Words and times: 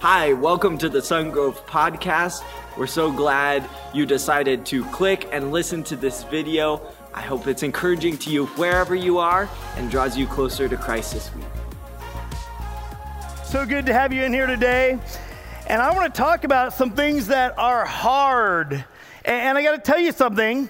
Hi, 0.00 0.32
welcome 0.32 0.78
to 0.78 0.88
the 0.88 1.00
Sungrove 1.00 1.56
Podcast. 1.66 2.44
We're 2.76 2.86
so 2.86 3.10
glad 3.10 3.68
you 3.92 4.06
decided 4.06 4.64
to 4.66 4.84
click 4.84 5.28
and 5.32 5.50
listen 5.50 5.82
to 5.82 5.96
this 5.96 6.22
video. 6.22 6.80
I 7.12 7.20
hope 7.20 7.48
it's 7.48 7.64
encouraging 7.64 8.16
to 8.18 8.30
you 8.30 8.46
wherever 8.46 8.94
you 8.94 9.18
are 9.18 9.48
and 9.74 9.90
draws 9.90 10.16
you 10.16 10.28
closer 10.28 10.68
to 10.68 10.76
Christ 10.76 11.14
this 11.14 11.34
week. 11.34 11.44
So 13.42 13.66
good 13.66 13.86
to 13.86 13.92
have 13.92 14.12
you 14.12 14.22
in 14.22 14.32
here 14.32 14.46
today. 14.46 15.00
And 15.66 15.82
I 15.82 15.92
want 15.92 16.14
to 16.14 16.16
talk 16.16 16.44
about 16.44 16.72
some 16.72 16.92
things 16.92 17.26
that 17.26 17.58
are 17.58 17.84
hard. 17.84 18.84
And 19.24 19.58
I 19.58 19.62
got 19.64 19.72
to 19.72 19.82
tell 19.82 19.98
you 19.98 20.12
something 20.12 20.68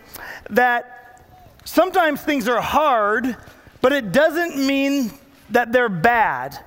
that 0.48 1.22
sometimes 1.66 2.22
things 2.22 2.48
are 2.48 2.62
hard, 2.62 3.36
but 3.82 3.92
it 3.92 4.10
doesn't 4.10 4.56
mean 4.56 5.12
that 5.50 5.70
they're 5.70 5.90
bad. 5.90 6.58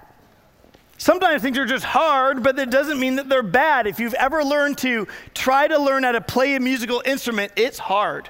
Sometimes 1.01 1.41
things 1.41 1.57
are 1.57 1.65
just 1.65 1.83
hard, 1.83 2.43
but 2.43 2.57
that 2.57 2.69
doesn't 2.69 2.99
mean 2.99 3.15
that 3.15 3.27
they're 3.27 3.41
bad. 3.41 3.87
If 3.87 3.99
you've 3.99 4.13
ever 4.13 4.43
learned 4.43 4.77
to 4.79 5.07
try 5.33 5.67
to 5.67 5.79
learn 5.79 6.03
how 6.03 6.11
to 6.11 6.21
play 6.21 6.53
a 6.53 6.59
musical 6.59 7.01
instrument, 7.03 7.53
it's 7.55 7.79
hard. 7.79 8.29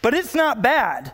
But 0.00 0.14
it's 0.14 0.32
not 0.32 0.62
bad. 0.62 1.12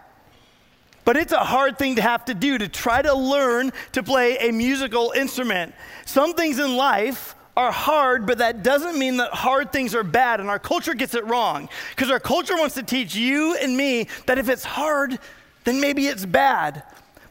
But 1.06 1.16
it's 1.16 1.32
a 1.32 1.38
hard 1.38 1.78
thing 1.78 1.96
to 1.96 2.02
have 2.02 2.26
to 2.26 2.34
do 2.34 2.58
to 2.58 2.68
try 2.68 3.00
to 3.00 3.14
learn 3.14 3.72
to 3.92 4.02
play 4.02 4.36
a 4.40 4.52
musical 4.52 5.14
instrument. 5.16 5.72
Some 6.04 6.34
things 6.34 6.58
in 6.58 6.76
life 6.76 7.34
are 7.56 7.72
hard, 7.72 8.26
but 8.26 8.36
that 8.36 8.62
doesn't 8.62 8.98
mean 8.98 9.16
that 9.16 9.32
hard 9.32 9.72
things 9.72 9.94
are 9.94 10.04
bad. 10.04 10.38
And 10.38 10.50
our 10.50 10.58
culture 10.58 10.92
gets 10.92 11.14
it 11.14 11.24
wrong 11.24 11.70
because 11.96 12.10
our 12.10 12.20
culture 12.20 12.58
wants 12.58 12.74
to 12.74 12.82
teach 12.82 13.14
you 13.14 13.56
and 13.56 13.74
me 13.74 14.06
that 14.26 14.36
if 14.36 14.50
it's 14.50 14.64
hard, 14.64 15.18
then 15.64 15.80
maybe 15.80 16.08
it's 16.08 16.26
bad. 16.26 16.82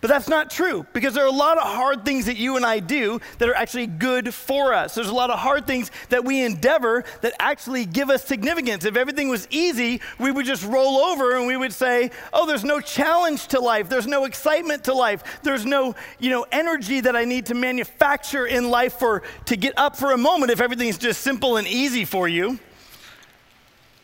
But 0.02 0.08
that's 0.08 0.28
not 0.28 0.50
true 0.50 0.88
because 0.94 1.14
there 1.14 1.24
are 1.24 1.28
a 1.28 1.32
lot 1.32 1.60
of 1.60 1.64
hard 1.64 2.04
things 2.04 2.26
that 2.26 2.38
you 2.38 2.56
and 2.58 2.66
I 2.66 2.80
do 2.80 3.22
that 3.38 3.48
are 3.48 3.54
actually 3.54 3.86
good 3.86 4.34
for 4.34 4.74
us. 4.74 4.96
There's 4.96 5.10
a 5.10 5.14
lot 5.14 5.30
of 5.30 5.38
hard 5.38 5.68
things 5.68 5.92
that 6.10 6.26
we 6.26 6.44
endeavor 6.44 7.04
that 7.22 7.34
actually 7.40 7.86
give 7.86 8.10
us 8.10 8.26
significance. 8.26 8.84
If 8.84 8.98
everything 8.98 9.30
was 9.30 9.48
easy, 9.52 10.02
we 10.18 10.32
would 10.32 10.48
just 10.48 10.66
roll 10.66 10.98
over 10.98 11.38
and 11.38 11.46
we 11.46 11.56
would 11.56 11.72
say, 11.72 12.10
"Oh, 12.34 12.48
there's 12.48 12.64
no 12.64 12.82
challenge 12.82 13.48
to 13.50 13.60
life. 13.60 13.90
There's 13.90 14.08
no 14.08 14.26
excitement 14.26 14.86
to 14.86 14.94
life. 14.96 15.24
There's 15.44 15.68
no, 15.68 15.94
you 16.18 16.32
know, 16.32 16.48
energy 16.52 17.02
that 17.02 17.16
I 17.16 17.26
need 17.26 17.46
to 17.48 17.54
manufacture 17.54 18.48
in 18.48 18.72
life 18.72 18.94
for 18.94 19.22
to 19.46 19.56
get 19.56 19.78
up 19.78 19.96
for 19.96 20.14
a 20.14 20.18
moment 20.18 20.52
if 20.52 20.62
everything's 20.62 20.98
just 20.98 21.22
simple 21.22 21.58
and 21.58 21.68
easy 21.68 22.06
for 22.06 22.28
you." 22.28 22.58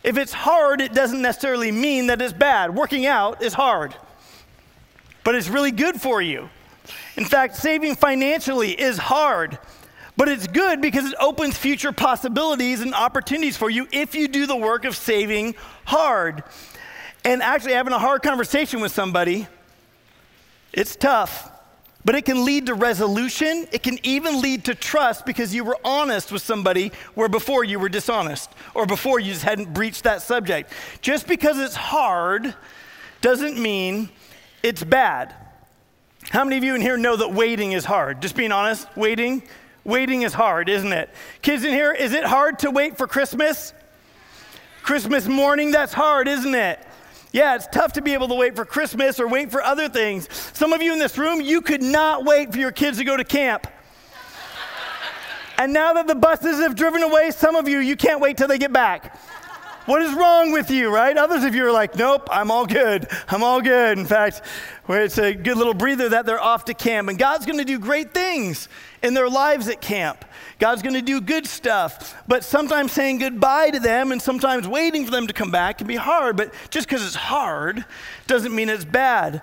If 0.03 0.16
it's 0.16 0.31
hard, 0.31 0.80
it 0.80 0.93
doesn't 0.93 1.23
necessarily 1.23 1.71
mean 1.71 2.08
that 2.08 2.21
it's 2.21 2.33
bad. 2.33 2.75
Working 2.75 3.08
out 3.08 3.41
is 3.41 3.55
hard 3.55 3.95
but 5.28 5.36
it's 5.36 5.50
really 5.50 5.72
good 5.72 6.00
for 6.00 6.22
you. 6.22 6.50
In 7.17 7.25
fact, 7.25 7.58
saving 7.58 7.95
financially 7.95 8.72
is 8.72 8.97
hard, 8.97 9.59
but 10.16 10.30
it's 10.30 10.47
good 10.47 10.80
because 10.80 11.03
it 11.03 11.16
opens 11.20 11.58
future 11.58 11.92
possibilities 11.92 12.80
and 12.80 12.94
opportunities 12.94 13.58
for 13.58 13.70
you 13.70 13.89
if 13.92 14.16
you 14.16 14.30
do 14.30 14.45
the 14.45 14.55
work 14.55 14.86
of 14.86 14.95
saving 14.95 15.55
hard. 15.83 16.45
And 17.25 17.44
actually, 17.44 17.73
having 17.73 17.92
a 17.92 18.00
hard 18.00 18.22
conversation 18.22 18.80
with 18.80 18.94
somebody, 18.94 19.48
it's 20.72 20.95
tough, 20.95 21.52
but 22.05 22.16
it 22.16 22.23
can 22.23 22.45
lead 22.45 22.67
to 22.67 22.73
resolution. 22.73 23.67
It 23.73 23.83
can 23.83 24.00
even 24.03 24.39
lead 24.39 24.64
to 24.64 24.75
trust 24.75 25.25
because 25.25 25.53
you 25.53 25.66
were 25.66 25.78
honest 25.83 26.31
with 26.31 26.42
somebody 26.42 26.94
where 27.16 27.28
before 27.28 27.66
you 27.66 27.80
were 27.80 27.89
dishonest 27.89 28.50
or 28.73 28.86
before 28.86 29.20
you 29.20 29.33
just 29.33 29.44
hadn't 29.44 29.73
breached 29.73 30.05
that 30.05 30.22
subject. 30.22 30.72
Just 31.02 31.28
because 31.28 31.59
it's 31.59 31.75
hard 31.75 32.55
doesn't 33.20 33.59
mean 33.61 34.08
it's 34.63 34.83
bad. 34.83 35.36
How 36.30 36.44
many 36.44 36.58
of 36.58 36.63
you 36.63 36.75
in 36.75 36.81
here 36.81 36.97
know 36.97 37.16
that 37.16 37.31
waiting 37.31 37.72
is 37.72 37.86
hard? 37.86 38.22
Just 38.22 38.36
being 38.36 38.52
honest, 38.52 38.88
waiting, 38.97 39.44
waiting 39.86 40.23
is 40.23 40.33
hard, 40.33 40.67
isn't 40.67 40.91
it? 40.91 41.09
Kids 41.41 41.64
in 41.64 41.72
here, 41.72 41.94
is 41.94 42.14
it 42.14 42.25
hard 42.25 42.59
to 42.59 42.72
wait 42.72 42.97
for 42.97 43.08
Christmas? 43.08 43.73
Christmas 44.83 45.27
morning, 45.27 45.72
that's 45.72 45.94
hard, 45.94 46.27
isn't 46.27 46.55
it? 46.55 46.80
Yeah, 47.31 47.55
it's 47.55 47.67
tough 47.67 47.94
to 47.94 48.02
be 48.02 48.14
able 48.14 48.27
to 48.30 48.36
wait 48.36 48.55
for 48.55 48.65
Christmas 48.65 49.20
or 49.20 49.27
wait 49.27 49.52
for 49.52 49.61
other 49.61 49.89
things. 49.89 50.27
Some 50.54 50.73
of 50.73 50.81
you 50.81 50.93
in 50.93 50.99
this 50.99 51.17
room, 51.17 51.42
you 51.42 51.61
could 51.61 51.83
not 51.83 52.26
wait 52.26 52.52
for 52.52 52.58
your 52.58 52.71
kids 52.71 52.98
to 52.98 53.04
go 53.04 53.15
to 53.15 53.23
camp. 53.23 53.67
and 55.58 55.71
now 55.71 55.93
that 55.93 56.08
the 56.08 56.15
buses 56.15 56.60
have 56.60 56.76
driven 56.76 57.04
away, 57.04 57.31
some 57.31 57.55
of 57.55 57.67
you, 57.67 57.80
you 57.80 57.95
can't 57.95 58.21
wait 58.21 58.37
till 58.37 58.48
they 58.48 58.58
get 58.58 58.73
back. 58.73 59.17
What 59.87 60.02
is 60.02 60.14
wrong 60.14 60.52
with 60.52 60.70
you, 60.70 60.93
right? 60.93 61.15
Others 61.15 61.45
of 61.45 61.55
you 61.55 61.65
are 61.65 61.71
like, 61.71 61.95
nope, 61.95 62.27
I'm 62.30 62.52
all 62.52 62.65
good. 62.65 63.08
I'm 63.30 63.42
all 63.42 63.61
good. 63.61 63.98
In 63.98 64.05
fact, 64.05 64.42
it's 64.89 65.17
a 65.17 65.33
good 65.33 65.55
little 65.55 65.73
breather 65.73 66.09
that 66.09 66.25
they're 66.25 66.42
off 66.42 66.65
to 66.65 66.73
camp. 66.73 67.08
And 67.08 67.17
God's 67.17 67.45
going 67.45 67.58
to 67.59 67.64
do 67.64 67.80
great 67.80 68.14
things 68.14 68.67
in 69.02 69.14
their 69.14 69.30
lives 69.30 69.70
at 69.70 69.80
camp. 69.80 70.25
God's 70.59 70.81
going 70.81 70.95
to 70.95 71.02
do 71.02 71.21
good 71.21 71.48
stuff. 71.48 72.21
But 72.27 72.43
sometimes 72.43 72.92
saying 72.92 73.20
goodbye 73.20 73.70
to 73.70 73.80
them 73.80 74.11
and 74.11 74.21
sometimes 74.21 74.67
waiting 74.67 75.05
for 75.05 75.11
them 75.11 75.25
to 75.25 75.33
come 75.33 75.52
back 75.52 75.77
can 75.77 75.87
be 75.87 75.95
hard. 75.95 76.36
But 76.36 76.54
just 76.69 76.89
because 76.89 77.05
it's 77.05 77.15
hard 77.15 77.86
doesn't 78.27 78.54
mean 78.54 78.67
it's 78.67 78.83
bad. 78.83 79.42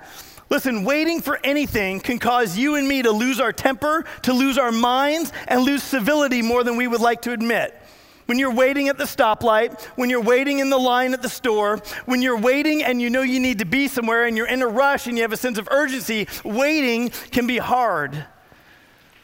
Listen, 0.51 0.85
waiting 0.85 1.23
for 1.23 1.41
anything 1.43 2.01
can 2.01 2.19
cause 2.19 2.55
you 2.55 2.75
and 2.75 2.87
me 2.87 3.01
to 3.01 3.13
lose 3.13 3.41
our 3.41 3.51
temper, 3.51 4.05
to 4.21 4.35
lose 4.35 4.59
our 4.59 4.73
minds, 4.73 5.33
and 5.49 5.63
lose 5.63 5.83
civility 5.83 6.43
more 6.43 6.63
than 6.63 6.77
we 6.77 6.87
would 6.87 7.01
like 7.01 7.23
to 7.23 7.33
admit. 7.33 7.81
When 8.27 8.39
you're 8.39 8.55
waiting 8.55 8.89
at 8.89 8.97
the 8.97 9.05
stoplight, 9.05 9.83
when 9.97 10.09
you're 10.09 10.23
waiting 10.23 10.59
in 10.61 10.71
the 10.71 10.79
line 10.79 11.13
at 11.13 11.21
the 11.21 11.29
store, 11.29 11.79
when 12.07 12.23
you're 12.23 12.39
waiting 12.39 12.83
and 12.83 13.01
you 13.01 13.11
know 13.11 13.23
you 13.23 13.39
need 13.39 13.59
to 13.59 13.67
be 13.67 13.87
somewhere 13.87 14.25
and 14.25 14.37
you're 14.37 14.49
in 14.49 14.63
a 14.63 14.67
rush 14.67 15.07
and 15.07 15.17
you 15.17 15.23
have 15.23 15.33
a 15.33 15.37
sense 15.37 15.59
of 15.59 15.69
urgency, 15.71 16.27
waiting 16.43 17.11
can 17.31 17.47
be 17.47 17.59
hard. 17.59 18.27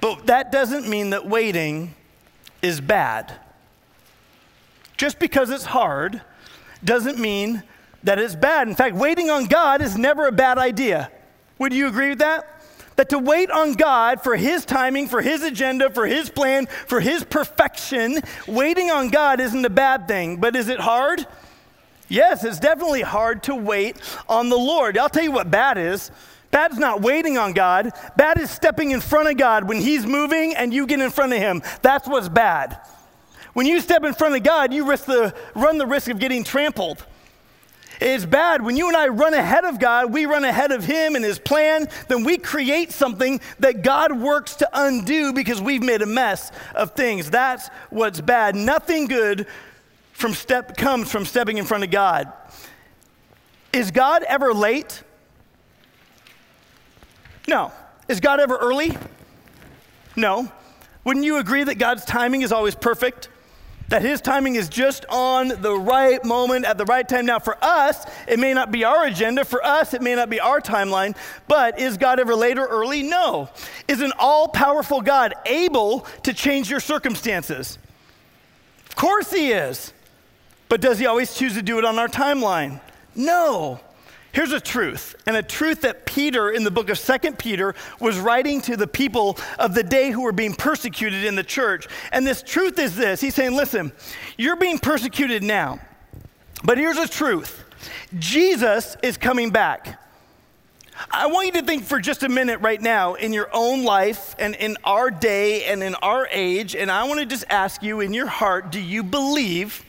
But 0.00 0.26
that 0.26 0.52
doesn't 0.52 0.88
mean 0.88 1.10
that 1.10 1.26
waiting 1.26 1.94
is 2.60 2.80
bad. 2.80 3.32
Just 4.98 5.18
because 5.18 5.48
it's 5.48 5.64
hard 5.64 6.20
doesn't 6.84 7.18
mean 7.18 7.62
that 8.02 8.18
it's 8.18 8.34
bad. 8.34 8.68
In 8.68 8.74
fact, 8.74 8.96
waiting 8.96 9.30
on 9.30 9.46
God 9.46 9.80
is 9.80 9.96
never 9.96 10.26
a 10.26 10.32
bad 10.32 10.58
idea. 10.58 11.10
Would 11.58 11.72
you 11.72 11.86
agree 11.86 12.10
with 12.10 12.18
that? 12.18 12.59
That 13.00 13.08
to 13.08 13.18
wait 13.18 13.50
on 13.50 13.72
God 13.72 14.22
for 14.22 14.36
His 14.36 14.66
timing, 14.66 15.08
for 15.08 15.22
His 15.22 15.42
agenda, 15.42 15.88
for 15.88 16.06
His 16.06 16.28
plan, 16.28 16.66
for 16.66 17.00
His 17.00 17.24
perfection, 17.24 18.20
waiting 18.46 18.90
on 18.90 19.08
God 19.08 19.40
isn't 19.40 19.64
a 19.64 19.70
bad 19.70 20.06
thing. 20.06 20.36
But 20.36 20.54
is 20.54 20.68
it 20.68 20.80
hard? 20.80 21.26
Yes, 22.08 22.44
it's 22.44 22.60
definitely 22.60 23.00
hard 23.00 23.44
to 23.44 23.54
wait 23.54 23.96
on 24.28 24.50
the 24.50 24.58
Lord. 24.58 24.98
I'll 24.98 25.08
tell 25.08 25.22
you 25.22 25.32
what 25.32 25.50
bad 25.50 25.78
is. 25.78 26.10
Bad 26.50 26.72
is 26.72 26.78
not 26.78 27.00
waiting 27.00 27.38
on 27.38 27.54
God. 27.54 27.90
Bad 28.18 28.38
is 28.38 28.50
stepping 28.50 28.90
in 28.90 29.00
front 29.00 29.30
of 29.30 29.38
God 29.38 29.66
when 29.66 29.78
He's 29.78 30.04
moving 30.04 30.54
and 30.54 30.74
you 30.74 30.86
get 30.86 31.00
in 31.00 31.10
front 31.10 31.32
of 31.32 31.38
Him. 31.38 31.62
That's 31.80 32.06
what's 32.06 32.28
bad. 32.28 32.78
When 33.54 33.64
you 33.64 33.80
step 33.80 34.04
in 34.04 34.12
front 34.12 34.36
of 34.36 34.42
God, 34.42 34.74
you 34.74 34.86
risk 34.86 35.06
the, 35.06 35.34
run 35.54 35.78
the 35.78 35.86
risk 35.86 36.10
of 36.10 36.18
getting 36.18 36.44
trampled. 36.44 37.06
It's 38.00 38.24
bad. 38.24 38.62
When 38.62 38.76
you 38.76 38.88
and 38.88 38.96
I 38.96 39.08
run 39.08 39.34
ahead 39.34 39.64
of 39.64 39.78
God, 39.78 40.10
we 40.12 40.24
run 40.24 40.44
ahead 40.44 40.72
of 40.72 40.84
Him 40.84 41.16
and 41.16 41.24
His 41.24 41.38
plan, 41.38 41.86
then 42.08 42.24
we 42.24 42.38
create 42.38 42.92
something 42.92 43.40
that 43.58 43.82
God 43.82 44.18
works 44.18 44.56
to 44.56 44.68
undo 44.72 45.34
because 45.34 45.60
we've 45.60 45.82
made 45.82 46.00
a 46.00 46.06
mess 46.06 46.50
of 46.74 46.92
things. 46.92 47.30
That's 47.30 47.68
what's 47.90 48.20
bad. 48.20 48.56
Nothing 48.56 49.06
good 49.06 49.46
from 50.12 50.32
step 50.32 50.76
comes 50.76 51.10
from 51.10 51.26
stepping 51.26 51.58
in 51.58 51.66
front 51.66 51.84
of 51.84 51.90
God. 51.90 52.32
Is 53.72 53.90
God 53.90 54.22
ever 54.22 54.54
late? 54.54 55.02
No. 57.46 57.72
Is 58.08 58.20
God 58.20 58.40
ever 58.40 58.56
early? 58.56 58.96
No. 60.16 60.50
Wouldn't 61.04 61.24
you 61.24 61.38
agree 61.38 61.64
that 61.64 61.76
God's 61.76 62.04
timing 62.04 62.42
is 62.42 62.50
always 62.50 62.74
perfect? 62.74 63.28
That 63.90 64.02
his 64.02 64.20
timing 64.20 64.54
is 64.54 64.68
just 64.68 65.04
on 65.08 65.48
the 65.48 65.74
right 65.74 66.24
moment 66.24 66.64
at 66.64 66.78
the 66.78 66.84
right 66.84 67.06
time. 67.08 67.26
Now, 67.26 67.40
for 67.40 67.56
us, 67.62 68.06
it 68.26 68.38
may 68.38 68.54
not 68.54 68.72
be 68.72 68.84
our 68.84 69.06
agenda. 69.06 69.44
For 69.44 69.64
us, 69.64 69.94
it 69.94 70.00
may 70.00 70.14
not 70.14 70.30
be 70.30 70.40
our 70.40 70.60
timeline. 70.60 71.16
But 71.48 71.78
is 71.78 71.96
God 71.96 72.18
ever 72.20 72.34
late 72.34 72.58
or 72.58 72.66
early? 72.66 73.02
No. 73.02 73.50
Is 73.88 74.00
an 74.00 74.12
all 74.18 74.48
powerful 74.48 75.00
God 75.00 75.34
able 75.44 76.06
to 76.22 76.32
change 76.32 76.70
your 76.70 76.80
circumstances? 76.80 77.78
Of 78.88 78.94
course, 78.94 79.32
he 79.32 79.50
is. 79.50 79.92
But 80.68 80.80
does 80.80 81.00
he 81.00 81.06
always 81.06 81.34
choose 81.34 81.54
to 81.54 81.62
do 81.62 81.78
it 81.78 81.84
on 81.84 81.98
our 81.98 82.08
timeline? 82.08 82.80
No. 83.16 83.80
Here's 84.32 84.52
a 84.52 84.60
truth, 84.60 85.16
and 85.26 85.36
a 85.36 85.42
truth 85.42 85.80
that 85.80 86.06
Peter 86.06 86.50
in 86.50 86.62
the 86.62 86.70
book 86.70 86.88
of 86.88 86.98
Second 86.98 87.36
Peter 87.38 87.74
was 87.98 88.18
writing 88.18 88.60
to 88.62 88.76
the 88.76 88.86
people 88.86 89.36
of 89.58 89.74
the 89.74 89.82
day 89.82 90.10
who 90.10 90.22
were 90.22 90.32
being 90.32 90.54
persecuted 90.54 91.24
in 91.24 91.34
the 91.34 91.42
church. 91.42 91.88
And 92.12 92.24
this 92.24 92.42
truth 92.42 92.78
is 92.78 92.94
this 92.94 93.20
He's 93.20 93.34
saying, 93.34 93.56
listen, 93.56 93.90
you're 94.38 94.56
being 94.56 94.78
persecuted 94.78 95.42
now, 95.42 95.80
but 96.62 96.78
here's 96.78 96.96
a 96.96 97.08
truth 97.08 97.64
Jesus 98.18 98.96
is 99.02 99.16
coming 99.16 99.50
back. 99.50 100.00
I 101.10 101.26
want 101.26 101.46
you 101.46 101.52
to 101.60 101.62
think 101.62 101.84
for 101.84 101.98
just 101.98 102.22
a 102.22 102.28
minute 102.28 102.60
right 102.60 102.80
now 102.80 103.14
in 103.14 103.32
your 103.32 103.48
own 103.52 103.84
life 103.84 104.36
and 104.38 104.54
in 104.54 104.76
our 104.84 105.10
day 105.10 105.64
and 105.64 105.82
in 105.82 105.94
our 105.96 106.28
age, 106.30 106.76
and 106.76 106.90
I 106.90 107.04
want 107.04 107.20
to 107.20 107.26
just 107.26 107.44
ask 107.48 107.82
you 107.82 108.00
in 108.00 108.12
your 108.12 108.26
heart 108.26 108.70
do 108.70 108.78
you 108.78 109.02
believe 109.02 109.84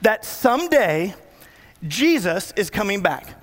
that 0.00 0.24
someday 0.24 1.14
Jesus 1.86 2.52
is 2.56 2.70
coming 2.70 3.02
back? 3.02 3.41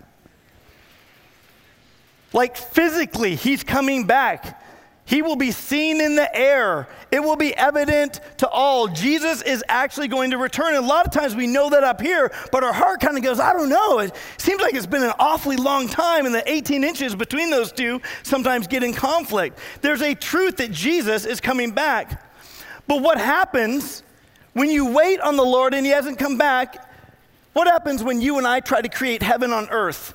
Like 2.34 2.58
physically, 2.58 3.36
he's 3.36 3.64
coming 3.64 4.06
back. 4.06 4.60
He 5.10 5.24
will 5.24 5.36
be 5.36 5.50
seen 5.50 6.02
in 6.02 6.16
the 6.16 6.38
air. 6.38 6.88
It 7.12 7.22
will 7.22 7.36
be 7.36 7.56
evident 7.56 8.20
to 8.38 8.48
all. 8.48 8.88
Jesus 8.88 9.42
is 9.42 9.64
actually 9.68 10.08
going 10.08 10.30
to 10.30 10.38
return. 10.38 10.76
And 10.76 10.86
a 10.86 10.88
lot 10.88 11.08
of 11.08 11.12
times 11.12 11.36
we 11.36 11.48
know 11.48 11.72
that 11.72 11.84
up 11.84 12.00
here, 12.00 12.32
but 12.52 12.64
our 12.64 12.72
heart 12.72 13.02
kind 13.02 13.18
of 13.18 13.24
goes, 13.24 13.40
I 13.40 13.52
don't 13.54 13.70
know. 13.70 13.98
It 13.98 14.16
seems 14.38 14.62
like 14.62 14.76
it's 14.76 14.86
been 14.86 15.02
an 15.02 15.14
awfully 15.18 15.56
long 15.56 15.88
time, 15.88 16.28
and 16.28 16.36
the 16.36 16.48
18 16.48 16.84
inches 16.84 17.16
between 17.16 17.50
those 17.50 17.72
two 17.72 18.00
sometimes 18.22 18.68
get 18.68 18.84
in 18.84 18.94
conflict. 18.94 19.58
There's 19.82 20.04
a 20.04 20.14
truth 20.14 20.58
that 20.58 20.72
Jesus 20.72 21.26
is 21.26 21.42
coming 21.42 21.72
back. 21.72 22.24
But 22.86 23.02
what 23.02 23.18
happens 23.18 24.04
when 24.54 24.70
you 24.70 24.94
wait 24.94 25.20
on 25.22 25.38
the 25.38 25.46
Lord 25.46 25.74
and 25.74 25.88
He 25.88 25.92
hasn't 25.92 26.20
come 26.20 26.38
back? 26.38 26.88
What 27.54 27.66
happens 27.66 28.04
when 28.04 28.22
you 28.22 28.38
and 28.38 28.46
I 28.46 28.60
try 28.60 28.80
to 28.80 28.90
create 28.90 29.24
heaven 29.24 29.52
on 29.52 29.70
earth? 29.72 30.14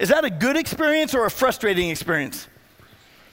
Is 0.00 0.08
that 0.08 0.24
a 0.24 0.30
good 0.30 0.56
experience 0.56 1.14
or 1.14 1.26
a 1.26 1.30
frustrating 1.30 1.90
experience? 1.90 2.48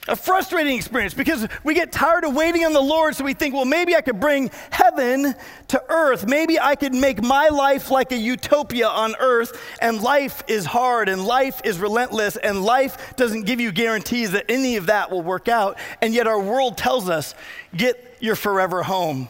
a 0.07 0.15
frustrating 0.15 0.77
experience 0.77 1.13
because 1.13 1.47
we 1.63 1.73
get 1.73 1.91
tired 1.91 2.23
of 2.23 2.33
waiting 2.33 2.63
on 2.65 2.73
the 2.73 2.81
Lord, 2.81 3.15
so 3.15 3.23
we 3.23 3.33
think, 3.33 3.53
well, 3.53 3.65
maybe 3.65 3.95
I 3.95 4.01
could 4.01 4.19
bring 4.19 4.49
heaven 4.69 5.35
to 5.67 5.83
earth. 5.89 6.25
Maybe 6.27 6.59
I 6.59 6.75
could 6.75 6.93
make 6.93 7.21
my 7.21 7.49
life 7.49 7.91
like 7.91 8.11
a 8.11 8.17
utopia 8.17 8.87
on 8.87 9.15
earth, 9.19 9.59
and 9.81 10.01
life 10.01 10.43
is 10.47 10.65
hard, 10.65 11.09
and 11.09 11.25
life 11.25 11.61
is 11.65 11.79
relentless, 11.79 12.37
and 12.37 12.63
life 12.63 13.15
doesn't 13.15 13.43
give 13.43 13.59
you 13.59 13.71
guarantees 13.71 14.31
that 14.31 14.45
any 14.49 14.77
of 14.77 14.85
that 14.85 15.11
will 15.11 15.23
work 15.23 15.47
out. 15.47 15.77
And 16.01 16.13
yet, 16.13 16.27
our 16.27 16.39
world 16.39 16.77
tells 16.77 17.09
us, 17.09 17.35
get 17.75 18.17
your 18.19 18.35
forever 18.35 18.83
home. 18.83 19.29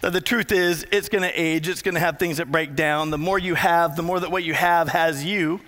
That 0.00 0.12
the 0.12 0.20
truth 0.20 0.52
is, 0.52 0.86
it's 0.92 1.08
going 1.08 1.22
to 1.22 1.32
age, 1.40 1.68
it's 1.68 1.82
going 1.82 1.94
to 1.94 2.00
have 2.00 2.18
things 2.18 2.38
that 2.38 2.50
break 2.50 2.74
down. 2.74 3.10
The 3.10 3.18
more 3.18 3.38
you 3.38 3.54
have, 3.54 3.96
the 3.96 4.02
more 4.02 4.18
that 4.20 4.30
what 4.30 4.44
you 4.44 4.54
have 4.54 4.88
has 4.88 5.24
you. 5.24 5.60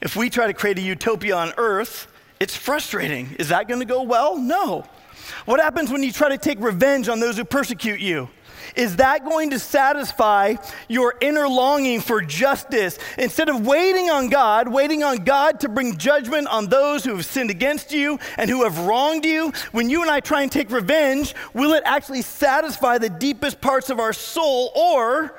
If 0.00 0.16
we 0.16 0.30
try 0.30 0.46
to 0.46 0.54
create 0.54 0.78
a 0.78 0.82
utopia 0.82 1.36
on 1.36 1.52
earth, 1.56 2.06
it's 2.38 2.54
frustrating. 2.54 3.34
Is 3.38 3.48
that 3.48 3.66
going 3.66 3.80
to 3.80 3.86
go 3.86 4.02
well? 4.02 4.36
No. 4.36 4.84
What 5.46 5.60
happens 5.60 5.90
when 5.90 6.02
you 6.02 6.12
try 6.12 6.28
to 6.28 6.38
take 6.38 6.60
revenge 6.60 7.08
on 7.08 7.18
those 7.18 7.36
who 7.36 7.44
persecute 7.44 8.00
you? 8.00 8.28
Is 8.74 8.96
that 8.96 9.24
going 9.24 9.50
to 9.50 9.58
satisfy 9.58 10.56
your 10.88 11.14
inner 11.20 11.48
longing 11.48 12.00
for 12.00 12.20
justice? 12.20 12.98
Instead 13.16 13.48
of 13.48 13.66
waiting 13.66 14.10
on 14.10 14.28
God, 14.28 14.68
waiting 14.68 15.02
on 15.02 15.24
God 15.24 15.60
to 15.60 15.68
bring 15.68 15.96
judgment 15.96 16.46
on 16.48 16.66
those 16.66 17.04
who 17.04 17.16
have 17.16 17.24
sinned 17.24 17.50
against 17.50 17.92
you 17.92 18.18
and 18.36 18.50
who 18.50 18.64
have 18.64 18.78
wronged 18.80 19.24
you, 19.24 19.52
when 19.72 19.88
you 19.88 20.02
and 20.02 20.10
I 20.10 20.20
try 20.20 20.42
and 20.42 20.52
take 20.52 20.70
revenge, 20.70 21.34
will 21.54 21.72
it 21.72 21.82
actually 21.86 22.22
satisfy 22.22 22.98
the 22.98 23.08
deepest 23.08 23.60
parts 23.60 23.88
of 23.88 23.98
our 23.98 24.12
soul, 24.12 24.72
or 24.74 25.38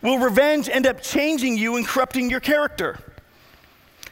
will 0.00 0.18
revenge 0.18 0.68
end 0.68 0.86
up 0.86 1.02
changing 1.02 1.58
you 1.58 1.76
and 1.76 1.86
corrupting 1.86 2.30
your 2.30 2.40
character? 2.40 2.98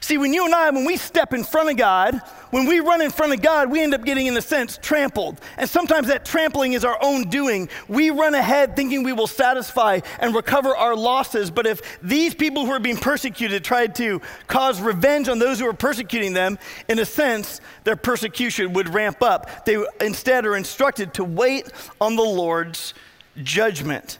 See, 0.00 0.16
when 0.16 0.32
you 0.32 0.44
and 0.44 0.54
I, 0.54 0.70
when 0.70 0.84
we 0.84 0.96
step 0.96 1.32
in 1.32 1.42
front 1.42 1.70
of 1.70 1.76
God, 1.76 2.20
when 2.50 2.66
we 2.66 2.80
run 2.80 3.02
in 3.02 3.10
front 3.10 3.34
of 3.34 3.42
God, 3.42 3.70
we 3.70 3.82
end 3.82 3.94
up 3.94 4.04
getting, 4.04 4.26
in 4.26 4.36
a 4.36 4.42
sense, 4.42 4.78
trampled. 4.80 5.40
And 5.56 5.68
sometimes 5.68 6.06
that 6.08 6.24
trampling 6.24 6.72
is 6.72 6.84
our 6.84 6.96
own 7.02 7.28
doing. 7.28 7.68
We 7.88 8.10
run 8.10 8.34
ahead 8.34 8.76
thinking 8.76 9.02
we 9.02 9.12
will 9.12 9.26
satisfy 9.26 10.00
and 10.20 10.34
recover 10.34 10.76
our 10.76 10.94
losses. 10.94 11.50
But 11.50 11.66
if 11.66 11.98
these 12.00 12.34
people 12.34 12.64
who 12.64 12.72
are 12.72 12.80
being 12.80 12.96
persecuted 12.96 13.64
tried 13.64 13.96
to 13.96 14.22
cause 14.46 14.80
revenge 14.80 15.28
on 15.28 15.40
those 15.40 15.58
who 15.58 15.66
are 15.66 15.74
persecuting 15.74 16.32
them, 16.32 16.58
in 16.88 16.98
a 17.00 17.04
sense, 17.04 17.60
their 17.84 17.96
persecution 17.96 18.72
would 18.74 18.94
ramp 18.94 19.20
up. 19.20 19.64
They 19.64 19.84
instead 20.00 20.46
are 20.46 20.56
instructed 20.56 21.12
to 21.14 21.24
wait 21.24 21.70
on 22.00 22.14
the 22.14 22.22
Lord's 22.22 22.94
judgment. 23.42 24.18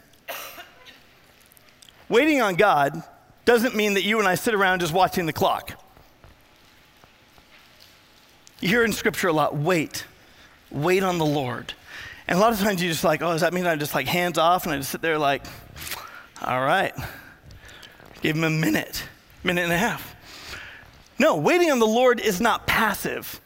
Waiting 2.09 2.43
on 2.43 2.57
God 2.57 3.03
doesn't 3.49 3.75
mean 3.75 3.95
that 3.95 4.05
you 4.05 4.19
and 4.19 4.29
I 4.29 4.35
sit 4.35 4.53
around 4.53 4.81
just 4.81 4.93
watching 4.93 5.25
the 5.25 5.33
clock. 5.33 5.73
You 8.61 8.69
hear 8.69 8.85
in 8.85 8.93
scripture 8.93 9.29
a 9.29 9.33
lot 9.33 9.57
wait, 9.57 10.05
wait 10.71 11.03
on 11.03 11.17
the 11.17 11.25
Lord. 11.25 11.73
And 12.27 12.37
a 12.37 12.43
lot 12.43 12.53
of 12.53 12.59
times 12.59 12.83
you 12.83 12.91
just 12.91 13.05
like, 13.05 13.23
oh, 13.23 13.33
does 13.33 13.41
that 13.41 13.55
mean 13.55 13.67
I'm 13.67 13.79
just 13.79 13.95
like 13.95 14.07
hands 14.07 14.37
off 14.37 14.67
and 14.67 14.75
I 14.75 14.77
just 14.77 14.91
sit 14.91 15.01
there 15.01 15.17
like, 15.17 15.47
all 16.43 16.61
right, 16.61 16.93
give 18.21 18.37
him 18.37 18.45
a 18.45 18.51
minute, 18.51 19.03
minute 19.43 19.65
and 19.65 19.73
a 19.73 19.79
half. 19.79 20.15
No, 21.19 21.39
waiting 21.39 21.71
on 21.71 21.79
the 21.79 21.87
Lord 21.87 22.21
is 22.21 22.43
not 22.43 22.67
passive. 22.67 23.41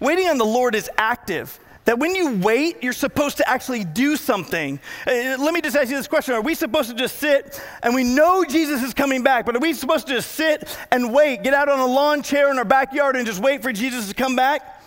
Waiting 0.00 0.26
on 0.26 0.38
the 0.38 0.44
Lord 0.44 0.74
is 0.74 0.90
active. 0.98 1.60
That 1.86 2.00
when 2.00 2.16
you 2.16 2.36
wait, 2.38 2.82
you're 2.82 2.92
supposed 2.92 3.36
to 3.38 3.48
actually 3.48 3.84
do 3.84 4.16
something. 4.16 4.80
Uh, 5.06 5.36
let 5.38 5.54
me 5.54 5.60
just 5.60 5.76
ask 5.76 5.88
you 5.88 5.96
this 5.96 6.08
question 6.08 6.34
Are 6.34 6.40
we 6.40 6.54
supposed 6.54 6.90
to 6.90 6.96
just 6.96 7.16
sit 7.16 7.60
and 7.82 7.94
we 7.94 8.02
know 8.04 8.44
Jesus 8.44 8.82
is 8.82 8.92
coming 8.92 9.22
back, 9.22 9.46
but 9.46 9.56
are 9.56 9.60
we 9.60 9.72
supposed 9.72 10.08
to 10.08 10.14
just 10.14 10.32
sit 10.32 10.76
and 10.90 11.14
wait, 11.14 11.44
get 11.44 11.54
out 11.54 11.68
on 11.68 11.78
a 11.78 11.86
lawn 11.86 12.22
chair 12.22 12.50
in 12.50 12.58
our 12.58 12.64
backyard 12.64 13.16
and 13.16 13.24
just 13.24 13.40
wait 13.40 13.62
for 13.62 13.72
Jesus 13.72 14.08
to 14.08 14.14
come 14.14 14.34
back? 14.36 14.82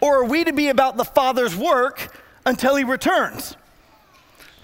Or 0.00 0.22
are 0.22 0.24
we 0.24 0.44
to 0.44 0.52
be 0.52 0.68
about 0.68 0.96
the 0.96 1.04
Father's 1.04 1.56
work 1.56 2.14
until 2.44 2.74
he 2.74 2.84
returns? 2.84 3.56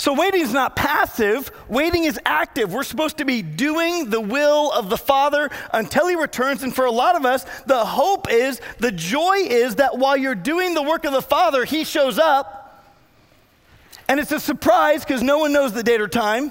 So, 0.01 0.15
waiting 0.15 0.41
is 0.41 0.55
not 0.55 0.77
passive, 0.77 1.51
waiting 1.69 2.05
is 2.05 2.19
active. 2.25 2.73
We're 2.73 2.85
supposed 2.85 3.19
to 3.19 3.27
be 3.27 3.43
doing 3.43 4.09
the 4.09 4.19
will 4.19 4.73
of 4.73 4.89
the 4.89 4.97
Father 4.97 5.51
until 5.75 6.09
He 6.09 6.15
returns. 6.15 6.63
And 6.63 6.75
for 6.75 6.87
a 6.87 6.91
lot 6.91 7.17
of 7.17 7.27
us, 7.27 7.45
the 7.67 7.85
hope 7.85 8.33
is, 8.33 8.63
the 8.79 8.93
joy 8.93 9.41
is 9.41 9.75
that 9.75 9.99
while 9.99 10.17
you're 10.17 10.35
doing 10.35 10.73
the 10.73 10.81
work 10.81 11.05
of 11.05 11.13
the 11.13 11.21
Father, 11.21 11.67
He 11.67 11.85
shows 11.85 12.19
up. 12.19 12.83
And 14.09 14.19
it's 14.19 14.33
a 14.33 14.41
surprise 14.41 15.05
because 15.05 15.23
no 15.23 15.37
one 15.37 15.53
knows 15.53 15.75
the 15.75 15.83
date 15.83 16.01
or 16.01 16.09
time. 16.09 16.51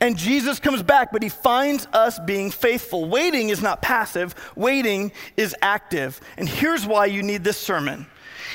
And 0.00 0.16
Jesus 0.16 0.60
comes 0.60 0.84
back, 0.84 1.10
but 1.10 1.24
He 1.24 1.30
finds 1.30 1.88
us 1.92 2.20
being 2.20 2.52
faithful. 2.52 3.08
Waiting 3.08 3.48
is 3.48 3.60
not 3.60 3.82
passive, 3.82 4.36
waiting 4.54 5.10
is 5.36 5.56
active. 5.62 6.20
And 6.36 6.48
here's 6.48 6.86
why 6.86 7.06
you 7.06 7.24
need 7.24 7.42
this 7.42 7.58
sermon 7.58 8.06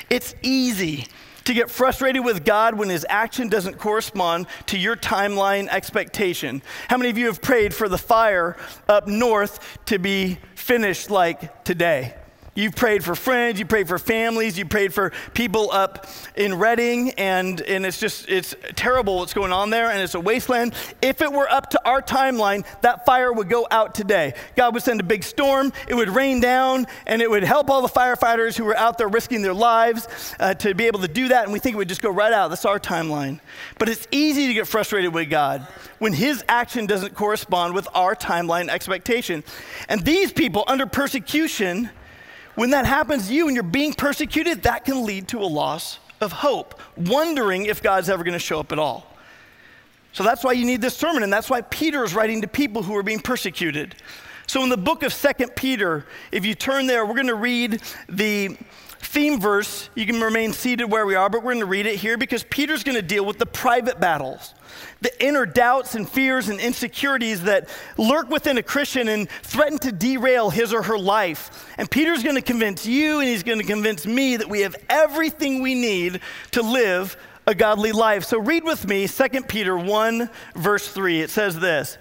it's 0.08 0.34
easy 0.40 1.08
to 1.48 1.54
get 1.54 1.70
frustrated 1.70 2.22
with 2.22 2.44
God 2.44 2.74
when 2.74 2.90
his 2.90 3.06
action 3.08 3.48
doesn't 3.48 3.78
correspond 3.78 4.46
to 4.66 4.78
your 4.78 4.94
timeline 4.96 5.66
expectation. 5.68 6.60
How 6.88 6.98
many 6.98 7.08
of 7.08 7.16
you 7.16 7.24
have 7.26 7.40
prayed 7.40 7.72
for 7.72 7.88
the 7.88 7.96
fire 7.96 8.54
up 8.86 9.08
north 9.08 9.78
to 9.86 9.98
be 9.98 10.38
finished 10.54 11.10
like 11.10 11.64
today? 11.64 12.14
You've 12.58 12.74
prayed 12.74 13.04
for 13.04 13.14
friends, 13.14 13.60
you 13.60 13.66
prayed 13.66 13.86
for 13.86 14.00
families, 14.00 14.58
you 14.58 14.66
prayed 14.66 14.92
for 14.92 15.12
people 15.32 15.70
up 15.70 16.08
in 16.34 16.58
Redding, 16.58 17.12
and, 17.12 17.60
and 17.60 17.86
it's 17.86 18.00
just, 18.00 18.28
it's 18.28 18.52
terrible 18.74 19.18
what's 19.18 19.32
going 19.32 19.52
on 19.52 19.70
there, 19.70 19.92
and 19.92 20.00
it's 20.00 20.16
a 20.16 20.20
wasteland. 20.20 20.74
If 21.00 21.22
it 21.22 21.32
were 21.32 21.48
up 21.48 21.70
to 21.70 21.88
our 21.88 22.02
timeline, 22.02 22.66
that 22.80 23.06
fire 23.06 23.32
would 23.32 23.48
go 23.48 23.68
out 23.70 23.94
today. 23.94 24.34
God 24.56 24.74
would 24.74 24.82
send 24.82 24.98
a 24.98 25.04
big 25.04 25.22
storm, 25.22 25.72
it 25.86 25.94
would 25.94 26.08
rain 26.08 26.40
down, 26.40 26.88
and 27.06 27.22
it 27.22 27.30
would 27.30 27.44
help 27.44 27.70
all 27.70 27.80
the 27.80 27.86
firefighters 27.86 28.56
who 28.56 28.64
were 28.64 28.76
out 28.76 28.98
there 28.98 29.06
risking 29.06 29.40
their 29.40 29.54
lives 29.54 30.08
uh, 30.40 30.52
to 30.54 30.74
be 30.74 30.88
able 30.88 30.98
to 30.98 31.08
do 31.08 31.28
that, 31.28 31.44
and 31.44 31.52
we 31.52 31.60
think 31.60 31.74
it 31.74 31.76
would 31.76 31.88
just 31.88 32.02
go 32.02 32.10
right 32.10 32.32
out. 32.32 32.48
That's 32.48 32.64
our 32.64 32.80
timeline. 32.80 33.38
But 33.78 33.88
it's 33.88 34.08
easy 34.10 34.48
to 34.48 34.54
get 34.54 34.66
frustrated 34.66 35.14
with 35.14 35.30
God 35.30 35.64
when 36.00 36.12
His 36.12 36.42
action 36.48 36.86
doesn't 36.86 37.14
correspond 37.14 37.74
with 37.74 37.86
our 37.94 38.16
timeline 38.16 38.68
expectation. 38.68 39.44
And 39.88 40.04
these 40.04 40.32
people, 40.32 40.64
under 40.66 40.86
persecution, 40.86 41.90
when 42.58 42.70
that 42.70 42.86
happens 42.86 43.28
to 43.28 43.34
you 43.34 43.46
and 43.46 43.54
you're 43.54 43.62
being 43.62 43.94
persecuted, 43.94 44.64
that 44.64 44.84
can 44.84 45.06
lead 45.06 45.28
to 45.28 45.38
a 45.38 45.46
loss 45.46 46.00
of 46.20 46.32
hope, 46.32 46.80
wondering 46.96 47.66
if 47.66 47.80
God's 47.80 48.08
ever 48.08 48.24
going 48.24 48.32
to 48.32 48.40
show 48.40 48.58
up 48.58 48.72
at 48.72 48.80
all. 48.80 49.06
So 50.12 50.24
that's 50.24 50.42
why 50.42 50.54
you 50.54 50.64
need 50.64 50.80
this 50.80 50.96
sermon, 50.96 51.22
and 51.22 51.32
that's 51.32 51.48
why 51.48 51.60
Peter 51.60 52.02
is 52.02 52.16
writing 52.16 52.42
to 52.42 52.48
people 52.48 52.82
who 52.82 52.96
are 52.96 53.04
being 53.04 53.20
persecuted. 53.20 53.94
So 54.48 54.64
in 54.64 54.70
the 54.70 54.76
book 54.76 55.04
of 55.04 55.12
Second 55.12 55.54
Peter, 55.54 56.04
if 56.32 56.44
you 56.44 56.56
turn 56.56 56.88
there, 56.88 57.06
we're 57.06 57.14
going 57.14 57.28
to 57.28 57.36
read 57.36 57.80
the 58.08 58.56
theme 58.98 59.40
verse. 59.40 59.88
You 59.94 60.04
can 60.04 60.20
remain 60.20 60.52
seated 60.52 60.90
where 60.90 61.06
we 61.06 61.14
are, 61.14 61.30
but 61.30 61.44
we're 61.44 61.52
going 61.52 61.60
to 61.60 61.66
read 61.66 61.86
it 61.86 61.94
here 61.94 62.18
because 62.18 62.42
Peter's 62.42 62.82
going 62.82 62.96
to 62.96 63.02
deal 63.02 63.24
with 63.24 63.38
the 63.38 63.46
private 63.46 64.00
battles, 64.00 64.54
the 65.00 65.24
inner 65.24 65.46
doubts 65.46 65.94
and 65.94 66.08
fears 66.08 66.48
and 66.48 66.60
insecurities 66.60 67.42
that 67.42 67.68
lurk 67.96 68.30
within 68.30 68.58
a 68.58 68.62
Christian 68.62 69.08
and 69.08 69.28
threaten 69.42 69.78
to 69.78 69.92
derail 69.92 70.50
his 70.50 70.72
or 70.72 70.82
her 70.82 70.98
life. 70.98 71.66
And 71.78 71.90
Peter's 71.90 72.22
going 72.22 72.36
to 72.36 72.42
convince 72.42 72.86
you 72.86 73.20
and 73.20 73.28
he's 73.28 73.42
going 73.42 73.58
to 73.58 73.64
convince 73.64 74.06
me 74.06 74.36
that 74.36 74.48
we 74.48 74.60
have 74.60 74.76
everything 74.88 75.62
we 75.62 75.74
need 75.74 76.20
to 76.52 76.62
live 76.62 77.16
a 77.46 77.54
godly 77.54 77.92
life. 77.92 78.24
So 78.24 78.38
read 78.38 78.64
with 78.64 78.86
me 78.86 79.08
2 79.08 79.28
Peter 79.48 79.76
1, 79.76 80.28
verse 80.54 80.88
3. 80.88 81.22
It 81.22 81.30
says 81.30 81.58
this. 81.58 81.96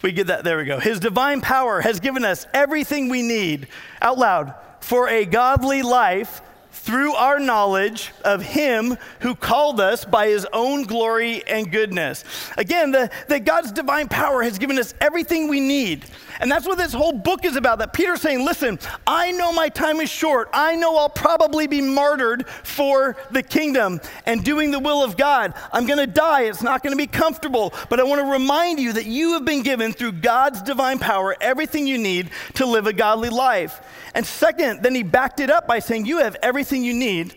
We 0.00 0.12
get 0.12 0.28
that, 0.28 0.44
there 0.44 0.58
we 0.58 0.64
go. 0.64 0.78
His 0.78 1.00
divine 1.00 1.40
power 1.40 1.80
has 1.80 1.98
given 1.98 2.24
us 2.24 2.46
everything 2.54 3.08
we 3.08 3.22
need. 3.22 3.66
Out 4.00 4.16
loud 4.16 4.54
for 4.80 5.08
a 5.08 5.24
godly 5.24 5.82
life 5.82 6.40
through 6.78 7.14
our 7.14 7.38
knowledge 7.38 8.12
of 8.24 8.42
Him 8.42 8.96
who 9.20 9.34
called 9.34 9.80
us 9.80 10.04
by 10.04 10.28
His 10.28 10.46
own 10.52 10.84
glory 10.84 11.42
and 11.46 11.70
goodness. 11.70 12.24
Again, 12.56 12.92
the, 12.92 13.10
that 13.28 13.44
God's 13.44 13.72
divine 13.72 14.08
power 14.08 14.42
has 14.42 14.58
given 14.58 14.78
us 14.78 14.94
everything 15.00 15.48
we 15.48 15.60
need. 15.60 16.04
And 16.40 16.50
that's 16.50 16.66
what 16.66 16.78
this 16.78 16.92
whole 16.92 17.12
book 17.12 17.44
is 17.44 17.56
about. 17.56 17.78
That 17.78 17.92
Peter's 17.92 18.20
saying, 18.20 18.44
listen, 18.44 18.78
I 19.06 19.32
know 19.32 19.52
my 19.52 19.68
time 19.68 20.00
is 20.00 20.08
short. 20.08 20.48
I 20.52 20.76
know 20.76 20.96
I'll 20.96 21.08
probably 21.08 21.66
be 21.66 21.80
martyred 21.80 22.48
for 22.48 23.16
the 23.30 23.42
kingdom 23.42 24.00
and 24.24 24.44
doing 24.44 24.70
the 24.70 24.78
will 24.78 25.02
of 25.02 25.16
God. 25.16 25.54
I'm 25.72 25.86
going 25.86 25.98
to 25.98 26.06
die. 26.06 26.42
It's 26.42 26.62
not 26.62 26.82
going 26.82 26.92
to 26.92 26.96
be 26.96 27.06
comfortable. 27.06 27.74
But 27.88 27.98
I 27.98 28.04
want 28.04 28.20
to 28.20 28.30
remind 28.30 28.78
you 28.78 28.92
that 28.92 29.06
you 29.06 29.32
have 29.32 29.44
been 29.44 29.62
given 29.62 29.92
through 29.92 30.12
God's 30.12 30.62
divine 30.62 30.98
power 30.98 31.36
everything 31.40 31.86
you 31.86 31.98
need 31.98 32.30
to 32.54 32.66
live 32.66 32.86
a 32.86 32.92
godly 32.92 33.30
life. 33.30 33.80
And 34.14 34.24
second, 34.24 34.82
then 34.82 34.94
he 34.94 35.02
backed 35.02 35.40
it 35.40 35.50
up 35.50 35.66
by 35.66 35.80
saying, 35.80 36.06
You 36.06 36.18
have 36.18 36.36
everything 36.42 36.84
you 36.84 36.94
need 36.94 37.34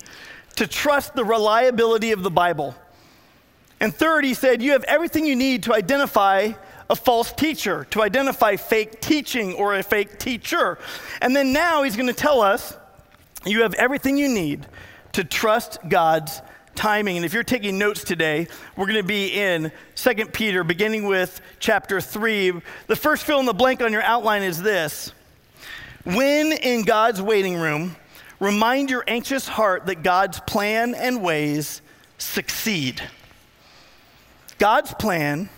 to 0.58 0.68
trust 0.68 1.16
the 1.16 1.26
reliability 1.26 2.12
of 2.12 2.24
the 2.24 2.32
Bible. 2.32 2.76
And 3.80 3.94
third, 3.94 4.24
he 4.24 4.36
said, 4.36 4.62
You 4.62 4.74
have 4.74 4.84
everything 4.84 5.26
you 5.26 5.36
need 5.36 5.64
to 5.64 5.74
identify 5.74 6.52
a 6.92 6.96
false 6.96 7.32
teacher, 7.32 7.88
to 7.92 8.02
identify 8.02 8.58
fake 8.58 9.00
teaching 9.00 9.54
or 9.54 9.76
a 9.76 9.82
fake 9.82 10.20
teacher. 10.20 10.78
And 11.22 11.34
then 11.34 11.54
now 11.54 11.84
he's 11.84 11.96
going 11.96 12.10
to 12.10 12.14
tell 12.14 12.42
us 12.42 12.76
you 13.46 13.62
have 13.62 13.74
everything 13.76 14.18
you 14.18 14.28
need 14.28 14.68
to 15.14 15.24
trust 15.24 15.80
God's 15.88 16.42
timing. 16.76 17.16
And 17.16 17.26
if 17.26 17.34
you're 17.34 17.44
taking 17.44 17.78
notes 17.78 18.04
today, 18.04 18.46
we're 18.76 18.88
going 18.88 19.02
to 19.02 19.08
be 19.08 19.28
in 19.28 19.72
2 19.96 20.14
Peter, 20.28 20.66
beginning 20.66 21.06
with 21.06 21.40
chapter 21.60 22.02
3. 22.02 22.62
The 22.88 22.96
first 22.98 23.24
fill 23.24 23.40
in 23.40 23.46
the 23.46 23.54
blank 23.54 23.82
on 23.82 23.94
your 23.94 24.04
outline 24.04 24.44
is 24.44 24.62
this 24.62 25.14
When 26.04 26.52
in 26.52 26.84
God's 26.84 27.22
waiting 27.22 27.56
room, 27.56 27.96
remind 28.42 28.90
your 28.90 29.06
anxious 29.08 29.48
heart 29.48 29.86
that 29.86 30.04
God's 30.04 30.42
plan 30.42 30.94
and 30.94 31.24
ways 31.24 31.82
succeed. 32.18 33.02
God's 34.60 34.94
plan 34.94 35.50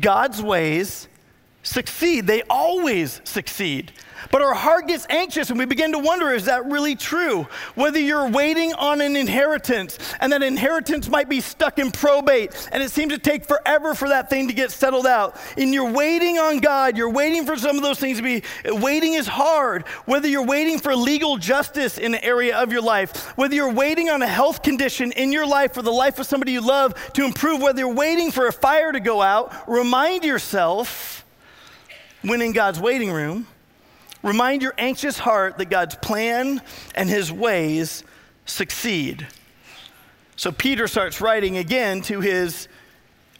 God's 0.00 0.42
ways 0.42 1.08
succeed. 1.64 2.26
They 2.26 2.42
always 2.48 3.20
succeed. 3.24 3.92
But 4.30 4.42
our 4.42 4.54
heart 4.54 4.88
gets 4.88 5.06
anxious 5.10 5.50
and 5.50 5.58
we 5.58 5.64
begin 5.64 5.92
to 5.92 5.98
wonder 5.98 6.32
is 6.32 6.46
that 6.46 6.66
really 6.66 6.96
true? 6.96 7.46
Whether 7.74 7.98
you're 7.98 8.28
waiting 8.28 8.72
on 8.74 9.00
an 9.00 9.16
inheritance 9.16 9.98
and 10.20 10.32
that 10.32 10.42
inheritance 10.42 11.08
might 11.08 11.28
be 11.28 11.40
stuck 11.40 11.78
in 11.78 11.90
probate 11.90 12.68
and 12.72 12.82
it 12.82 12.90
seems 12.90 13.12
to 13.12 13.18
take 13.18 13.44
forever 13.44 13.94
for 13.94 14.08
that 14.08 14.30
thing 14.30 14.48
to 14.48 14.54
get 14.54 14.70
settled 14.70 15.06
out. 15.06 15.36
And 15.56 15.72
you're 15.72 15.90
waiting 15.90 16.38
on 16.38 16.58
God, 16.58 16.96
you're 16.96 17.10
waiting 17.10 17.46
for 17.46 17.56
some 17.56 17.76
of 17.76 17.82
those 17.82 17.98
things 17.98 18.18
to 18.18 18.22
be, 18.22 18.42
waiting 18.64 19.14
is 19.14 19.26
hard. 19.26 19.86
Whether 20.06 20.28
you're 20.28 20.46
waiting 20.46 20.78
for 20.78 20.94
legal 20.96 21.36
justice 21.36 21.98
in 21.98 22.14
an 22.14 22.24
area 22.24 22.56
of 22.56 22.72
your 22.72 22.82
life, 22.82 23.36
whether 23.36 23.54
you're 23.54 23.72
waiting 23.72 24.08
on 24.08 24.22
a 24.22 24.26
health 24.26 24.62
condition 24.62 25.12
in 25.12 25.32
your 25.32 25.46
life 25.46 25.76
or 25.76 25.82
the 25.82 25.92
life 25.92 26.18
of 26.18 26.26
somebody 26.26 26.52
you 26.52 26.60
love 26.60 26.94
to 27.12 27.24
improve, 27.24 27.60
whether 27.62 27.80
you're 27.80 27.94
waiting 27.94 28.30
for 28.30 28.46
a 28.46 28.52
fire 28.52 28.92
to 28.92 29.00
go 29.00 29.22
out, 29.22 29.52
remind 29.68 30.24
yourself 30.24 31.23
when 32.24 32.42
in 32.42 32.52
God's 32.52 32.80
waiting 32.80 33.12
room 33.12 33.46
Remind 34.24 34.62
your 34.62 34.72
anxious 34.78 35.18
heart 35.18 35.58
that 35.58 35.66
God's 35.66 35.96
plan 35.96 36.62
and 36.94 37.10
his 37.10 37.30
ways 37.30 38.04
succeed. 38.46 39.26
So 40.36 40.50
Peter 40.50 40.88
starts 40.88 41.20
writing 41.20 41.58
again 41.58 42.00
to 42.02 42.20
his 42.20 42.66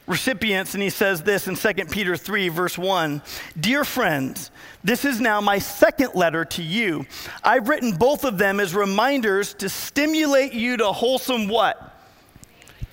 recipients, 0.06 0.74
and 0.74 0.82
he 0.82 0.90
says 0.90 1.22
this 1.22 1.48
in 1.48 1.56
2 1.56 1.86
Peter 1.86 2.18
3, 2.18 2.50
verse 2.50 2.76
1 2.76 3.22
Dear 3.58 3.82
friends, 3.84 4.50
this 4.84 5.06
is 5.06 5.22
now 5.22 5.40
my 5.40 5.58
second 5.58 6.10
letter 6.14 6.44
to 6.44 6.62
you. 6.62 7.06
I've 7.42 7.70
written 7.70 7.92
both 7.92 8.26
of 8.26 8.36
them 8.36 8.60
as 8.60 8.74
reminders 8.74 9.54
to 9.54 9.70
stimulate 9.70 10.52
you 10.52 10.76
to 10.76 10.92
wholesome 10.92 11.48
what? 11.48 11.93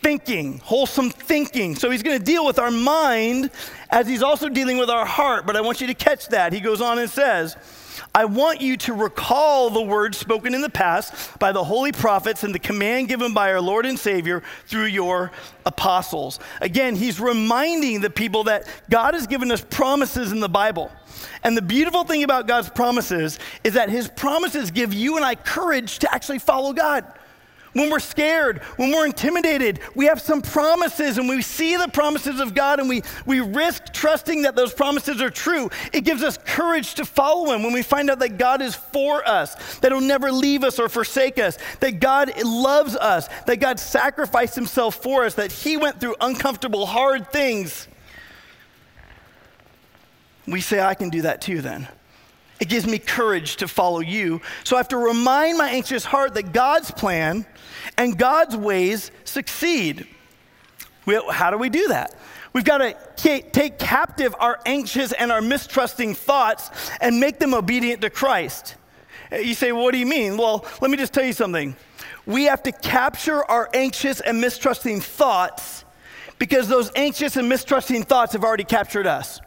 Thinking, 0.01 0.59
wholesome 0.59 1.11
thinking. 1.11 1.75
So 1.75 1.91
he's 1.91 2.01
going 2.01 2.17
to 2.17 2.23
deal 2.23 2.45
with 2.45 2.57
our 2.57 2.71
mind 2.71 3.51
as 3.89 4.07
he's 4.07 4.23
also 4.23 4.49
dealing 4.49 4.77
with 4.77 4.89
our 4.89 5.05
heart. 5.05 5.45
But 5.45 5.55
I 5.55 5.61
want 5.61 5.79
you 5.79 5.87
to 5.87 5.93
catch 5.93 6.27
that. 6.29 6.53
He 6.53 6.59
goes 6.59 6.81
on 6.81 6.97
and 6.97 7.09
says, 7.09 7.55
I 8.13 8.25
want 8.25 8.61
you 8.61 8.77
to 8.77 8.93
recall 8.93 9.69
the 9.69 9.81
words 9.81 10.17
spoken 10.17 10.53
in 10.53 10.61
the 10.61 10.69
past 10.69 11.37
by 11.39 11.51
the 11.51 11.63
holy 11.63 11.91
prophets 11.91 12.43
and 12.43 12.53
the 12.53 12.59
command 12.59 13.09
given 13.09 13.33
by 13.33 13.51
our 13.51 13.61
Lord 13.61 13.85
and 13.85 13.97
Savior 13.97 14.43
through 14.65 14.85
your 14.85 15.31
apostles. 15.65 16.39
Again, 16.61 16.95
he's 16.95 17.19
reminding 17.19 18.01
the 18.01 18.09
people 18.09 18.45
that 18.45 18.67
God 18.89 19.13
has 19.13 19.27
given 19.27 19.51
us 19.51 19.63
promises 19.69 20.31
in 20.31 20.39
the 20.39 20.49
Bible. 20.49 20.91
And 21.43 21.55
the 21.55 21.61
beautiful 21.61 22.03
thing 22.03 22.23
about 22.23 22.47
God's 22.47 22.69
promises 22.69 23.39
is 23.63 23.73
that 23.73 23.89
his 23.89 24.07
promises 24.07 24.71
give 24.71 24.93
you 24.93 25.15
and 25.17 25.25
I 25.25 25.35
courage 25.35 25.99
to 25.99 26.13
actually 26.13 26.39
follow 26.39 26.73
God 26.73 27.05
when 27.73 27.89
we're 27.89 27.99
scared, 27.99 28.59
when 28.75 28.91
we're 28.91 29.05
intimidated, 29.05 29.79
we 29.95 30.05
have 30.05 30.19
some 30.19 30.41
promises 30.41 31.17
and 31.17 31.29
we 31.29 31.41
see 31.41 31.77
the 31.77 31.87
promises 31.87 32.39
of 32.39 32.53
God 32.53 32.79
and 32.79 32.89
we, 32.89 33.01
we 33.25 33.39
risk 33.39 33.93
trusting 33.93 34.41
that 34.41 34.55
those 34.55 34.73
promises 34.73 35.21
are 35.21 35.29
true. 35.29 35.69
It 35.93 36.01
gives 36.01 36.21
us 36.21 36.37
courage 36.45 36.95
to 36.95 37.05
follow 37.05 37.53
Him 37.53 37.63
when 37.63 37.71
we 37.71 37.81
find 37.81 38.09
out 38.09 38.19
that 38.19 38.37
God 38.37 38.61
is 38.61 38.75
for 38.75 39.27
us, 39.27 39.79
that 39.79 39.91
He'll 39.91 40.01
never 40.01 40.31
leave 40.31 40.63
us 40.63 40.79
or 40.79 40.89
forsake 40.89 41.39
us, 41.39 41.57
that 41.79 41.99
God 41.99 42.31
loves 42.43 42.95
us, 42.95 43.29
that 43.45 43.57
God 43.61 43.79
sacrificed 43.79 44.55
Himself 44.55 44.95
for 44.95 45.23
us, 45.23 45.35
that 45.35 45.51
He 45.51 45.77
went 45.77 45.99
through 46.01 46.15
uncomfortable, 46.19 46.85
hard 46.85 47.31
things. 47.31 47.87
We 50.45 50.59
say, 50.59 50.81
I 50.81 50.95
can 50.95 51.09
do 51.09 51.21
that 51.21 51.41
too 51.41 51.61
then. 51.61 51.87
It 52.61 52.69
gives 52.69 52.85
me 52.85 52.99
courage 52.99 53.55
to 53.57 53.67
follow 53.67 54.01
you. 54.01 54.39
So 54.63 54.75
I 54.75 54.79
have 54.79 54.87
to 54.89 54.97
remind 54.97 55.57
my 55.57 55.69
anxious 55.69 56.05
heart 56.05 56.35
that 56.35 56.53
God's 56.53 56.91
plan 56.91 57.47
and 57.97 58.17
God's 58.17 58.55
ways 58.55 59.11
succeed. 59.23 60.07
How 61.31 61.51
do 61.51 61.57
we 61.57 61.69
do 61.69 61.87
that? 61.89 62.15
We've 62.53 62.65
got 62.65 62.79
to 62.79 62.95
take 63.15 63.79
captive 63.79 64.35
our 64.39 64.59
anxious 64.65 65.13
and 65.13 65.31
our 65.31 65.41
mistrusting 65.41 66.15
thoughts 66.15 66.91
and 66.99 67.19
make 67.19 67.39
them 67.39 67.53
obedient 67.53 68.01
to 68.01 68.09
Christ. 68.09 68.75
You 69.31 69.53
say, 69.53 69.71
well, 69.71 69.83
what 69.83 69.91
do 69.91 69.97
you 69.97 70.05
mean? 70.05 70.37
Well, 70.37 70.65
let 70.81 70.91
me 70.91 70.97
just 70.97 71.13
tell 71.13 71.23
you 71.23 71.33
something. 71.33 71.75
We 72.25 72.45
have 72.45 72.61
to 72.63 72.71
capture 72.71 73.43
our 73.45 73.69
anxious 73.73 74.19
and 74.19 74.41
mistrusting 74.41 74.99
thoughts 74.99 75.85
because 76.37 76.67
those 76.67 76.91
anxious 76.95 77.37
and 77.37 77.47
mistrusting 77.47 78.03
thoughts 78.03 78.33
have 78.33 78.43
already 78.43 78.63
captured 78.63 79.07
us. 79.07 79.39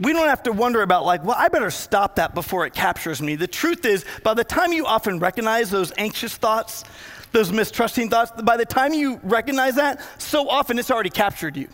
We 0.00 0.12
don't 0.12 0.28
have 0.28 0.42
to 0.44 0.52
wonder 0.52 0.82
about, 0.82 1.04
like, 1.04 1.24
well, 1.24 1.36
I 1.38 1.48
better 1.48 1.70
stop 1.70 2.16
that 2.16 2.34
before 2.34 2.66
it 2.66 2.74
captures 2.74 3.22
me. 3.22 3.36
The 3.36 3.46
truth 3.46 3.84
is, 3.84 4.04
by 4.22 4.34
the 4.34 4.44
time 4.44 4.72
you 4.72 4.86
often 4.86 5.18
recognize 5.18 5.70
those 5.70 5.92
anxious 5.96 6.36
thoughts, 6.36 6.84
those 7.32 7.52
mistrusting 7.52 8.10
thoughts, 8.10 8.32
by 8.42 8.56
the 8.56 8.66
time 8.66 8.94
you 8.94 9.20
recognize 9.22 9.76
that, 9.76 10.00
so 10.20 10.48
often 10.48 10.78
it's 10.78 10.90
already 10.90 11.10
captured 11.10 11.56
you. 11.56 11.68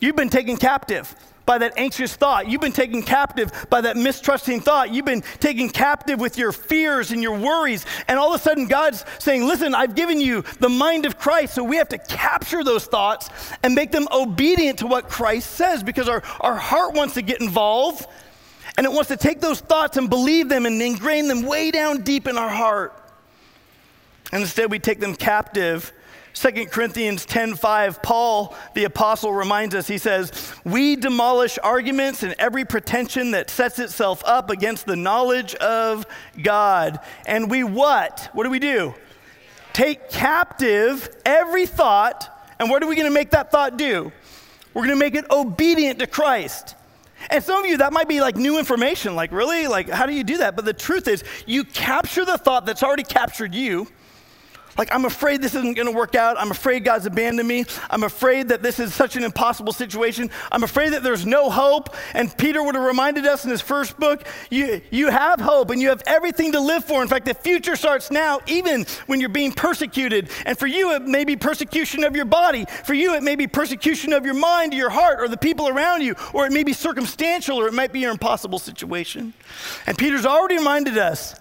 You've 0.00 0.16
been 0.16 0.30
taken 0.30 0.56
captive 0.56 1.14
by 1.46 1.58
that 1.58 1.74
anxious 1.76 2.14
thought. 2.14 2.48
You've 2.48 2.60
been 2.60 2.72
taken 2.72 3.02
captive 3.02 3.50
by 3.70 3.82
that 3.82 3.96
mistrusting 3.96 4.60
thought. 4.60 4.92
You've 4.92 5.04
been 5.04 5.22
taken 5.40 5.68
captive 5.68 6.20
with 6.20 6.38
your 6.38 6.52
fears 6.52 7.10
and 7.10 7.22
your 7.22 7.38
worries. 7.38 7.84
And 8.08 8.18
all 8.18 8.34
of 8.34 8.40
a 8.40 8.42
sudden, 8.42 8.66
God's 8.66 9.04
saying, 9.18 9.46
Listen, 9.46 9.74
I've 9.74 9.94
given 9.94 10.20
you 10.20 10.42
the 10.60 10.68
mind 10.68 11.06
of 11.06 11.18
Christ. 11.18 11.54
So 11.54 11.64
we 11.64 11.76
have 11.76 11.88
to 11.90 11.98
capture 11.98 12.64
those 12.64 12.86
thoughts 12.86 13.30
and 13.62 13.74
make 13.74 13.92
them 13.92 14.08
obedient 14.12 14.80
to 14.80 14.86
what 14.86 15.08
Christ 15.08 15.50
says 15.52 15.82
because 15.82 16.08
our, 16.08 16.22
our 16.40 16.56
heart 16.56 16.94
wants 16.94 17.14
to 17.14 17.22
get 17.22 17.40
involved 17.40 18.06
and 18.76 18.84
it 18.84 18.92
wants 18.92 19.08
to 19.08 19.16
take 19.16 19.40
those 19.40 19.60
thoughts 19.60 19.96
and 19.96 20.10
believe 20.10 20.48
them 20.48 20.66
and 20.66 20.80
ingrain 20.82 21.28
them 21.28 21.42
way 21.42 21.70
down 21.70 22.02
deep 22.02 22.26
in 22.26 22.36
our 22.36 22.48
heart. 22.48 23.00
And 24.32 24.42
instead, 24.42 24.70
we 24.70 24.78
take 24.78 24.98
them 24.98 25.14
captive 25.14 25.92
2 26.34 26.66
Corinthians 26.66 27.24
10:5 27.24 28.02
Paul 28.02 28.54
the 28.74 28.84
apostle 28.84 29.32
reminds 29.32 29.74
us 29.74 29.86
he 29.86 29.98
says 29.98 30.52
we 30.64 30.96
demolish 30.96 31.58
arguments 31.62 32.22
and 32.22 32.34
every 32.38 32.64
pretension 32.64 33.30
that 33.30 33.50
sets 33.50 33.78
itself 33.78 34.22
up 34.26 34.50
against 34.50 34.84
the 34.84 34.96
knowledge 34.96 35.54
of 35.56 36.06
God 36.42 36.98
and 37.26 37.50
we 37.50 37.62
what 37.64 38.28
what 38.32 38.44
do 38.44 38.50
we 38.50 38.58
do 38.58 38.94
take 39.72 40.10
captive 40.10 41.08
every 41.24 41.66
thought 41.66 42.28
and 42.58 42.68
what 42.68 42.82
are 42.82 42.86
we 42.86 42.96
going 42.96 43.08
to 43.08 43.14
make 43.14 43.30
that 43.30 43.50
thought 43.50 43.76
do 43.76 44.12
we're 44.74 44.82
going 44.82 44.98
to 44.98 45.04
make 45.04 45.14
it 45.14 45.24
obedient 45.30 46.00
to 46.00 46.06
Christ 46.06 46.74
and 47.30 47.42
some 47.42 47.62
of 47.62 47.70
you, 47.70 47.78
that 47.78 47.92
might 47.92 48.08
be 48.08 48.20
like 48.20 48.36
new 48.36 48.58
information. 48.58 49.16
Like, 49.16 49.32
really? 49.32 49.66
Like, 49.66 49.88
how 49.88 50.04
do 50.04 50.12
you 50.12 50.24
do 50.24 50.38
that? 50.38 50.56
But 50.56 50.66
the 50.66 50.74
truth 50.74 51.08
is, 51.08 51.24
you 51.46 51.64
capture 51.64 52.24
the 52.24 52.36
thought 52.36 52.66
that's 52.66 52.82
already 52.82 53.02
captured 53.02 53.54
you, 53.54 53.88
Like, 54.76 54.92
I'm 54.92 55.04
afraid 55.04 55.40
this 55.40 55.54
isn't 55.54 55.74
going 55.74 55.86
to 55.86 55.94
work 55.94 56.14
out. 56.14 56.36
I'm 56.38 56.50
afraid 56.50 56.84
God's 56.84 57.06
abandoned 57.06 57.48
me. 57.48 57.64
I'm 57.90 58.02
afraid 58.02 58.48
that 58.48 58.62
this 58.62 58.80
is 58.80 58.94
such 58.94 59.16
an 59.16 59.24
impossible 59.24 59.72
situation. 59.72 60.30
I'm 60.50 60.64
afraid 60.64 60.92
that 60.92 61.02
there's 61.02 61.24
no 61.24 61.50
hope. 61.50 61.94
And 62.12 62.36
Peter 62.36 62.62
would 62.62 62.74
have 62.74 62.84
reminded 62.84 63.26
us 63.26 63.44
in 63.44 63.50
his 63.50 63.60
first 63.60 63.98
book 63.98 64.26
you, 64.50 64.80
you 64.90 65.10
have 65.10 65.40
hope 65.40 65.70
and 65.70 65.80
you 65.80 65.88
have 65.88 66.02
everything 66.06 66.52
to 66.52 66.60
live 66.60 66.84
for. 66.84 67.02
In 67.02 67.08
fact, 67.08 67.26
the 67.26 67.34
future 67.34 67.76
starts 67.76 68.10
now, 68.10 68.40
even 68.46 68.84
when 69.06 69.20
you're 69.20 69.28
being 69.28 69.52
persecuted. 69.52 70.28
And 70.46 70.58
for 70.58 70.66
you, 70.66 70.92
it 70.92 71.02
may 71.02 71.24
be 71.24 71.36
persecution 71.36 72.04
of 72.04 72.16
your 72.16 72.24
body. 72.24 72.64
For 72.84 72.94
you, 72.94 73.14
it 73.14 73.22
may 73.22 73.36
be 73.36 73.46
persecution 73.46 74.12
of 74.12 74.24
your 74.24 74.34
mind, 74.34 74.74
your 74.74 74.90
heart, 74.90 75.20
or 75.20 75.28
the 75.28 75.36
people 75.36 75.68
around 75.68 76.02
you. 76.02 76.14
Or 76.32 76.46
it 76.46 76.52
may 76.52 76.64
be 76.64 76.72
circumstantial, 76.72 77.60
or 77.60 77.68
it 77.68 77.74
might 77.74 77.92
be 77.92 78.00
your 78.00 78.10
impossible 78.10 78.58
situation. 78.58 79.32
And 79.86 79.96
Peter's 79.96 80.26
already 80.26 80.56
reminded 80.56 80.98
us 80.98 81.34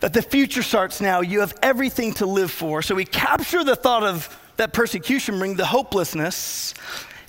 that 0.00 0.12
the 0.12 0.22
future 0.22 0.62
starts 0.62 1.00
now. 1.00 1.20
You 1.20 1.40
have 1.40 1.54
everything 1.62 2.14
to 2.14 2.26
live 2.26 2.50
for. 2.50 2.82
So 2.82 2.94
we 2.94 3.04
capture 3.04 3.64
the 3.64 3.76
thought 3.76 4.02
of 4.02 4.34
that 4.56 4.72
persecution 4.72 5.38
bring 5.38 5.56
the 5.56 5.66
hopelessness 5.66 6.74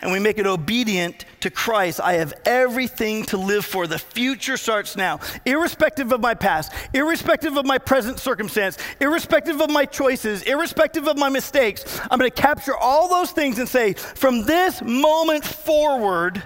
and 0.01 0.11
we 0.11 0.19
make 0.19 0.37
it 0.37 0.47
obedient 0.47 1.25
to 1.41 1.49
Christ. 1.49 1.99
I 1.99 2.13
have 2.13 2.33
everything 2.45 3.25
to 3.25 3.37
live 3.37 3.65
for. 3.65 3.85
The 3.85 3.99
future 3.99 4.57
starts 4.57 4.95
now, 4.95 5.19
irrespective 5.45 6.11
of 6.11 6.21
my 6.21 6.33
past, 6.33 6.71
irrespective 6.93 7.57
of 7.57 7.65
my 7.65 7.77
present 7.77 8.19
circumstance, 8.19 8.77
irrespective 9.01 9.61
of 9.61 9.69
my 9.69 9.85
choices, 9.85 10.43
irrespective 10.43 11.07
of 11.07 11.17
my 11.17 11.29
mistakes. 11.29 11.99
I'm 12.09 12.17
going 12.19 12.31
to 12.31 12.41
capture 12.41 12.75
all 12.75 13.09
those 13.09 13.31
things 13.31 13.59
and 13.59 13.67
say, 13.67 13.93
from 13.93 14.45
this 14.45 14.81
moment 14.81 15.43
forward, 15.45 16.43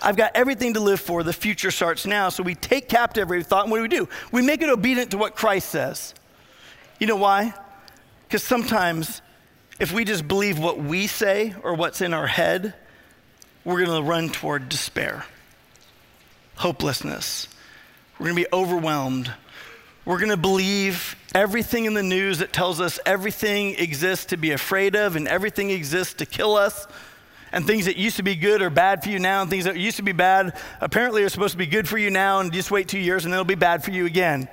I've 0.00 0.16
got 0.16 0.32
everything 0.34 0.74
to 0.74 0.80
live 0.80 1.00
for. 1.00 1.22
The 1.22 1.32
future 1.32 1.70
starts 1.70 2.06
now. 2.06 2.28
So 2.28 2.42
we 2.42 2.54
take 2.54 2.88
captive 2.88 3.22
every 3.22 3.42
thought, 3.42 3.64
and 3.64 3.70
what 3.70 3.78
do 3.78 3.82
we 3.82 3.88
do? 3.88 4.08
We 4.30 4.42
make 4.42 4.62
it 4.62 4.68
obedient 4.68 5.10
to 5.10 5.18
what 5.18 5.34
Christ 5.34 5.68
says. 5.70 6.14
You 7.00 7.06
know 7.06 7.16
why? 7.16 7.54
Because 8.26 8.42
sometimes 8.42 9.22
if 9.80 9.92
we 9.92 10.04
just 10.04 10.26
believe 10.26 10.58
what 10.58 10.78
we 10.78 11.06
say 11.06 11.54
or 11.62 11.74
what's 11.74 12.00
in 12.00 12.12
our 12.12 12.26
head, 12.26 12.74
we're 13.64 13.84
going 13.84 14.02
to 14.02 14.08
run 14.08 14.28
toward 14.30 14.68
despair, 14.68 15.24
hopelessness. 16.56 17.48
We're 18.18 18.26
going 18.26 18.36
to 18.36 18.42
be 18.42 18.52
overwhelmed. 18.52 19.32
We're 20.04 20.18
going 20.18 20.30
to 20.30 20.36
believe 20.36 21.16
everything 21.34 21.84
in 21.84 21.94
the 21.94 22.02
news 22.02 22.38
that 22.38 22.52
tells 22.52 22.80
us 22.80 22.98
everything 23.04 23.74
exists 23.74 24.26
to 24.26 24.36
be 24.36 24.52
afraid 24.52 24.96
of 24.96 25.16
and 25.16 25.28
everything 25.28 25.70
exists 25.70 26.14
to 26.14 26.26
kill 26.26 26.56
us 26.56 26.86
and 27.52 27.66
things 27.66 27.86
that 27.86 27.96
used 27.96 28.16
to 28.16 28.22
be 28.22 28.34
good 28.34 28.62
are 28.62 28.70
bad 28.70 29.02
for 29.02 29.08
you 29.08 29.18
now, 29.18 29.42
and 29.42 29.50
things 29.50 29.64
that 29.64 29.76
used 29.76 29.96
to 29.96 30.02
be 30.02 30.12
bad 30.12 30.56
apparently 30.80 31.22
are 31.22 31.28
supposed 31.28 31.52
to 31.52 31.58
be 31.58 31.66
good 31.66 31.88
for 31.88 31.98
you 31.98 32.10
now, 32.10 32.40
and 32.40 32.52
just 32.52 32.70
wait 32.70 32.88
two 32.88 32.98
years 32.98 33.24
and 33.24 33.32
it'll 33.32 33.44
be 33.44 33.54
bad 33.54 33.82
for 33.82 33.90
you 33.90 34.06
again. 34.06 34.48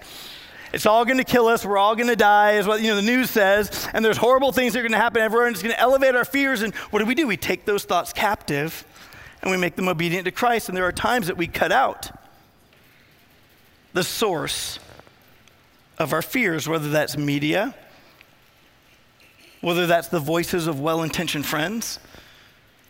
It's 0.74 0.86
all 0.86 1.06
going 1.06 1.20
to 1.20 1.24
kill 1.24 1.48
us. 1.48 1.66
We're 1.66 1.78
all 1.78 1.96
going 1.96 2.10
to 2.10 2.18
die, 2.18 2.54
is 2.54 2.68
what 2.68 2.82
you 2.82 2.90
know 2.90 2.98
the 2.98 3.02
news 3.02 3.30
says. 3.30 3.88
And 3.94 4.04
there's 4.04 4.18
horrible 4.18 4.52
things 4.52 4.74
that 4.74 4.80
are 4.80 4.82
going 4.82 4.92
to 4.92 4.98
happen 4.98 5.22
everywhere, 5.22 5.48
and 5.48 5.56
it's 5.56 5.64
going 5.64 5.74
to 5.74 5.80
elevate 5.80 6.16
our 6.16 6.26
fears. 6.26 6.64
And 6.64 6.76
what 6.92 7.00
do 7.00 7.06
we 7.06 7.16
do? 7.16 7.28
We 7.28 7.38
take 7.38 7.64
those 7.64 7.86
thoughts 7.86 8.12
captive, 8.12 8.84
and 9.42 9.50
we 9.50 9.56
make 9.56 9.78
them 9.78 9.88
obedient 9.88 10.26
to 10.26 10.32
Christ. 10.32 10.68
And 10.68 10.76
there 10.76 10.86
are 10.86 10.92
times 10.92 11.28
that 11.28 11.38
we 11.38 11.48
cut 11.48 11.72
out 11.72 12.12
the 13.94 14.04
source 14.04 14.80
of 15.98 16.12
our 16.12 16.22
fears, 16.22 16.68
whether 16.68 16.90
that's 16.90 17.16
media, 17.16 17.74
whether 19.62 19.88
that's 19.88 20.10
the 20.10 20.20
voices 20.20 20.68
of 20.68 20.82
well-intentioned 20.82 21.46
friends 21.46 22.00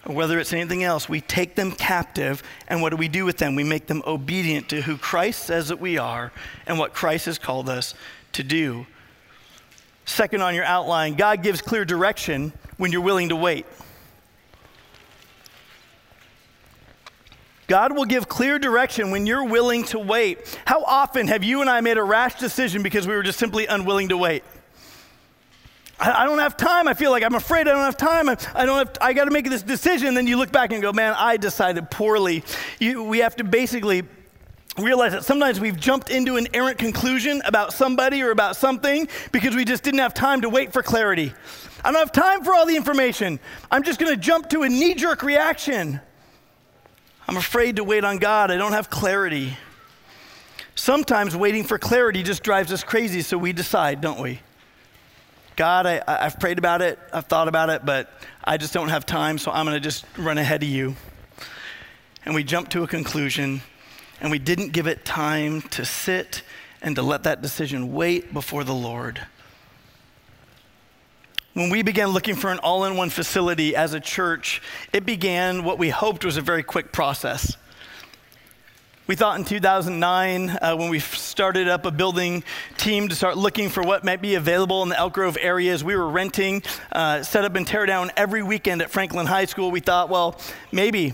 whether 0.06 0.40
it's 0.40 0.54
anything 0.54 0.84
else, 0.84 1.10
we 1.10 1.22
take 1.22 1.56
them 1.56 1.72
captive, 1.72 2.44
and 2.68 2.82
what 2.82 2.90
do 2.90 2.98
we 2.98 3.08
do 3.08 3.26
with 3.26 3.38
them? 3.38 3.56
We 3.56 3.64
make 3.64 3.88
them 3.88 4.04
obedient 4.06 4.70
to 4.70 4.82
who 4.82 4.98
Christ 4.98 5.44
says 5.44 5.70
that 5.70 5.80
we 5.80 5.98
are 5.98 6.32
and 6.68 6.78
what 6.78 6.94
Christ 6.94 7.26
has 7.26 7.40
called 7.40 7.70
us 7.70 7.96
to 8.34 8.44
do. 8.44 8.86
Second 10.06 10.42
on 10.42 10.54
your 10.54 10.64
outline, 10.64 11.16
God 11.16 11.42
gives 11.42 11.62
clear 11.62 11.86
direction 11.86 12.54
when 12.78 12.92
you're 12.92 13.02
willing 13.02 13.30
to 13.30 13.36
wait. 13.36 13.66
God 17.68 17.96
will 17.96 18.06
give 18.06 18.30
clear 18.30 18.60
direction 18.60 19.10
when 19.10 19.26
you're 19.26 19.44
willing 19.44 19.84
to 19.86 19.98
wait. 19.98 20.60
How 20.66 20.84
often 20.84 21.28
have 21.28 21.44
you 21.44 21.62
and 21.62 21.70
I 21.70 21.82
made 21.82 21.98
a 21.98 22.04
rash 22.04 22.36
decision 22.36 22.84
because 22.84 23.08
we 23.08 23.16
were 23.16 23.24
just 23.24 23.40
simply 23.40 23.66
unwilling 23.66 24.10
to 24.10 24.18
wait? 24.18 24.44
I, 26.00 26.26
don't 26.26 26.40
have 26.40 26.58
time. 26.58 26.88
I 26.88 26.94
feel 26.94 27.12
like 27.12 27.24
I'm 27.24 27.36
afraid 27.36 27.68
I 27.68 27.72
don't 27.72 27.84
have 27.84 27.98
time. 27.98 28.28
I, 28.30 28.38
I 28.54 28.66
don't 28.66 28.78
have, 28.78 28.98
I 29.00 29.14
got 29.14 29.26
to 29.26 29.32
make 29.32 29.50
this 29.50 29.64
decision. 29.64 30.14
Then 30.14 30.28
you 30.28 30.38
look 30.38 30.52
back 30.52 30.72
and 30.72 30.82
go, 30.82 30.92
man, 30.92 31.14
I 31.18 31.38
decided 31.38 31.90
poorly. 31.90 32.44
You, 32.80 33.04
we 33.04 33.20
have 33.20 33.36
to 33.38 33.44
basically 33.44 34.04
realize 34.78 35.14
that 35.14 35.24
sometimes 35.24 35.60
we've 35.60 35.80
jumped 35.80 36.10
into 36.10 36.36
an 36.36 36.48
errant 36.54 36.78
conclusion 36.78 37.42
about 37.46 37.72
somebody 37.72 38.22
or 38.22 38.32
about 38.32 38.58
something 38.58 39.08
because 39.32 39.56
we 39.56 39.64
just 39.64 39.84
didn't 39.84 40.02
have 40.02 40.14
time 40.14 40.42
to 40.42 40.50
wait 40.50 40.74
for 40.74 40.84
clarity. 40.84 41.34
I 41.84 41.92
don't 41.92 42.00
have 42.00 42.12
time 42.12 42.44
for 42.44 42.54
all 42.54 42.66
the 42.66 42.76
information. 42.76 43.40
I'm 43.72 43.84
just 43.84 44.00
going 44.00 44.12
to 44.12 44.20
jump 44.20 44.50
to 44.50 44.64
a 44.64 44.70
knee 44.70 44.96
jerk 44.96 45.24
reaction. 45.24 46.02
I'm 47.28 47.38
afraid 47.38 47.78
to 47.78 47.84
wait 47.84 48.04
on 48.04 48.18
God. 48.18 48.52
I 48.52 48.58
don't 48.58 48.74
have 48.74 48.90
clarity. 48.90 49.58
Sometimes 50.76 51.36
waiting 51.38 51.64
for 51.64 51.78
clarity 51.80 52.22
just 52.22 52.44
drives 52.44 52.74
us 52.74 52.84
crazy, 52.84 53.22
so 53.22 53.38
we 53.38 53.54
decide, 53.54 54.02
don't 54.02 54.20
we? 54.20 54.42
God, 55.56 55.86
I, 55.86 56.02
I've 56.08 56.40
prayed 56.40 56.58
about 56.58 56.82
it, 56.82 57.00
I've 57.14 57.26
thought 57.26 57.48
about 57.48 57.70
it, 57.70 57.86
but 57.86 58.12
I 58.44 58.58
just 58.58 58.74
don't 58.74 58.90
have 58.90 59.06
time, 59.06 59.38
so 59.38 59.52
I'm 59.52 59.66
going 59.66 59.76
to 59.76 59.80
just 59.82 60.06
run 60.18 60.38
ahead 60.38 60.64
of 60.64 60.70
you. 60.70 60.96
And 62.26 62.36
we 62.36 62.44
jumped 62.44 62.72
to 62.74 62.84
a 62.84 62.88
conclusion, 62.88 63.62
and 64.20 64.32
we 64.32 64.40
didn't 64.40 64.70
give 64.70 64.88
it 64.88 65.06
time 65.06 65.62
to 65.62 65.86
sit 65.86 66.42
and 66.82 66.96
to 66.98 67.02
let 67.02 67.24
that 67.24 67.42
decision 67.42 67.94
wait 67.94 68.34
before 68.34 68.64
the 68.64 68.74
Lord. 68.74 69.22
When 71.54 71.70
we 71.70 71.84
began 71.84 72.10
looking 72.10 72.36
for 72.36 72.52
an 72.52 72.60
all 72.60 72.84
in 72.84 72.98
one 72.98 73.10
facility 73.10 73.78
as 73.78 73.94
a 73.94 74.00
church, 74.02 74.62
it 74.92 75.06
began 75.06 75.64
what 75.64 75.80
we 75.80 75.90
hoped 75.90 76.26
was 76.26 76.36
a 76.36 76.42
very 76.42 76.64
quick 76.64 76.92
process. 76.92 77.56
We 79.08 79.16
thought 79.16 79.38
in 79.38 79.46
2009, 79.46 80.50
uh, 80.50 80.76
when 80.76 80.90
we 80.90 80.98
started 80.98 81.68
up 81.68 81.86
a 81.86 81.92
building 81.92 82.44
team 82.78 83.08
to 83.10 83.16
start 83.16 83.38
looking 83.38 83.70
for 83.70 83.84
what 83.84 84.04
might 84.04 84.20
be 84.20 84.34
available 84.34 84.82
in 84.82 84.90
the 84.90 84.98
Elk 84.98 85.14
Grove 85.14 85.38
areas, 85.40 85.84
we 85.84 85.96
were 85.96 86.10
renting, 86.10 86.64
uh, 86.92 87.22
set 87.22 87.46
up 87.46 87.54
and 87.54 87.68
tear 87.68 87.86
down 87.86 88.10
every 88.18 88.42
weekend 88.42 88.82
at 88.82 88.90
Franklin 88.90 89.28
High 89.28 89.46
School. 89.46 89.70
We 89.70 89.80
thought, 89.80 90.10
well, 90.10 90.42
maybe, 90.72 91.14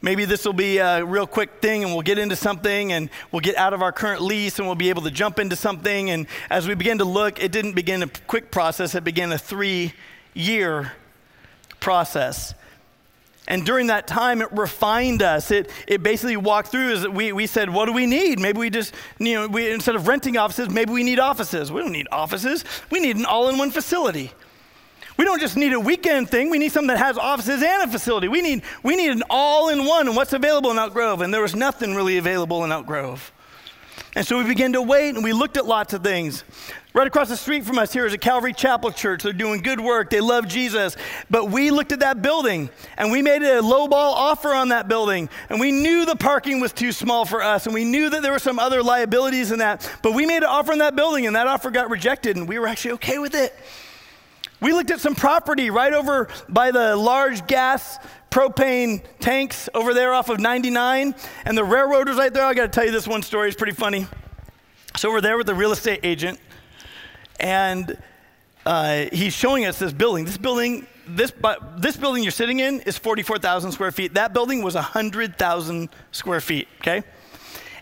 maybe 0.00 0.24
this 0.24 0.44
will 0.44 0.52
be 0.52 0.78
a 0.78 1.04
real 1.04 1.26
quick 1.26 1.60
thing 1.60 1.82
and 1.82 1.92
we'll 1.92 2.02
get 2.02 2.16
into 2.16 2.36
something 2.36 2.92
and 2.92 3.10
we'll 3.32 3.40
get 3.40 3.56
out 3.56 3.72
of 3.72 3.82
our 3.82 3.90
current 3.90 4.22
lease 4.22 4.60
and 4.60 4.68
we'll 4.68 4.76
be 4.76 4.90
able 4.90 5.02
to 5.02 5.10
jump 5.10 5.40
into 5.40 5.56
something. 5.56 6.10
And 6.10 6.28
as 6.48 6.68
we 6.68 6.76
began 6.76 6.98
to 6.98 7.04
look, 7.04 7.42
it 7.42 7.50
didn't 7.50 7.72
begin 7.72 8.04
a 8.04 8.10
quick 8.28 8.52
process, 8.52 8.94
it 8.94 9.02
began 9.02 9.32
a 9.32 9.38
three 9.38 9.94
year 10.32 10.92
process. 11.80 12.54
And 13.52 13.66
during 13.66 13.88
that 13.88 14.06
time, 14.06 14.40
it 14.40 14.50
refined 14.50 15.22
us. 15.22 15.50
It, 15.50 15.68
it 15.86 16.02
basically 16.02 16.38
walked 16.38 16.68
through 16.68 16.94
as 16.94 17.06
we, 17.06 17.32
we 17.32 17.46
said, 17.46 17.68
what 17.68 17.84
do 17.84 17.92
we 17.92 18.06
need? 18.06 18.40
Maybe 18.40 18.58
we 18.58 18.70
just, 18.70 18.94
you 19.18 19.34
know, 19.34 19.46
we, 19.46 19.70
instead 19.70 19.94
of 19.94 20.08
renting 20.08 20.38
offices, 20.38 20.70
maybe 20.70 20.90
we 20.90 21.02
need 21.02 21.18
offices. 21.18 21.70
We 21.70 21.82
don't 21.82 21.92
need 21.92 22.08
offices. 22.10 22.64
We 22.90 22.98
need 22.98 23.16
an 23.16 23.26
all 23.26 23.50
in 23.50 23.58
one 23.58 23.70
facility. 23.70 24.32
We 25.18 25.26
don't 25.26 25.38
just 25.38 25.58
need 25.58 25.74
a 25.74 25.80
weekend 25.80 26.30
thing. 26.30 26.48
We 26.48 26.58
need 26.58 26.72
something 26.72 26.88
that 26.88 26.96
has 26.96 27.18
offices 27.18 27.62
and 27.62 27.82
a 27.82 27.92
facility. 27.92 28.26
We 28.26 28.40
need, 28.40 28.62
we 28.82 28.96
need 28.96 29.10
an 29.10 29.22
all 29.28 29.68
in 29.68 29.84
one 29.84 30.06
and 30.06 30.16
what's 30.16 30.32
available 30.32 30.70
in 30.70 30.78
Elk 30.78 30.94
Grove. 30.94 31.20
And 31.20 31.34
there 31.34 31.42
was 31.42 31.54
nothing 31.54 31.94
really 31.94 32.16
available 32.16 32.64
in 32.64 32.72
Elk 32.72 32.86
Grove. 32.86 33.32
And 34.16 34.26
so 34.26 34.38
we 34.38 34.44
began 34.44 34.72
to 34.72 34.80
wait 34.80 35.14
and 35.14 35.22
we 35.22 35.34
looked 35.34 35.58
at 35.58 35.66
lots 35.66 35.92
of 35.92 36.02
things. 36.02 36.42
Right 36.94 37.06
across 37.06 37.30
the 37.30 37.38
street 37.38 37.64
from 37.64 37.78
us 37.78 37.90
here 37.90 38.04
is 38.04 38.12
a 38.12 38.18
Calvary 38.18 38.52
Chapel 38.52 38.92
Church. 38.92 39.22
They're 39.22 39.32
doing 39.32 39.62
good 39.62 39.80
work. 39.80 40.10
They 40.10 40.20
love 40.20 40.46
Jesus. 40.46 40.94
But 41.30 41.50
we 41.50 41.70
looked 41.70 41.90
at 41.90 42.00
that 42.00 42.20
building 42.20 42.68
and 42.98 43.10
we 43.10 43.22
made 43.22 43.40
a 43.42 43.62
lowball 43.62 43.92
offer 43.92 44.52
on 44.52 44.68
that 44.68 44.88
building. 44.88 45.30
And 45.48 45.58
we 45.58 45.72
knew 45.72 46.04
the 46.04 46.16
parking 46.16 46.60
was 46.60 46.70
too 46.70 46.92
small 46.92 47.24
for 47.24 47.42
us. 47.42 47.64
And 47.64 47.74
we 47.74 47.84
knew 47.84 48.10
that 48.10 48.20
there 48.20 48.32
were 48.32 48.38
some 48.38 48.58
other 48.58 48.82
liabilities 48.82 49.52
in 49.52 49.60
that. 49.60 49.90
But 50.02 50.12
we 50.12 50.26
made 50.26 50.38
an 50.38 50.50
offer 50.50 50.72
on 50.72 50.78
that 50.78 50.94
building 50.94 51.26
and 51.26 51.34
that 51.34 51.46
offer 51.46 51.70
got 51.70 51.88
rejected. 51.88 52.36
And 52.36 52.46
we 52.46 52.58
were 52.58 52.66
actually 52.66 52.92
okay 52.92 53.18
with 53.18 53.34
it. 53.34 53.58
We 54.60 54.74
looked 54.74 54.90
at 54.90 55.00
some 55.00 55.14
property 55.14 55.70
right 55.70 55.94
over 55.94 56.28
by 56.50 56.72
the 56.72 56.94
large 56.94 57.46
gas 57.46 57.98
propane 58.30 59.02
tanks 59.18 59.70
over 59.72 59.94
there 59.94 60.12
off 60.12 60.28
of 60.28 60.40
99. 60.40 61.14
And 61.46 61.56
the 61.56 61.64
railroad 61.64 62.08
was 62.08 62.18
right 62.18 62.32
there. 62.32 62.44
I 62.44 62.52
got 62.52 62.64
to 62.64 62.68
tell 62.68 62.84
you 62.84 62.92
this 62.92 63.08
one 63.08 63.22
story. 63.22 63.48
It's 63.48 63.56
pretty 63.56 63.72
funny. 63.72 64.06
So 64.96 65.10
we're 65.10 65.22
there 65.22 65.38
with 65.38 65.46
the 65.46 65.54
real 65.54 65.72
estate 65.72 66.00
agent, 66.02 66.38
and 67.40 67.96
uh, 68.64 69.06
he's 69.12 69.32
showing 69.32 69.64
us 69.64 69.78
this 69.78 69.92
building. 69.92 70.24
This 70.24 70.38
building, 70.38 70.86
this, 71.06 71.32
this 71.78 71.96
building 71.96 72.22
you're 72.22 72.32
sitting 72.32 72.60
in 72.60 72.80
is 72.80 72.98
44,000 72.98 73.72
square 73.72 73.92
feet. 73.92 74.14
That 74.14 74.32
building 74.32 74.62
was 74.62 74.74
100,000 74.74 75.88
square 76.12 76.40
feet, 76.40 76.68
okay? 76.80 77.02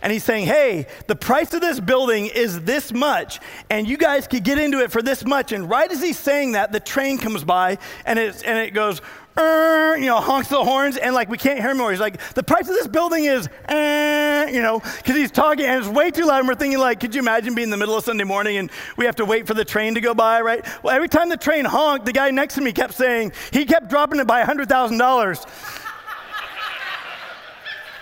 and 0.02 0.12
he's 0.12 0.24
saying, 0.24 0.46
hey, 0.46 0.86
the 1.06 1.16
price 1.16 1.52
of 1.54 1.60
this 1.60 1.78
building 1.78 2.26
is 2.26 2.60
this 2.62 2.92
much, 2.92 3.38
and 3.68 3.86
you 3.86 3.96
guys 3.96 4.26
could 4.26 4.44
get 4.44 4.58
into 4.58 4.80
it 4.80 4.90
for 4.90 5.02
this 5.02 5.24
much. 5.24 5.52
And 5.52 5.68
right 5.68 5.90
as 5.90 6.02
he's 6.02 6.18
saying 6.18 6.52
that, 6.52 6.72
the 6.72 6.80
train 6.80 7.18
comes 7.18 7.44
by 7.44 7.78
and, 8.06 8.18
it's, 8.18 8.42
and 8.42 8.58
it 8.58 8.72
goes 8.72 9.02
"Er," 9.38 9.96
you 9.96 10.06
know, 10.06 10.20
honks 10.20 10.48
the 10.48 10.62
horns, 10.62 10.96
and 10.96 11.14
like 11.14 11.28
we 11.28 11.38
can't 11.38 11.58
hear 11.58 11.70
him 11.70 11.76
anymore. 11.76 11.90
He's 11.90 12.00
like, 12.00 12.20
the 12.34 12.42
price 12.42 12.68
of 12.68 12.74
this 12.74 12.86
building 12.86 13.24
is, 13.24 13.48
"Er," 13.70 14.48
you 14.50 14.62
know, 14.62 14.80
because 14.80 15.16
he's 15.16 15.30
talking 15.30 15.64
and 15.64 15.78
it's 15.78 15.88
way 15.88 16.10
too 16.10 16.24
loud. 16.24 16.40
And 16.40 16.48
we're 16.48 16.54
thinking, 16.54 16.78
like, 16.78 17.00
could 17.00 17.14
you 17.14 17.20
imagine 17.20 17.54
being 17.54 17.66
in 17.66 17.70
the 17.70 17.76
middle 17.76 17.96
of 17.96 18.04
Sunday 18.04 18.24
morning 18.24 18.56
and 18.56 18.70
we 18.96 19.04
have 19.04 19.16
to 19.16 19.24
wait 19.24 19.46
for 19.46 19.54
the 19.54 19.64
train 19.64 19.94
to 19.94 20.00
go 20.00 20.14
by, 20.14 20.40
right? 20.40 20.64
Well, 20.82 20.94
every 20.94 21.08
time 21.08 21.28
the 21.28 21.36
train 21.36 21.64
honked, 21.64 22.06
the 22.06 22.12
guy 22.12 22.30
next 22.30 22.54
to 22.54 22.60
me 22.60 22.72
kept 22.72 22.94
saying, 22.94 23.32
he 23.52 23.64
kept 23.64 23.88
dropping 23.88 24.20
it 24.20 24.26
by 24.26 24.42
$100,000. 24.42 25.46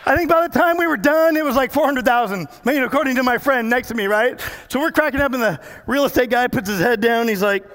I 0.06 0.16
think 0.16 0.30
by 0.30 0.48
the 0.48 0.58
time 0.58 0.78
we 0.78 0.86
were 0.86 0.96
done, 0.96 1.36
it 1.36 1.44
was 1.44 1.54
like 1.54 1.70
400,000, 1.70 2.48
I 2.48 2.72
mean, 2.72 2.82
according 2.82 3.16
to 3.16 3.22
my 3.22 3.36
friend 3.36 3.68
next 3.68 3.88
to 3.88 3.94
me, 3.94 4.06
right? 4.06 4.40
So 4.68 4.80
we're 4.80 4.90
cracking 4.90 5.20
up, 5.20 5.34
and 5.34 5.42
the 5.42 5.60
real 5.86 6.06
estate 6.06 6.30
guy 6.30 6.46
puts 6.46 6.66
his 6.66 6.80
head 6.80 7.02
down. 7.02 7.28
He's 7.28 7.42
like, 7.42 7.66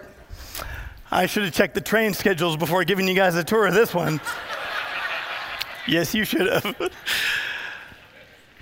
I 1.13 1.27
should 1.27 1.43
have 1.43 1.53
checked 1.53 1.75
the 1.75 1.81
train 1.81 2.15
schedules 2.15 2.57
before 2.57 2.83
giving 2.85 3.07
you 3.07 3.13
guys 3.13 3.35
a 3.35 3.43
tour 3.43 3.67
of 3.67 3.75
this 3.75 3.93
one. 3.93 4.19
yes, 5.87 6.15
you 6.15 6.25
should 6.25 6.51
have. 6.51 6.91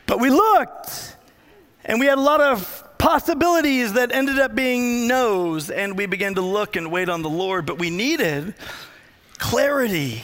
but 0.06 0.20
we 0.20 0.30
looked, 0.30 1.16
and 1.86 1.98
we 1.98 2.08
had 2.08 2.18
a 2.18 2.22
lot 2.22 2.42
of 2.42 2.98
possibilities 2.98 3.94
that 3.94 4.12
ended 4.12 4.38
up 4.38 4.54
being 4.54 5.08
no's, 5.08 5.70
and 5.70 5.98
we 5.98 6.08
began 6.08 6.36
to 6.36 6.42
look 6.42 6.76
and 6.76 6.92
wait 6.92 7.08
on 7.08 7.22
the 7.22 7.30
Lord, 7.30 7.66
but 7.66 7.80
we 7.80 7.90
needed 7.90 8.54
clarity. 9.38 10.22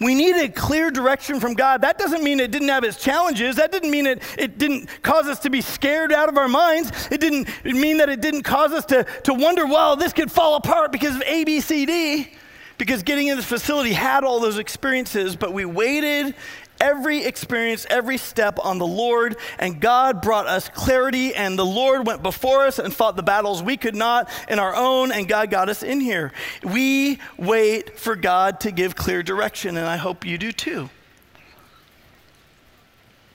We 0.00 0.14
needed 0.14 0.54
clear 0.54 0.90
direction 0.90 1.40
from 1.40 1.52
God. 1.52 1.82
That 1.82 1.98
doesn't 1.98 2.24
mean 2.24 2.40
it 2.40 2.50
didn't 2.50 2.68
have 2.68 2.84
its 2.84 2.96
challenges. 2.96 3.56
That 3.56 3.70
didn't 3.70 3.90
mean 3.90 4.06
it, 4.06 4.22
it 4.38 4.56
didn't 4.56 4.88
cause 5.02 5.26
us 5.26 5.38
to 5.40 5.50
be 5.50 5.60
scared 5.60 6.10
out 6.10 6.30
of 6.30 6.38
our 6.38 6.48
minds. 6.48 6.90
It 7.10 7.20
didn't 7.20 7.48
mean 7.64 7.98
that 7.98 8.08
it 8.08 8.22
didn't 8.22 8.42
cause 8.42 8.72
us 8.72 8.86
to, 8.86 9.04
to 9.24 9.34
wonder, 9.34 9.66
well, 9.66 9.96
this 9.96 10.14
could 10.14 10.32
fall 10.32 10.56
apart 10.56 10.90
because 10.90 11.16
of 11.16 11.22
A, 11.26 11.44
B, 11.44 11.60
C, 11.60 11.84
D. 11.84 12.32
Because 12.78 13.02
getting 13.02 13.26
in 13.26 13.36
this 13.36 13.44
facility 13.44 13.92
had 13.92 14.24
all 14.24 14.40
those 14.40 14.56
experiences, 14.56 15.36
but 15.36 15.52
we 15.52 15.66
waited 15.66 16.34
every 16.80 17.24
experience, 17.24 17.86
every 17.88 18.16
step 18.16 18.58
on 18.64 18.78
the 18.78 18.86
Lord, 18.86 19.36
and 19.58 19.80
God 19.80 20.22
brought 20.22 20.46
us 20.46 20.68
clarity, 20.68 21.34
and 21.34 21.58
the 21.58 21.66
Lord 21.66 22.06
went 22.06 22.22
before 22.22 22.66
us 22.66 22.78
and 22.78 22.92
fought 22.92 23.16
the 23.16 23.22
battles 23.22 23.62
we 23.62 23.76
could 23.76 23.94
not 23.94 24.28
in 24.48 24.58
our 24.58 24.74
own, 24.74 25.12
and 25.12 25.28
God 25.28 25.50
got 25.50 25.68
us 25.68 25.82
in 25.82 26.00
here. 26.00 26.32
We 26.64 27.18
wait 27.36 27.98
for 27.98 28.16
God 28.16 28.60
to 28.60 28.72
give 28.72 28.96
clear 28.96 29.22
direction, 29.22 29.76
and 29.76 29.86
I 29.86 29.96
hope 29.96 30.24
you 30.24 30.38
do 30.38 30.52
too. 30.52 30.88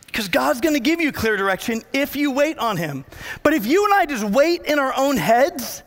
Because 0.08 0.30
God's 0.30 0.62
going 0.62 0.76
to 0.76 0.80
give 0.80 1.02
you 1.02 1.12
clear 1.12 1.36
direction 1.36 1.82
if 1.92 2.16
you 2.16 2.32
wait 2.32 2.58
on 2.58 2.78
Him. 2.78 3.04
But 3.44 3.54
if 3.54 3.66
you 3.66 3.84
and 3.84 3.94
I 3.94 4.06
just 4.06 4.24
wait 4.24 4.64
in 4.64 4.80
our 4.80 4.94
own 4.96 5.18
heads, 5.18 5.84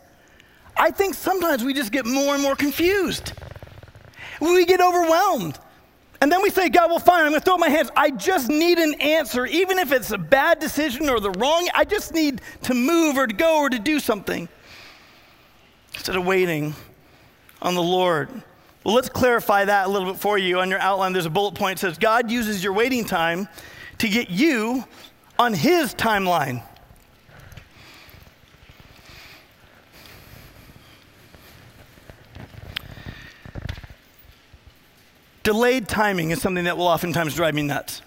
I 0.76 0.90
think 0.90 1.14
sometimes 1.14 1.64
we 1.64 1.72
just 1.72 1.90
get 1.90 2.04
more 2.06 2.34
and 2.34 2.42
more 2.42 2.54
confused. 2.54 3.32
We 4.40 4.64
get 4.66 4.80
overwhelmed. 4.80 5.58
And 6.20 6.32
then 6.32 6.42
we 6.42 6.50
say, 6.50 6.68
God, 6.68 6.90
well, 6.90 6.98
fine, 6.98 7.24
I'm 7.24 7.30
going 7.30 7.40
to 7.40 7.44
throw 7.44 7.54
up 7.54 7.60
my 7.60 7.68
hands. 7.68 7.90
I 7.96 8.10
just 8.10 8.48
need 8.48 8.78
an 8.78 8.94
answer, 9.00 9.46
even 9.46 9.78
if 9.78 9.92
it's 9.92 10.10
a 10.10 10.18
bad 10.18 10.58
decision 10.58 11.08
or 11.08 11.20
the 11.20 11.30
wrong. 11.30 11.68
I 11.74 11.84
just 11.84 12.12
need 12.12 12.40
to 12.62 12.74
move 12.74 13.16
or 13.16 13.26
to 13.28 13.34
go 13.34 13.60
or 13.60 13.70
to 13.70 13.78
do 13.78 14.00
something 14.00 14.48
instead 15.94 16.16
of 16.16 16.26
waiting 16.26 16.74
on 17.62 17.74
the 17.74 17.82
Lord. 17.82 18.30
Well, 18.84 18.94
let's 18.94 19.08
clarify 19.08 19.64
that 19.66 19.86
a 19.86 19.90
little 19.90 20.12
bit 20.12 20.20
for 20.20 20.38
you. 20.38 20.58
On 20.58 20.68
your 20.70 20.80
outline, 20.80 21.12
there's 21.12 21.26
a 21.26 21.30
bullet 21.30 21.54
point 21.54 21.78
that 21.78 21.86
says, 21.86 21.98
God 21.98 22.30
uses 22.30 22.64
your 22.64 22.72
waiting 22.72 23.04
time 23.04 23.48
to 23.98 24.08
get 24.08 24.30
you 24.30 24.84
on 25.38 25.54
His 25.54 25.94
timeline. 25.94 26.62
Delayed 35.48 35.88
timing 35.88 36.30
is 36.30 36.42
something 36.42 36.64
that 36.64 36.76
will 36.76 36.86
oftentimes 36.86 37.34
drive 37.34 37.54
me 37.54 37.62
nuts. 37.62 38.02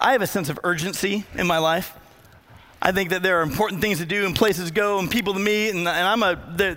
I 0.00 0.10
have 0.10 0.22
a 0.22 0.26
sense 0.26 0.48
of 0.48 0.58
urgency 0.64 1.24
in 1.36 1.46
my 1.46 1.58
life. 1.58 1.96
I 2.82 2.90
think 2.90 3.10
that 3.10 3.22
there 3.22 3.38
are 3.38 3.42
important 3.42 3.80
things 3.80 3.98
to 3.98 4.04
do 4.04 4.26
and 4.26 4.34
places 4.34 4.66
to 4.66 4.74
go 4.74 4.98
and 4.98 5.08
people 5.08 5.34
to 5.34 5.38
meet, 5.38 5.68
and, 5.68 5.86
and 5.86 5.88
I'm 5.88 6.24
a, 6.24 6.32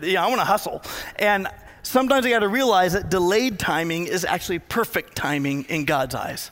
you 0.06 0.13
know, 0.13 0.21
I 0.21 0.28
want 0.28 0.39
to 0.39 0.45
hustle. 0.45 0.84
And 1.15 1.47
sometimes 1.82 2.28
I 2.28 2.30
got 2.30 2.41
to 2.41 2.47
realize 2.47 2.93
that 2.93 3.10
delayed 3.10 3.58
timing 3.58 4.06
is 4.06 4.23
actually 4.23 4.60
perfect 4.60 5.15
timing 5.15 5.63
in 5.63 5.86
God's 5.86 6.13
eyes. 6.13 6.51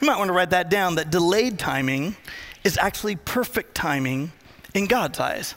You 0.00 0.08
might 0.08 0.18
want 0.18 0.30
to 0.30 0.34
write 0.34 0.50
that 0.50 0.68
down 0.68 0.96
that 0.96 1.10
delayed 1.10 1.60
timing 1.60 2.16
is 2.64 2.76
actually 2.76 3.14
perfect 3.14 3.76
timing 3.76 4.32
in 4.74 4.86
God's 4.86 5.20
eyes. 5.20 5.54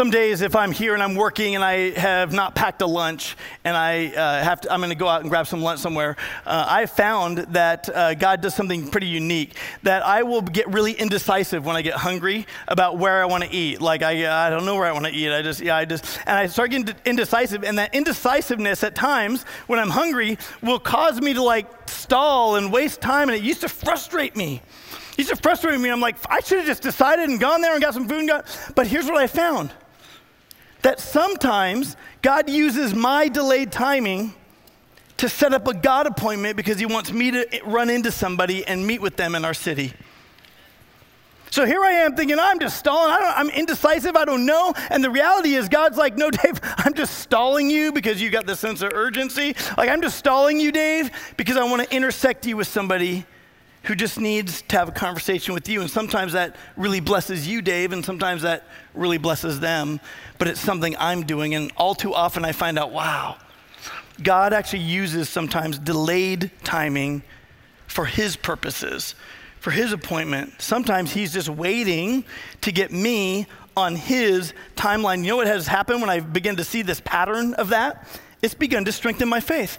Some 0.00 0.08
days, 0.08 0.40
if 0.40 0.56
I'm 0.56 0.72
here 0.72 0.94
and 0.94 1.02
I'm 1.02 1.14
working 1.14 1.56
and 1.56 1.62
I 1.62 1.90
have 1.90 2.32
not 2.32 2.54
packed 2.54 2.80
a 2.80 2.86
lunch 2.86 3.36
and 3.64 3.76
I 3.76 4.06
uh, 4.06 4.42
have 4.42 4.62
to, 4.62 4.72
I'm 4.72 4.80
going 4.80 4.88
to 4.88 4.96
go 4.96 5.06
out 5.06 5.20
and 5.20 5.28
grab 5.28 5.46
some 5.46 5.60
lunch 5.60 5.80
somewhere, 5.80 6.16
uh, 6.46 6.64
I 6.66 6.86
found 6.86 7.36
that 7.52 7.86
uh, 7.94 8.14
God 8.14 8.40
does 8.40 8.54
something 8.54 8.88
pretty 8.88 9.08
unique. 9.08 9.56
That 9.82 10.02
I 10.02 10.22
will 10.22 10.40
get 10.40 10.66
really 10.68 10.92
indecisive 10.92 11.66
when 11.66 11.76
I 11.76 11.82
get 11.82 11.96
hungry 11.96 12.46
about 12.66 12.96
where 12.96 13.22
I 13.22 13.26
want 13.26 13.44
to 13.44 13.50
eat. 13.50 13.82
Like 13.82 14.00
I, 14.00 14.46
I 14.46 14.48
don't 14.48 14.64
know 14.64 14.74
where 14.76 14.86
I 14.86 14.92
want 14.92 15.04
to 15.04 15.12
eat. 15.12 15.30
I 15.34 15.42
just, 15.42 15.60
yeah, 15.60 15.76
I 15.76 15.84
just, 15.84 16.18
and 16.20 16.38
I 16.38 16.46
start 16.46 16.70
getting 16.70 16.96
indecisive. 17.04 17.62
And 17.62 17.76
that 17.76 17.94
indecisiveness 17.94 18.82
at 18.82 18.94
times 18.94 19.42
when 19.66 19.78
I'm 19.78 19.90
hungry 19.90 20.38
will 20.62 20.80
cause 20.80 21.20
me 21.20 21.34
to 21.34 21.42
like 21.42 21.90
stall 21.90 22.56
and 22.56 22.72
waste 22.72 23.02
time. 23.02 23.28
And 23.28 23.36
it 23.36 23.44
used 23.44 23.60
to 23.60 23.68
frustrate 23.68 24.34
me. 24.34 24.62
It 25.12 25.18
used 25.18 25.28
to 25.28 25.36
frustrate 25.36 25.78
me. 25.78 25.90
I'm 25.90 26.00
like, 26.00 26.16
I 26.30 26.40
should 26.40 26.56
have 26.56 26.66
just 26.66 26.80
decided 26.80 27.28
and 27.28 27.38
gone 27.38 27.60
there 27.60 27.74
and 27.74 27.82
got 27.82 27.92
some 27.92 28.08
food 28.08 28.20
and 28.20 28.28
got. 28.28 28.72
But 28.74 28.86
here's 28.86 29.04
what 29.04 29.18
I 29.18 29.26
found 29.26 29.74
that 30.82 31.00
sometimes 31.00 31.96
God 32.22 32.48
uses 32.48 32.94
my 32.94 33.28
delayed 33.28 33.72
timing 33.72 34.34
to 35.18 35.28
set 35.28 35.52
up 35.52 35.68
a 35.68 35.74
God 35.74 36.06
appointment 36.06 36.56
because 36.56 36.78
he 36.78 36.86
wants 36.86 37.12
me 37.12 37.30
to 37.30 37.60
run 37.64 37.90
into 37.90 38.10
somebody 38.10 38.64
and 38.66 38.86
meet 38.86 39.02
with 39.02 39.16
them 39.16 39.34
in 39.34 39.44
our 39.44 39.54
city. 39.54 39.92
So 41.50 41.66
here 41.66 41.84
I 41.84 41.90
am 41.90 42.14
thinking, 42.14 42.38
I'm 42.38 42.60
just 42.60 42.78
stalling. 42.78 43.12
I 43.12 43.40
am 43.40 43.50
indecisive. 43.50 44.16
I 44.16 44.24
don't 44.24 44.46
know. 44.46 44.72
And 44.88 45.02
the 45.02 45.10
reality 45.10 45.54
is, 45.54 45.68
God's 45.68 45.98
like, 45.98 46.16
no, 46.16 46.30
Dave, 46.30 46.60
I'm 46.62 46.94
just 46.94 47.18
stalling 47.18 47.68
you 47.68 47.92
because 47.92 48.22
you 48.22 48.30
got 48.30 48.46
this 48.46 48.60
sense 48.60 48.82
of 48.82 48.92
urgency. 48.94 49.56
Like, 49.76 49.90
I'm 49.90 50.00
just 50.00 50.16
stalling 50.16 50.60
you, 50.60 50.70
Dave, 50.70 51.10
because 51.36 51.56
I 51.56 51.64
want 51.64 51.82
to 51.82 51.94
intersect 51.94 52.46
you 52.46 52.56
with 52.56 52.68
somebody 52.68 53.26
who 53.84 53.94
just 53.94 54.20
needs 54.20 54.62
to 54.62 54.76
have 54.76 54.88
a 54.88 54.92
conversation 54.92 55.54
with 55.54 55.68
you. 55.68 55.80
And 55.80 55.90
sometimes 55.90 56.34
that 56.34 56.56
really 56.76 57.00
blesses 57.00 57.48
you, 57.48 57.62
Dave, 57.62 57.92
and 57.92 58.04
sometimes 58.04 58.42
that 58.42 58.64
really 58.94 59.18
blesses 59.18 59.60
them. 59.60 60.00
But 60.38 60.48
it's 60.48 60.60
something 60.60 60.94
I'm 60.98 61.22
doing. 61.22 61.54
And 61.54 61.72
all 61.76 61.94
too 61.94 62.14
often 62.14 62.44
I 62.44 62.52
find 62.52 62.78
out, 62.78 62.92
wow, 62.92 63.36
God 64.22 64.52
actually 64.52 64.80
uses 64.80 65.28
sometimes 65.28 65.78
delayed 65.78 66.50
timing 66.62 67.22
for 67.86 68.04
his 68.04 68.36
purposes, 68.36 69.14
for 69.60 69.70
his 69.70 69.92
appointment. 69.92 70.60
Sometimes 70.60 71.12
he's 71.12 71.32
just 71.32 71.48
waiting 71.48 72.24
to 72.60 72.72
get 72.72 72.92
me 72.92 73.46
on 73.76 73.96
his 73.96 74.52
timeline. 74.76 75.18
You 75.18 75.28
know 75.30 75.36
what 75.36 75.46
has 75.46 75.66
happened 75.66 76.00
when 76.00 76.10
I 76.10 76.20
begin 76.20 76.56
to 76.56 76.64
see 76.64 76.82
this 76.82 77.00
pattern 77.00 77.54
of 77.54 77.70
that? 77.70 78.06
It's 78.42 78.54
begun 78.54 78.84
to 78.84 78.92
strengthen 78.92 79.28
my 79.28 79.40
faith. 79.40 79.78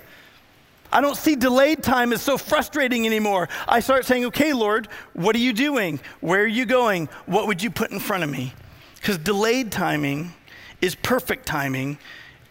I 0.92 1.02
don't 1.02 1.16
see 1.16 1.36
delayed 1.36 1.84
time 1.84 2.12
as 2.12 2.22
so 2.22 2.38
frustrating 2.38 3.06
anymore. 3.06 3.48
I 3.68 3.80
start 3.80 4.06
saying, 4.06 4.26
okay, 4.26 4.54
Lord, 4.54 4.88
what 5.14 5.36
are 5.36 5.40
you 5.40 5.54
doing? 5.54 6.00
Where 6.20 6.42
are 6.42 6.48
you 6.48 6.66
going? 6.66 7.08
What 7.26 7.48
would 7.48 7.64
you 7.64 7.72
put 7.72 7.92
in 7.92 8.00
front 8.00 8.24
of 8.24 8.30
me? 8.30 8.54
Because 8.96 9.18
delayed 9.18 9.72
timing 9.72 10.34
is 10.82 10.96
perfect 10.96 11.46
timing 11.46 11.98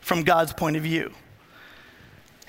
from 0.01 0.23
God's 0.23 0.53
point 0.53 0.77
of 0.77 0.83
view. 0.83 1.13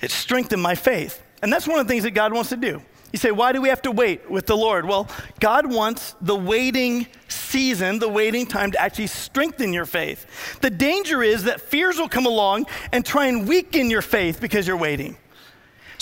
It 0.00 0.10
strengthened 0.10 0.62
my 0.62 0.74
faith. 0.74 1.22
And 1.42 1.52
that's 1.52 1.68
one 1.68 1.78
of 1.78 1.86
the 1.86 1.90
things 1.90 2.04
that 2.04 2.12
God 2.12 2.32
wants 2.32 2.50
to 2.50 2.56
do. 2.56 2.80
You 3.12 3.18
say, 3.18 3.30
why 3.30 3.52
do 3.52 3.60
we 3.60 3.68
have 3.68 3.82
to 3.82 3.90
wait 3.90 4.30
with 4.30 4.46
the 4.46 4.56
Lord? 4.56 4.86
Well, 4.86 5.06
God 5.38 5.70
wants 5.70 6.14
the 6.22 6.34
waiting 6.34 7.06
season, 7.28 7.98
the 7.98 8.08
waiting 8.08 8.46
time 8.46 8.72
to 8.72 8.80
actually 8.80 9.08
strengthen 9.08 9.72
your 9.72 9.84
faith. 9.84 10.58
The 10.60 10.70
danger 10.70 11.22
is 11.22 11.44
that 11.44 11.60
fears 11.60 11.98
will 11.98 12.08
come 12.08 12.24
along 12.24 12.66
and 12.90 13.04
try 13.04 13.26
and 13.26 13.46
weaken 13.46 13.90
your 13.90 14.00
faith 14.00 14.40
because 14.40 14.66
you're 14.66 14.78
waiting. 14.78 15.18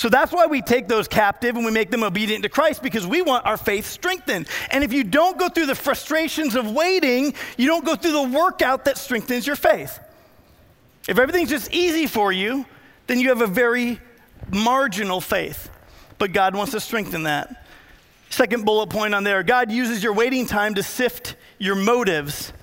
So 0.01 0.09
that's 0.09 0.33
why 0.33 0.47
we 0.47 0.63
take 0.63 0.89
those 0.89 1.07
captive 1.07 1.57
and 1.57 1.65
we 1.67 1.71
make 1.71 1.91
them 1.91 2.03
obedient 2.03 2.43
to 2.45 2.49
Christ 2.49 2.83
because 2.83 3.07
we 3.07 3.21
want 3.21 3.45
our 3.45 3.59
faith 3.59 3.85
strengthened. 3.85 4.49
And 4.71 4.83
if 4.83 4.95
you 4.95 5.05
don't 5.05 5.39
go 5.39 5.51
through 5.51 5.67
the 5.67 5.75
frustrations 5.75 6.55
of 6.55 6.71
waiting, 6.71 7.35
you 7.59 7.67
don't 7.67 7.85
go 7.85 7.95
through 7.97 8.13
the 8.13 8.39
workout 8.39 8.87
that 8.87 8.97
strengthens 8.97 9.47
your 9.47 9.57
faith. 9.57 10.01
If 11.07 11.19
everything's 11.19 11.51
just 11.51 11.71
easy 11.75 12.07
for 12.07 12.33
you, 12.33 12.65
then 13.09 13.21
you 13.21 13.29
have 13.29 13.43
a 13.43 13.47
very 13.47 14.01
marginal 14.51 15.21
faith. 15.21 15.69
But 16.17 16.33
God 16.33 16.57
wants 16.57 16.73
to 16.73 16.81
strengthen 16.81 17.25
that. 17.25 17.67
Second 18.31 18.65
bullet 18.65 18.89
point 18.89 19.15
on 19.15 19.23
there 19.23 19.43
God 19.43 19.71
uses 19.71 20.03
your 20.03 20.15
waiting 20.15 20.47
time 20.47 20.77
to 20.77 20.83
sift 20.83 21.37
your 21.59 21.75
motives. 21.75 22.55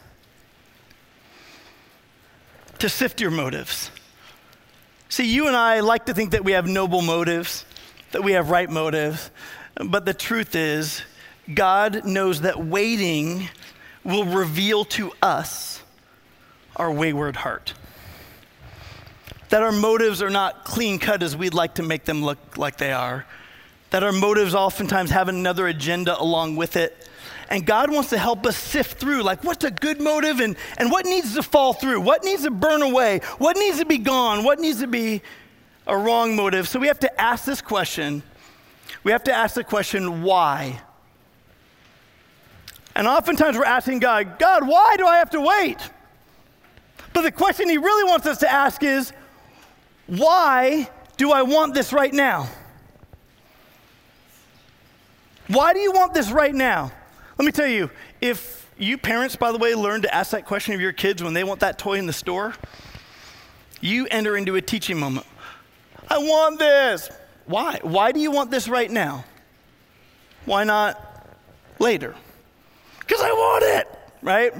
To 2.79 2.89
sift 2.89 3.21
your 3.21 3.29
motives. 3.29 3.91
See, 5.09 5.25
you 5.25 5.47
and 5.47 5.55
I 5.55 5.79
like 5.79 6.07
to 6.07 6.13
think 6.13 6.31
that 6.31 6.43
we 6.43 6.51
have 6.51 6.67
noble 6.67 7.01
motives, 7.01 7.65
that 8.11 8.23
we 8.23 8.33
have 8.33 8.49
right 8.49 8.69
motives, 8.69 9.31
but 9.75 10.05
the 10.05 10.13
truth 10.13 10.55
is, 10.55 11.01
God 11.53 12.05
knows 12.05 12.41
that 12.41 12.63
waiting 12.65 13.49
will 14.03 14.25
reveal 14.25 14.83
to 14.85 15.11
us 15.21 15.81
our 16.75 16.91
wayward 16.91 17.37
heart. 17.37 17.73
That 19.49 19.63
our 19.63 19.71
motives 19.71 20.21
are 20.21 20.29
not 20.29 20.65
clean 20.65 20.99
cut 20.99 21.23
as 21.23 21.37
we'd 21.37 21.53
like 21.53 21.75
to 21.75 21.83
make 21.83 22.03
them 22.03 22.23
look 22.23 22.57
like 22.57 22.77
they 22.77 22.91
are. 22.91 23.25
That 23.91 24.03
our 24.03 24.11
motives 24.11 24.53
oftentimes 24.53 25.11
have 25.11 25.29
another 25.29 25.67
agenda 25.67 26.19
along 26.21 26.57
with 26.57 26.75
it. 26.75 27.06
And 27.49 27.65
God 27.65 27.91
wants 27.91 28.09
to 28.09 28.17
help 28.17 28.45
us 28.45 28.57
sift 28.57 28.99
through 28.99 29.23
like 29.23 29.43
what's 29.43 29.63
a 29.63 29.71
good 29.71 30.01
motive 30.01 30.39
and, 30.39 30.57
and 30.77 30.91
what 30.91 31.05
needs 31.05 31.33
to 31.35 31.43
fall 31.43 31.73
through, 31.73 32.01
what 32.01 32.23
needs 32.23 32.43
to 32.43 32.51
burn 32.51 32.81
away, 32.81 33.19
what 33.37 33.57
needs 33.57 33.79
to 33.79 33.85
be 33.85 33.97
gone, 33.97 34.43
what 34.43 34.59
needs 34.59 34.79
to 34.81 34.87
be 34.87 35.21
a 35.85 35.97
wrong 35.97 36.35
motive. 36.35 36.67
So 36.67 36.79
we 36.79 36.87
have 36.87 36.99
to 36.99 37.21
ask 37.21 37.45
this 37.45 37.61
question. 37.61 38.21
We 39.03 39.11
have 39.13 39.23
to 39.25 39.33
ask 39.33 39.55
the 39.55 39.63
question, 39.63 40.23
why? 40.23 40.81
And 42.95 43.07
oftentimes 43.07 43.57
we're 43.57 43.63
asking 43.63 43.99
God, 43.99 44.39
God, 44.39 44.67
why 44.67 44.95
do 44.97 45.05
I 45.05 45.17
have 45.17 45.29
to 45.29 45.39
wait? 45.39 45.77
But 47.13 47.21
the 47.21 47.31
question 47.31 47.69
he 47.69 47.77
really 47.77 48.09
wants 48.09 48.25
us 48.25 48.39
to 48.39 48.51
ask 48.51 48.83
is, 48.83 49.13
why 50.07 50.89
do 51.15 51.31
I 51.31 51.43
want 51.43 51.73
this 51.73 51.93
right 51.93 52.13
now? 52.13 52.49
Why 55.47 55.73
do 55.73 55.79
you 55.79 55.91
want 55.93 56.13
this 56.13 56.29
right 56.29 56.53
now? 56.53 56.91
Let 57.37 57.45
me 57.45 57.51
tell 57.51 57.67
you, 57.67 57.89
if 58.19 58.69
you 58.77 58.97
parents, 58.97 59.35
by 59.35 59.51
the 59.51 59.57
way, 59.57 59.75
learn 59.75 60.01
to 60.03 60.13
ask 60.13 60.31
that 60.31 60.45
question 60.45 60.73
of 60.73 60.81
your 60.81 60.91
kids 60.91 61.23
when 61.23 61.33
they 61.33 61.43
want 61.43 61.59
that 61.59 61.77
toy 61.77 61.99
in 61.99 62.05
the 62.05 62.13
store, 62.13 62.53
you 63.79 64.07
enter 64.09 64.35
into 64.37 64.55
a 64.55 64.61
teaching 64.61 64.99
moment. 64.99 65.25
I 66.09 66.17
want 66.17 66.57
this. 66.57 67.09
Why? 67.45 67.79
Why 67.83 68.11
do 68.11 68.19
you 68.19 68.31
want 68.31 68.49
this 68.49 68.67
right 68.67 68.89
now? 68.89 69.23
Why 70.45 70.63
not 70.63 71.27
later? 71.79 72.15
Because 72.99 73.21
I 73.21 73.31
want 73.31 73.63
it, 73.63 73.99
right? 74.21 74.53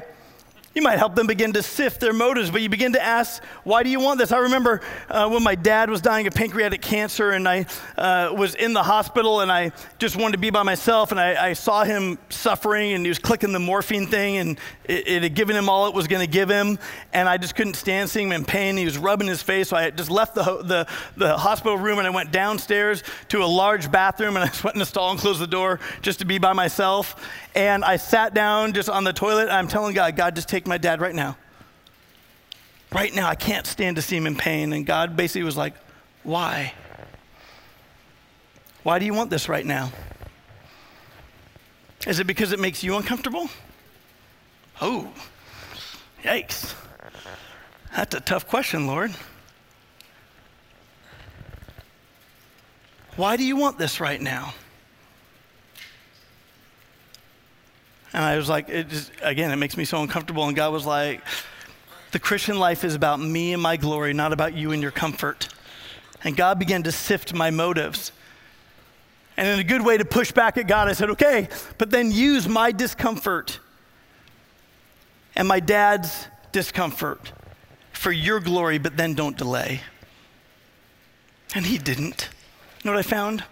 You 0.78 0.84
might 0.84 1.00
help 1.00 1.16
them 1.16 1.26
begin 1.26 1.54
to 1.54 1.63
sift 1.63 2.00
their 2.00 2.13
motives, 2.13 2.52
but 2.52 2.62
you 2.62 2.70
begin 2.70 2.94
to 2.94 3.02
ask, 3.02 3.44
why 3.63 3.82
do 3.82 3.90
you 3.90 4.00
want 4.00 4.20
this? 4.20 4.32
I 4.32 4.38
remember 4.38 4.82
uh, 5.10 5.28
when 5.28 5.42
my 5.42 5.56
dad 5.56 5.90
was 5.90 6.02
dying 6.02 6.28
of 6.28 6.36
pancreatic 6.36 6.84
cancer 6.84 7.32
and 7.32 7.50
I 7.50 7.66
uh, 7.98 8.32
was 8.32 8.54
in 8.54 8.74
the 8.74 8.84
hospital 8.84 9.42
and 9.42 9.52
I 9.52 9.72
just 9.98 10.16
wanted 10.16 10.34
to 10.34 10.38
be 10.38 10.52
by 10.52 10.62
myself 10.62 11.10
and 11.10 11.20
I, 11.20 11.48
I 11.48 11.54
saw 11.54 11.84
him 11.84 12.20
suffering 12.30 12.94
and 12.94 13.04
he 13.04 13.10
was 13.10 13.18
clicking 13.18 13.54
the 13.54 13.60
morphine 13.60 14.06
thing 14.06 14.38
and 14.38 14.60
it, 14.84 15.08
it 15.08 15.24
had 15.24 15.34
given 15.34 15.56
him 15.56 15.68
all 15.68 15.88
it 15.88 15.96
was 15.96 16.06
going 16.06 16.24
to 16.24 16.32
give 16.32 16.48
him. 16.48 16.78
And 17.12 17.28
I 17.28 17.38
just 17.38 17.56
couldn't 17.56 17.74
stand 17.74 18.12
seeing 18.12 18.28
him 18.28 18.34
in 18.34 18.46
pain. 18.46 18.78
He 18.78 18.86
was 18.86 19.00
rubbing 19.00 19.28
his 19.28 19.42
face. 19.42 19.70
So 19.70 19.78
I 19.78 19.90
just 19.90 20.12
left 20.12 20.36
the, 20.36 20.44
the, 20.44 20.88
the 21.16 21.40
hospital 21.40 21.80
room 21.80 21.98
and 21.98 22.06
I 22.06 22.12
went 22.12 22.32
downstairs 22.32 23.02
to 23.30 23.44
a 23.44 23.48
large 23.48 23.92
bathroom 23.92 24.36
and 24.36 24.44
I 24.44 24.48
just 24.50 24.63
went 24.63 24.76
in 24.76 24.80
the 24.80 24.86
stall 24.86 25.10
and 25.10 25.20
closed 25.20 25.40
the 25.40 25.48
door 25.48 25.80
just 26.04 26.20
to 26.20 26.26
be 26.26 26.38
by 26.38 26.54
myself. 26.54 27.16
And 27.56 27.84
I 27.84 27.96
sat 27.96 28.36
down 28.36 28.74
just 28.74 28.88
on 28.88 29.04
the 29.04 29.13
toilet 29.13 29.46
and 29.46 29.54
I'm 29.54 29.68
telling 29.68 29.96
God, 29.96 30.16
God, 30.16 30.36
just 30.36 30.48
take 30.48 30.66
my 30.67 30.77
dad 30.77 31.01
right 31.01 31.15
now. 31.15 31.38
Right 32.91 33.13
now, 33.13 33.27
I 33.27 33.36
can't 33.36 33.67
stand 33.67 33.95
to 33.97 34.01
see 34.01 34.15
him 34.15 34.27
in 34.27 34.36
pain. 34.36 34.71
And 34.73 34.86
God 34.86 35.15
basically 35.15 35.43
was 35.43 35.58
like, 35.58 35.73
Why? 36.23 36.73
Why 38.84 38.99
do 38.99 39.06
you 39.06 39.13
want 39.13 39.30
this 39.30 39.49
right 39.49 39.65
now? 39.65 39.91
Is 42.06 42.19
it 42.19 42.27
because 42.27 42.53
it 42.53 42.60
makes 42.60 42.84
you 42.84 42.95
uncomfortable? 42.95 43.49
Oh, 44.82 45.12
yikes. 46.23 46.73
That's 47.95 48.15
a 48.15 48.21
tough 48.21 48.47
question, 48.47 48.88
Lord. 48.88 49.13
Why 53.17 53.36
do 53.36 53.43
you 53.43 53.58
want 53.58 53.77
this 53.80 53.99
right 53.99 54.21
now? 54.21 54.53
And 58.13 58.24
I 58.24 58.38
was 58.38 58.50
like, 58.50 58.70
it 58.70 58.89
just, 58.89 59.12
again, 59.22 59.52
it 59.52 59.58
makes 59.58 59.78
me 59.78 59.86
so 59.86 60.02
uncomfortable. 60.02 60.48
And 60.48 60.56
God 60.56 60.72
was 60.72 60.86
like, 60.86 61.22
the 62.12 62.20
Christian 62.20 62.58
life 62.58 62.84
is 62.84 62.96
about 62.96 63.20
me 63.20 63.54
and 63.54 63.62
my 63.62 63.78
glory, 63.78 64.13
not 64.13 64.34
about 64.34 64.54
you 64.54 64.72
and 64.72 64.82
your 64.82 64.91
comfort. 64.91 65.50
And 66.24 66.36
God 66.36 66.58
began 66.58 66.84
to 66.84 66.91
sift 66.91 67.34
my 67.34 67.52
motives. 67.52 68.12
And 69.36 69.48
in 69.48 69.60
a 69.60 69.63
good 69.63 69.84
way 69.84 69.98
to 69.98 70.06
push 70.06 70.32
back 70.32 70.58
at 70.58 70.67
God, 70.67 70.88
I 70.88 70.93
said, 70.93 71.12
okay, 71.12 71.48
but 71.78 71.91
then 71.91 72.12
use 72.12 72.48
my 72.48 72.72
discomfort 72.72 73.60
and 75.36 75.48
my 75.48 75.60
dad's 75.60 76.28
discomfort 76.52 77.32
for 77.91 78.12
your 78.12 78.39
glory, 78.39 78.80
but 78.80 78.98
then 78.98 79.13
don't 79.13 79.38
delay. 79.38 79.82
And 81.54 81.65
he 81.65 81.78
didn't. 81.78 82.30
You 82.84 82.89
know 82.89 82.96
what 82.96 83.06
I 83.06 83.08
found? 83.08 83.43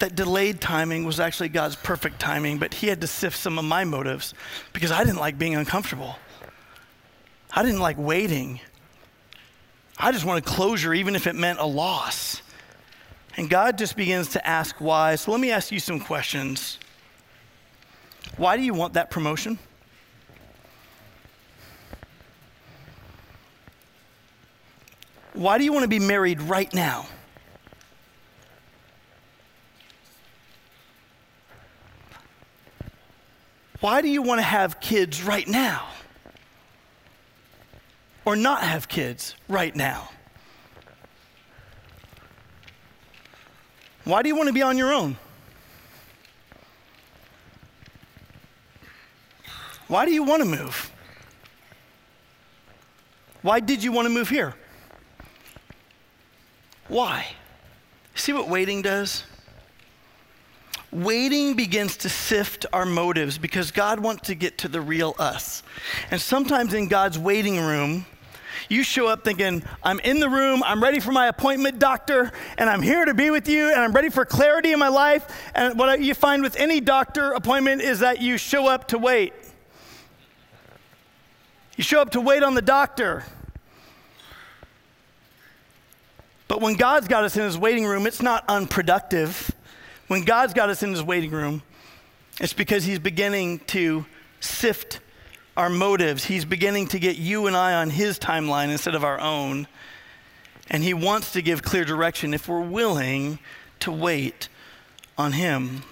That 0.00 0.14
delayed 0.14 0.60
timing 0.60 1.04
was 1.04 1.20
actually 1.20 1.48
God's 1.48 1.76
perfect 1.76 2.18
timing, 2.20 2.58
but 2.58 2.74
He 2.74 2.88
had 2.88 3.00
to 3.02 3.06
sift 3.06 3.36
some 3.36 3.58
of 3.58 3.64
my 3.64 3.84
motives 3.84 4.34
because 4.72 4.90
I 4.90 5.04
didn't 5.04 5.20
like 5.20 5.38
being 5.38 5.54
uncomfortable. 5.54 6.16
I 7.52 7.62
didn't 7.62 7.80
like 7.80 7.98
waiting. 7.98 8.60
I 9.98 10.12
just 10.12 10.24
wanted 10.24 10.44
closure, 10.44 10.94
even 10.94 11.14
if 11.14 11.26
it 11.26 11.34
meant 11.34 11.58
a 11.58 11.66
loss. 11.66 12.42
And 13.36 13.48
God 13.48 13.78
just 13.78 13.96
begins 13.96 14.28
to 14.30 14.46
ask 14.46 14.80
why. 14.80 15.14
So 15.16 15.30
let 15.30 15.40
me 15.40 15.50
ask 15.50 15.70
you 15.70 15.80
some 15.80 16.00
questions. 16.00 16.78
Why 18.36 18.56
do 18.56 18.62
you 18.62 18.74
want 18.74 18.94
that 18.94 19.10
promotion? 19.10 19.58
Why 25.32 25.58
do 25.58 25.64
you 25.64 25.72
want 25.72 25.84
to 25.84 25.88
be 25.88 26.00
married 26.00 26.40
right 26.42 26.72
now? 26.74 27.06
Why 33.80 34.02
do 34.02 34.08
you 34.08 34.22
want 34.22 34.38
to 34.38 34.42
have 34.42 34.78
kids 34.80 35.22
right 35.22 35.48
now? 35.48 35.86
Or 38.24 38.36
not 38.36 38.62
have 38.62 38.88
kids 38.88 39.34
right 39.48 39.74
now? 39.74 40.10
Why 44.04 44.22
do 44.22 44.28
you 44.28 44.36
want 44.36 44.48
to 44.48 44.52
be 44.52 44.62
on 44.62 44.76
your 44.76 44.92
own? 44.92 45.16
Why 49.88 50.04
do 50.04 50.12
you 50.12 50.22
want 50.22 50.42
to 50.42 50.48
move? 50.48 50.92
Why 53.42 53.60
did 53.60 53.82
you 53.82 53.92
want 53.92 54.06
to 54.06 54.12
move 54.12 54.28
here? 54.28 54.54
Why? 56.88 57.26
See 58.14 58.32
what 58.32 58.48
waiting 58.48 58.82
does? 58.82 59.24
Waiting 60.92 61.54
begins 61.54 61.96
to 61.98 62.08
sift 62.08 62.66
our 62.72 62.84
motives 62.84 63.38
because 63.38 63.70
God 63.70 64.00
wants 64.00 64.26
to 64.28 64.34
get 64.34 64.58
to 64.58 64.68
the 64.68 64.80
real 64.80 65.14
us. 65.18 65.62
And 66.10 66.20
sometimes 66.20 66.74
in 66.74 66.88
God's 66.88 67.18
waiting 67.18 67.60
room, 67.60 68.06
you 68.68 68.82
show 68.82 69.06
up 69.06 69.24
thinking, 69.24 69.62
I'm 69.82 70.00
in 70.00 70.20
the 70.20 70.28
room, 70.28 70.62
I'm 70.64 70.82
ready 70.82 71.00
for 71.00 71.12
my 71.12 71.28
appointment, 71.28 71.78
doctor, 71.78 72.32
and 72.58 72.68
I'm 72.68 72.82
here 72.82 73.04
to 73.04 73.14
be 73.14 73.30
with 73.30 73.48
you, 73.48 73.70
and 73.70 73.80
I'm 73.80 73.92
ready 73.92 74.10
for 74.10 74.24
clarity 74.24 74.72
in 74.72 74.78
my 74.78 74.88
life. 74.88 75.26
And 75.54 75.78
what 75.78 76.00
you 76.00 76.14
find 76.14 76.42
with 76.42 76.56
any 76.56 76.80
doctor 76.80 77.32
appointment 77.32 77.82
is 77.82 78.00
that 78.00 78.20
you 78.20 78.36
show 78.36 78.66
up 78.68 78.88
to 78.88 78.98
wait. 78.98 79.32
You 81.76 81.84
show 81.84 82.00
up 82.00 82.10
to 82.10 82.20
wait 82.20 82.42
on 82.42 82.54
the 82.54 82.62
doctor. 82.62 83.24
But 86.46 86.60
when 86.60 86.74
God's 86.74 87.06
got 87.06 87.24
us 87.24 87.36
in 87.36 87.42
his 87.42 87.56
waiting 87.56 87.86
room, 87.86 88.06
it's 88.06 88.20
not 88.20 88.44
unproductive. 88.48 89.49
When 90.10 90.24
God's 90.24 90.54
got 90.54 90.70
us 90.70 90.82
in 90.82 90.90
his 90.90 91.04
waiting 91.04 91.30
room, 91.30 91.62
it's 92.40 92.52
because 92.52 92.82
he's 92.82 92.98
beginning 92.98 93.60
to 93.68 94.04
sift 94.40 94.98
our 95.56 95.70
motives. 95.70 96.24
He's 96.24 96.44
beginning 96.44 96.88
to 96.88 96.98
get 96.98 97.14
you 97.14 97.46
and 97.46 97.54
I 97.54 97.74
on 97.74 97.90
his 97.90 98.18
timeline 98.18 98.70
instead 98.70 98.96
of 98.96 99.04
our 99.04 99.20
own. 99.20 99.68
And 100.68 100.82
he 100.82 100.94
wants 100.94 101.34
to 101.34 101.42
give 101.42 101.62
clear 101.62 101.84
direction 101.84 102.34
if 102.34 102.48
we're 102.48 102.60
willing 102.60 103.38
to 103.78 103.92
wait 103.92 104.48
on 105.16 105.30
him. 105.30 105.84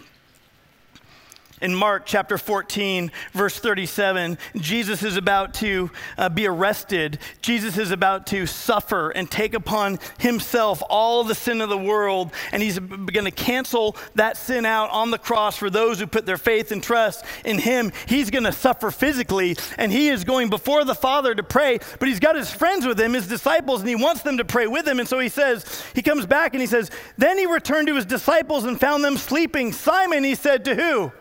In 1.61 1.75
Mark 1.75 2.07
chapter 2.07 2.39
14, 2.39 3.11
verse 3.33 3.59
37, 3.59 4.39
Jesus 4.57 5.03
is 5.03 5.17
about 5.17 5.55
to 5.55 5.91
uh, 6.17 6.29
be 6.29 6.47
arrested. 6.47 7.19
Jesus 7.43 7.79
is 7.79 7.91
about 7.91 8.27
to 8.29 8.47
suffer 8.47 9.11
and 9.11 9.29
take 9.31 9.55
upon 9.55 9.99
himself 10.19 10.83
all 10.89 11.25
the 11.25 11.35
sin 11.35 11.61
of 11.61 11.69
the 11.69 11.79
world. 11.79 12.33
And 12.53 12.63
he's 12.63 12.79
going 12.79 13.25
to 13.25 13.31
cancel 13.31 13.97
that 14.15 14.37
sin 14.37 14.65
out 14.65 14.91
on 14.91 15.11
the 15.11 15.19
cross 15.19 15.57
for 15.57 15.69
those 15.69 15.99
who 15.99 16.07
put 16.07 16.27
their 16.27 16.39
faith 16.39 16.71
and 16.71 16.83
trust 16.83 17.25
in 17.45 17.59
him. 17.59 17.93
He's 18.07 18.31
going 18.31 18.45
to 18.45 18.53
suffer 18.53 18.91
physically, 18.91 19.57
and 19.77 19.91
he 19.91 20.09
is 20.09 20.25
going 20.25 20.51
before 20.51 20.85
the 20.85 20.95
Father 20.95 21.35
to 21.35 21.43
pray. 21.43 21.79
But 21.99 22.09
he's 22.09 22.21
got 22.21 22.37
his 22.37 22.53
friends 22.53 22.87
with 22.87 23.01
him, 23.01 23.15
his 23.15 23.27
disciples, 23.27 23.81
and 23.81 23.89
he 23.89 23.97
wants 23.97 24.23
them 24.23 24.39
to 24.39 24.45
pray 24.45 24.67
with 24.69 24.87
him. 24.87 25.01
And 25.01 25.09
so 25.09 25.19
he 25.19 25.29
says, 25.29 25.85
he 25.95 26.03
comes 26.03 26.27
back 26.27 26.55
and 26.55 26.61
he 26.61 26.67
says, 26.67 26.91
Then 27.17 27.39
he 27.39 27.47
returned 27.47 27.89
to 27.89 27.97
his 27.97 28.07
disciples 28.07 28.65
and 28.65 28.79
found 28.79 29.05
them 29.05 29.17
sleeping. 29.17 29.73
Simon, 29.73 30.23
he 30.23 30.35
said 30.35 30.65
to 30.67 30.75
who? 30.75 31.13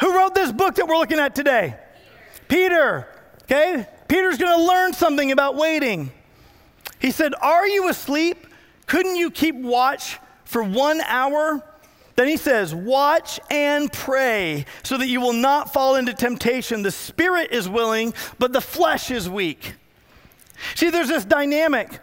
Who 0.00 0.16
wrote 0.16 0.34
this 0.34 0.52
book 0.52 0.74
that 0.76 0.86
we're 0.86 0.98
looking 0.98 1.18
at 1.18 1.34
today? 1.34 1.76
Peter. 2.48 3.06
Okay? 3.44 3.86
Peter's 4.08 4.38
going 4.38 4.56
to 4.56 4.64
learn 4.64 4.92
something 4.92 5.32
about 5.32 5.56
waiting. 5.56 6.10
He 6.98 7.10
said, 7.10 7.34
Are 7.40 7.66
you 7.66 7.88
asleep? 7.88 8.46
Couldn't 8.86 9.16
you 9.16 9.30
keep 9.30 9.54
watch 9.54 10.18
for 10.44 10.62
one 10.62 11.00
hour? 11.02 11.62
Then 12.16 12.28
he 12.28 12.36
says, 12.36 12.74
Watch 12.74 13.40
and 13.50 13.92
pray 13.92 14.64
so 14.82 14.96
that 14.96 15.06
you 15.06 15.20
will 15.20 15.32
not 15.32 15.72
fall 15.72 15.96
into 15.96 16.14
temptation. 16.14 16.82
The 16.82 16.90
spirit 16.90 17.52
is 17.52 17.68
willing, 17.68 18.14
but 18.38 18.52
the 18.52 18.60
flesh 18.60 19.10
is 19.10 19.28
weak. 19.28 19.74
See, 20.74 20.90
there's 20.90 21.08
this 21.08 21.24
dynamic 21.24 22.00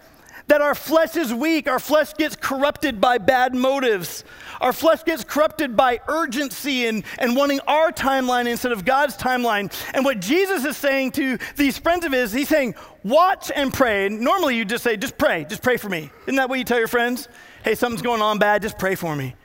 that 0.47 0.61
our 0.61 0.75
flesh 0.75 1.15
is 1.15 1.33
weak. 1.33 1.67
Our 1.67 1.79
flesh 1.79 2.13
gets 2.13 2.35
corrupted 2.35 2.99
by 2.99 3.17
bad 3.17 3.55
motives. 3.55 4.23
Our 4.61 4.73
flesh 4.73 5.03
gets 5.03 5.23
corrupted 5.23 5.75
by 5.75 5.99
urgency 6.07 6.85
and, 6.87 7.03
and 7.17 7.35
wanting 7.35 7.59
our 7.61 7.91
timeline 7.91 8.47
instead 8.47 8.71
of 8.71 8.85
God's 8.85 9.17
timeline. 9.17 9.73
And 9.93 10.05
what 10.05 10.19
Jesus 10.19 10.65
is 10.65 10.77
saying 10.77 11.11
to 11.13 11.37
these 11.55 11.77
friends 11.77 12.05
of 12.05 12.11
his, 12.11 12.31
he's 12.31 12.49
saying, 12.49 12.75
watch 13.03 13.51
and 13.55 13.73
pray. 13.73 14.05
And 14.05 14.21
normally 14.21 14.57
you 14.57 14.65
just 14.65 14.83
say, 14.83 14.97
just 14.97 15.17
pray, 15.17 15.45
just 15.49 15.63
pray 15.63 15.77
for 15.77 15.89
me. 15.89 16.09
Isn't 16.23 16.35
that 16.35 16.49
what 16.49 16.59
you 16.59 16.65
tell 16.65 16.79
your 16.79 16.87
friends? 16.87 17.27
Hey, 17.63 17.75
something's 17.75 18.01
going 18.01 18.21
on 18.21 18.39
bad, 18.39 18.61
just 18.61 18.77
pray 18.77 18.95
for 18.95 19.15
me. 19.15 19.35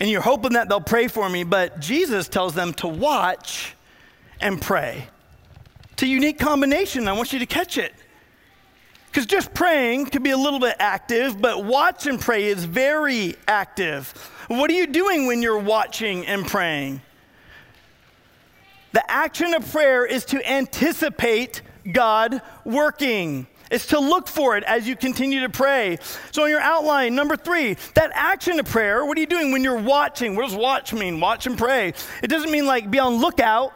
And 0.00 0.10
you're 0.10 0.20
hoping 0.20 0.54
that 0.54 0.68
they'll 0.68 0.80
pray 0.80 1.08
for 1.08 1.28
me, 1.28 1.44
but 1.44 1.80
Jesus 1.80 2.28
tells 2.28 2.54
them 2.54 2.74
to 2.74 2.88
watch 2.88 3.74
and 4.40 4.60
pray. 4.60 5.08
It's 5.92 6.02
a 6.02 6.06
unique 6.06 6.38
combination. 6.38 7.06
I 7.06 7.12
want 7.12 7.32
you 7.32 7.38
to 7.38 7.46
catch 7.46 7.78
it. 7.78 7.94
Because 9.12 9.26
just 9.26 9.52
praying 9.52 10.06
can 10.06 10.22
be 10.22 10.30
a 10.30 10.38
little 10.38 10.58
bit 10.58 10.74
active, 10.78 11.38
but 11.38 11.66
watch 11.66 12.06
and 12.06 12.18
pray 12.18 12.44
is 12.44 12.64
very 12.64 13.36
active. 13.46 14.10
What 14.48 14.70
are 14.70 14.72
you 14.74 14.86
doing 14.86 15.26
when 15.26 15.42
you're 15.42 15.58
watching 15.58 16.26
and 16.26 16.46
praying? 16.46 17.02
The 18.92 19.10
action 19.10 19.52
of 19.52 19.70
prayer 19.70 20.06
is 20.06 20.24
to 20.26 20.50
anticipate 20.50 21.60
God 21.92 22.40
working. 22.64 23.46
It's 23.70 23.88
to 23.88 24.00
look 24.00 24.28
for 24.28 24.56
it 24.56 24.64
as 24.64 24.88
you 24.88 24.96
continue 24.96 25.40
to 25.40 25.50
pray. 25.50 25.98
So, 26.30 26.44
in 26.44 26.50
your 26.50 26.60
outline, 26.60 27.14
number 27.14 27.36
three, 27.36 27.76
that 27.94 28.12
action 28.14 28.58
of 28.60 28.64
prayer, 28.64 29.04
what 29.04 29.18
are 29.18 29.20
you 29.20 29.26
doing 29.26 29.52
when 29.52 29.62
you're 29.62 29.78
watching? 29.78 30.36
What 30.36 30.48
does 30.48 30.56
watch 30.56 30.94
mean? 30.94 31.20
Watch 31.20 31.46
and 31.46 31.58
pray. 31.58 31.92
It 32.22 32.28
doesn't 32.28 32.50
mean 32.50 32.64
like 32.64 32.90
be 32.90 32.98
on 32.98 33.16
lookout. 33.16 33.74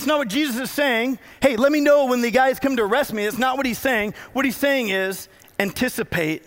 It's 0.00 0.06
not 0.06 0.16
what 0.16 0.28
Jesus 0.28 0.56
is 0.56 0.70
saying. 0.70 1.18
Hey, 1.42 1.56
let 1.56 1.70
me 1.70 1.78
know 1.78 2.06
when 2.06 2.22
the 2.22 2.30
guys 2.30 2.58
come 2.58 2.74
to 2.76 2.82
arrest 2.84 3.12
me. 3.12 3.26
It's 3.26 3.36
not 3.36 3.58
what 3.58 3.66
he's 3.66 3.76
saying. 3.76 4.14
What 4.32 4.46
he's 4.46 4.56
saying 4.56 4.88
is 4.88 5.28
anticipate 5.58 6.42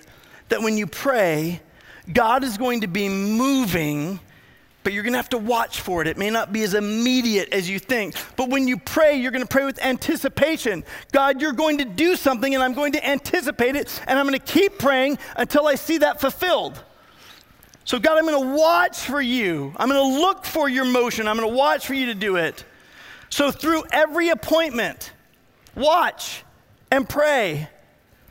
that 0.50 0.64
when 0.64 0.76
you 0.76 0.88
pray, 0.88 1.62
God 2.12 2.44
is 2.44 2.58
going 2.58 2.82
to 2.82 2.88
be 2.88 3.08
moving, 3.10 4.20
but 4.84 4.92
you're 4.92 5.04
going 5.04 5.14
to 5.14 5.20
have 5.20 5.30
to 5.30 5.38
watch 5.38 5.82
for 5.82 6.02
it. 6.02 6.08
It 6.08 6.18
may 6.18 6.32
not 6.32 6.52
be 6.52 6.64
as 6.64 6.74
immediate 6.74 7.54
as 7.54 7.70
you 7.70 7.78
think. 7.78 8.16
But 8.38 8.50
when 8.50 8.68
you 8.68 8.76
pray, 8.76 9.18
you're 9.18 9.30
going 9.30 9.44
to 9.44 9.48
pray 9.48 9.66
with 9.66 9.80
anticipation. 9.84 10.84
God, 11.12 11.40
you're 11.40 11.54
going 11.54 11.78
to 11.78 11.86
do 11.86 12.16
something, 12.16 12.56
and 12.56 12.64
I'm 12.64 12.74
going 12.74 12.94
to 12.94 13.08
anticipate 13.08 13.76
it, 13.76 14.02
and 14.08 14.18
I'm 14.18 14.26
going 14.26 14.40
to 14.40 14.44
keep 14.44 14.80
praying 14.80 15.20
until 15.36 15.68
I 15.68 15.76
see 15.76 16.00
that 16.00 16.20
fulfilled. 16.20 16.84
So, 17.86 18.00
God, 18.00 18.18
I'm 18.18 18.26
going 18.26 18.50
to 18.50 18.58
watch 18.58 18.98
for 19.02 19.22
you. 19.22 19.76
I'm 19.78 19.90
going 19.90 20.02
to 20.12 20.22
look 20.22 20.44
for 20.44 20.68
your 20.68 20.86
motion. 20.86 21.28
I'm 21.28 21.38
going 21.38 21.48
to 21.48 21.56
watch 21.56 21.86
for 21.86 21.94
you 21.94 22.08
to 22.08 22.16
do 22.16 22.38
it. 22.38 22.66
So, 23.34 23.50
through 23.50 23.86
every 23.92 24.30
appointment, 24.30 25.12
watch 25.74 26.44
and 26.92 27.10
pray. 27.10 27.68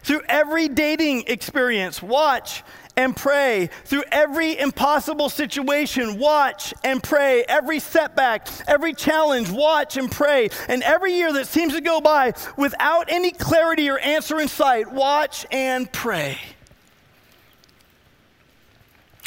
Through 0.04 0.20
every 0.28 0.68
dating 0.68 1.24
experience, 1.26 2.00
watch 2.00 2.62
and 2.96 3.16
pray. 3.16 3.68
Through 3.84 4.04
every 4.12 4.56
impossible 4.56 5.28
situation, 5.28 6.20
watch 6.20 6.72
and 6.84 7.02
pray. 7.02 7.42
Every 7.48 7.80
setback, 7.80 8.46
every 8.68 8.94
challenge, 8.94 9.50
watch 9.50 9.96
and 9.96 10.08
pray. 10.08 10.50
And 10.68 10.84
every 10.84 11.14
year 11.14 11.32
that 11.32 11.48
seems 11.48 11.74
to 11.74 11.80
go 11.80 12.00
by 12.00 12.34
without 12.56 13.10
any 13.10 13.32
clarity 13.32 13.90
or 13.90 13.98
answer 13.98 14.38
in 14.38 14.46
sight, 14.46 14.92
watch 14.92 15.44
and 15.50 15.90
pray. 15.90 16.38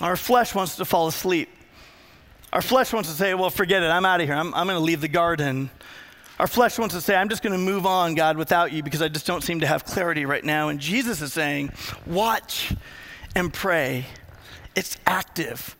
Our 0.02 0.16
flesh 0.16 0.56
wants 0.56 0.78
to 0.78 0.86
fall 0.86 1.08
asleep. 1.08 1.50
Our 2.56 2.62
flesh 2.62 2.94
wants 2.94 3.10
to 3.10 3.15
say, 3.15 3.34
well, 3.34 3.50
forget 3.50 3.84
it, 3.84 3.88
I'm 3.88 4.06
out 4.06 4.22
of 4.22 4.28
here, 4.28 4.36
I'm, 4.38 4.54
I'm 4.54 4.65
going 4.65 4.80
to 4.80 4.84
leave 4.84 5.02
the 5.02 5.10
garden. 5.10 5.70
Our 6.39 6.48
flesh 6.48 6.80
wants 6.80 6.96
to 6.96 7.02
say, 7.02 7.13
I'm 7.13 7.28
just 7.28 7.44
going 7.44 7.52
to 7.52 7.60
move 7.60 7.86
on, 7.86 8.15
God, 8.15 8.38
without 8.38 8.72
you 8.72 8.82
because 8.82 9.02
I 9.02 9.10
just 9.10 9.28
don't 9.28 9.44
seem 9.44 9.60
to 9.60 9.68
have 9.68 9.84
clarity 9.84 10.26
right 10.26 10.44
now. 10.44 10.70
And 10.70 10.80
Jesus 10.80 11.22
is 11.22 11.34
saying, 11.34 11.74
watch 12.06 12.74
and 13.36 13.54
pray. 13.54 14.06
It's 14.74 14.98
active. 15.06 15.76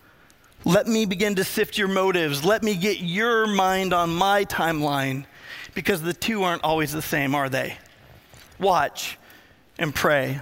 Let 0.66 0.86
me 0.86 1.06
begin 1.06 1.36
to 1.36 1.46
sift 1.46 1.78
your 1.78 1.88
motives. 1.88 2.44
Let 2.44 2.62
me 2.62 2.76
get 2.76 3.00
your 3.00 3.48
mind 3.48 3.94
on 3.94 4.14
my 4.14 4.44
timeline 4.44 5.24
because 5.76 6.02
the 6.02 6.14
two 6.14 6.44
aren't 6.44 6.66
always 6.66 6.92
the 6.92 7.02
same, 7.02 7.36
are 7.36 7.48
they? 7.48 7.78
Watch 8.60 9.18
and 9.80 9.96
pray. 9.96 10.42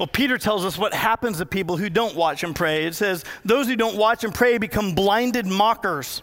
Well, 0.00 0.06
Peter 0.06 0.38
tells 0.38 0.64
us 0.64 0.78
what 0.78 0.94
happens 0.94 1.36
to 1.38 1.46
people 1.46 1.76
who 1.76 1.90
don't 1.90 2.16
watch 2.16 2.42
and 2.42 2.56
pray. 2.56 2.86
It 2.86 2.94
says, 2.94 3.22
Those 3.44 3.66
who 3.66 3.76
don't 3.76 3.98
watch 3.98 4.24
and 4.24 4.34
pray 4.34 4.56
become 4.56 4.94
blinded 4.94 5.44
mockers. 5.44 6.22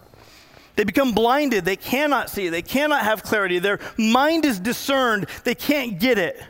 They 0.75 0.83
become 0.83 1.11
blinded. 1.11 1.63
They 1.63 1.75
cannot 1.75 2.31
see. 2.31 2.49
They 2.49 2.63
cannot 2.63 3.03
have 3.03 3.21
clarity. 3.21 3.59
Their 3.59 3.79
mind 3.95 4.45
is 4.45 4.59
discerned. 4.59 5.27
They 5.43 5.53
can't 5.53 5.99
get 5.99 6.17
it. 6.17 6.41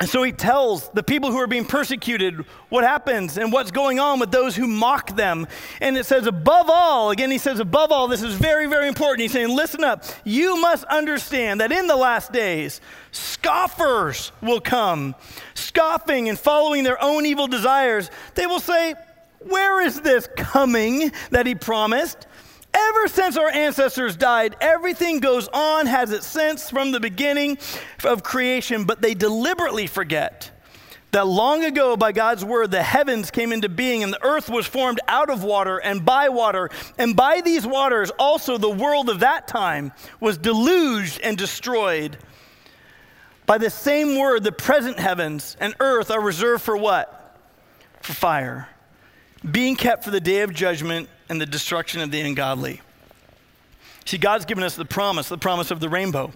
And 0.00 0.08
so 0.08 0.22
he 0.22 0.32
tells 0.32 0.88
the 0.88 1.02
people 1.02 1.30
who 1.30 1.36
are 1.36 1.46
being 1.46 1.66
persecuted 1.66 2.46
what 2.70 2.84
happens 2.84 3.36
and 3.36 3.52
what's 3.52 3.70
going 3.70 4.00
on 4.00 4.18
with 4.18 4.30
those 4.30 4.56
who 4.56 4.66
mock 4.66 5.14
them. 5.14 5.46
And 5.78 5.94
it 5.98 6.06
says, 6.06 6.26
above 6.26 6.70
all, 6.70 7.10
again, 7.10 7.30
he 7.30 7.36
says, 7.36 7.60
above 7.60 7.92
all, 7.92 8.08
this 8.08 8.22
is 8.22 8.34
very, 8.34 8.66
very 8.66 8.88
important. 8.88 9.20
He's 9.20 9.32
saying, 9.32 9.54
listen 9.54 9.84
up. 9.84 10.04
You 10.24 10.58
must 10.58 10.84
understand 10.84 11.60
that 11.60 11.70
in 11.70 11.86
the 11.86 11.96
last 11.96 12.32
days, 12.32 12.80
scoffers 13.12 14.32
will 14.40 14.62
come, 14.62 15.14
scoffing 15.52 16.30
and 16.30 16.38
following 16.38 16.82
their 16.82 17.02
own 17.02 17.26
evil 17.26 17.46
desires. 17.46 18.10
They 18.36 18.46
will 18.46 18.60
say, 18.60 18.94
Where 19.40 19.82
is 19.82 20.00
this 20.00 20.26
coming 20.34 21.12
that 21.30 21.46
he 21.46 21.54
promised? 21.54 22.26
Ever 22.72 23.08
since 23.08 23.36
our 23.36 23.48
ancestors 23.48 24.16
died, 24.16 24.56
everything 24.60 25.20
goes 25.20 25.48
on, 25.48 25.86
has 25.86 26.12
its 26.12 26.26
sense 26.26 26.70
from 26.70 26.92
the 26.92 27.00
beginning 27.00 27.58
of 28.04 28.22
creation, 28.22 28.84
but 28.84 29.02
they 29.02 29.14
deliberately 29.14 29.86
forget 29.86 30.50
that 31.12 31.26
long 31.26 31.64
ago, 31.64 31.96
by 31.96 32.12
God's 32.12 32.44
word, 32.44 32.70
the 32.70 32.82
heavens 32.82 33.30
came 33.30 33.52
into 33.52 33.68
being 33.68 34.02
and 34.02 34.12
the 34.12 34.24
earth 34.24 34.48
was 34.48 34.66
formed 34.66 35.00
out 35.08 35.28
of 35.28 35.42
water 35.42 35.78
and 35.78 36.04
by 36.04 36.28
water. 36.28 36.70
And 36.98 37.16
by 37.16 37.40
these 37.40 37.66
waters, 37.66 38.10
also 38.18 38.58
the 38.58 38.70
world 38.70 39.08
of 39.08 39.20
that 39.20 39.48
time 39.48 39.92
was 40.20 40.38
deluged 40.38 41.20
and 41.20 41.36
destroyed. 41.36 42.16
By 43.46 43.58
the 43.58 43.70
same 43.70 44.16
word, 44.16 44.44
the 44.44 44.52
present 44.52 45.00
heavens 45.00 45.56
and 45.60 45.74
earth 45.80 46.10
are 46.10 46.20
reserved 46.20 46.62
for 46.62 46.76
what? 46.76 47.36
For 48.00 48.12
fire, 48.12 48.68
being 49.48 49.74
kept 49.74 50.04
for 50.04 50.10
the 50.10 50.20
day 50.20 50.42
of 50.42 50.54
judgment 50.54 51.08
and 51.30 51.40
the 51.40 51.46
destruction 51.46 52.02
of 52.02 52.10
the 52.10 52.20
ungodly. 52.20 52.82
See, 54.04 54.18
God's 54.18 54.44
given 54.44 54.64
us 54.64 54.74
the 54.74 54.84
promise, 54.84 55.28
the 55.28 55.38
promise 55.38 55.70
of 55.70 55.80
the 55.80 55.88
rainbow. 55.88 56.32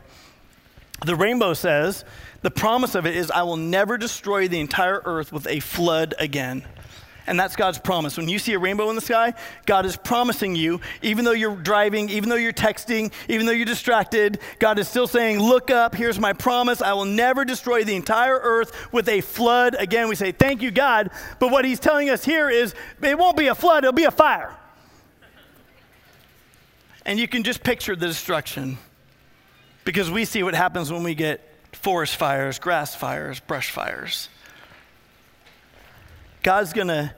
The 1.05 1.17
rainbow 1.17 1.53
says, 1.53 2.05
the 2.43 2.51
promise 2.51 2.95
of 2.95 3.05
it 3.05 3.17
is, 3.17 3.31
I 3.31 3.43
will 3.43 3.57
never 3.57 3.99
destroy 3.99 4.47
the 4.49 4.61
entire 4.61 5.03
earth 5.05 5.33
with 5.33 5.47
a 5.49 5.59
flood 5.61 6.15
again. 6.19 6.65
And 7.27 7.41
that's 7.41 7.57
God's 7.57 7.79
promise. 7.79 8.17
When 8.17 8.29
you 8.29 8.39
see 8.39 8.53
a 8.53 8.59
rainbow 8.59 8.91
in 8.91 8.97
the 8.97 9.01
sky, 9.01 9.33
God 9.65 9.87
is 9.87 9.97
promising 9.97 10.55
you, 10.55 10.81
even 11.03 11.25
though 11.25 11.33
you're 11.33 11.57
driving, 11.57 12.11
even 12.11 12.29
though 12.29 12.37
you're 12.37 12.53
texting, 12.53 13.13
even 13.29 13.47
though 13.47 13.53
you're 13.53 13.65
distracted, 13.65 14.39
God 14.59 14.79
is 14.79 14.89
still 14.89 15.07
saying, 15.07 15.41
Look 15.41 15.71
up, 15.71 15.95
here's 15.95 16.21
my 16.21 16.35
promise. 16.35 16.83
I 16.83 16.93
will 16.93 17.07
never 17.07 17.47
destroy 17.47 17.83
the 17.83 17.97
entire 17.97 18.39
earth 18.39 18.93
with 18.93 19.09
a 19.09 19.23
flood. 19.23 19.75
Again, 19.79 20.09
we 20.09 20.15
say, 20.15 20.33
Thank 20.33 20.61
you, 20.61 20.71
God. 20.71 21.11
But 21.39 21.51
what 21.51 21.65
he's 21.65 21.81
telling 21.81 22.11
us 22.11 22.25
here 22.25 22.51
is, 22.51 22.75
it 23.03 23.19
won't 23.19 23.39
be 23.39 23.47
a 23.47 23.55
flood, 23.55 23.85
it'll 23.85 23.95
be 23.95 24.05
a 24.05 24.11
fire. 24.11 24.55
And 27.07 27.19
you 27.19 27.29
can 27.29 27.43
just 27.43 27.63
picture 27.63 27.95
the 27.95 28.07
destruction 28.07 28.79
because 29.85 30.11
we 30.11 30.25
see 30.25 30.43
what 30.43 30.55
happens 30.55 30.91
when 30.91 31.03
we 31.03 31.15
get 31.15 31.41
forest 31.73 32.17
fires, 32.17 32.59
grass 32.59 32.95
fires, 32.95 33.41
brush 33.41 33.71
fires. 33.71 34.29
God's 36.43 36.73
going 36.73 36.89
to 36.89 37.15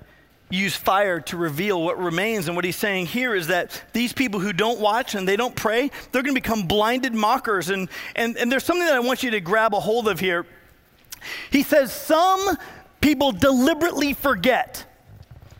use 0.50 0.76
fire 0.76 1.20
to 1.20 1.36
reveal 1.36 1.82
what 1.82 1.98
remains. 1.98 2.46
And 2.46 2.56
what 2.56 2.64
he's 2.64 2.76
saying 2.76 3.06
here 3.06 3.34
is 3.34 3.48
that 3.48 3.82
these 3.92 4.12
people 4.12 4.40
who 4.40 4.52
don't 4.52 4.80
watch 4.80 5.14
and 5.14 5.26
they 5.26 5.36
don't 5.36 5.54
pray, 5.54 5.90
they're 6.12 6.22
going 6.22 6.34
to 6.34 6.40
become 6.40 6.66
blinded 6.66 7.14
mockers. 7.14 7.70
And, 7.70 7.88
and, 8.14 8.36
and 8.36 8.50
there's 8.50 8.64
something 8.64 8.86
that 8.86 8.94
I 8.94 9.00
want 9.00 9.22
you 9.22 9.32
to 9.32 9.40
grab 9.40 9.74
a 9.74 9.80
hold 9.80 10.08
of 10.08 10.20
here. 10.20 10.46
He 11.50 11.62
says, 11.62 11.92
Some 11.92 12.56
people 13.00 13.32
deliberately 13.32 14.12
forget 14.12 14.84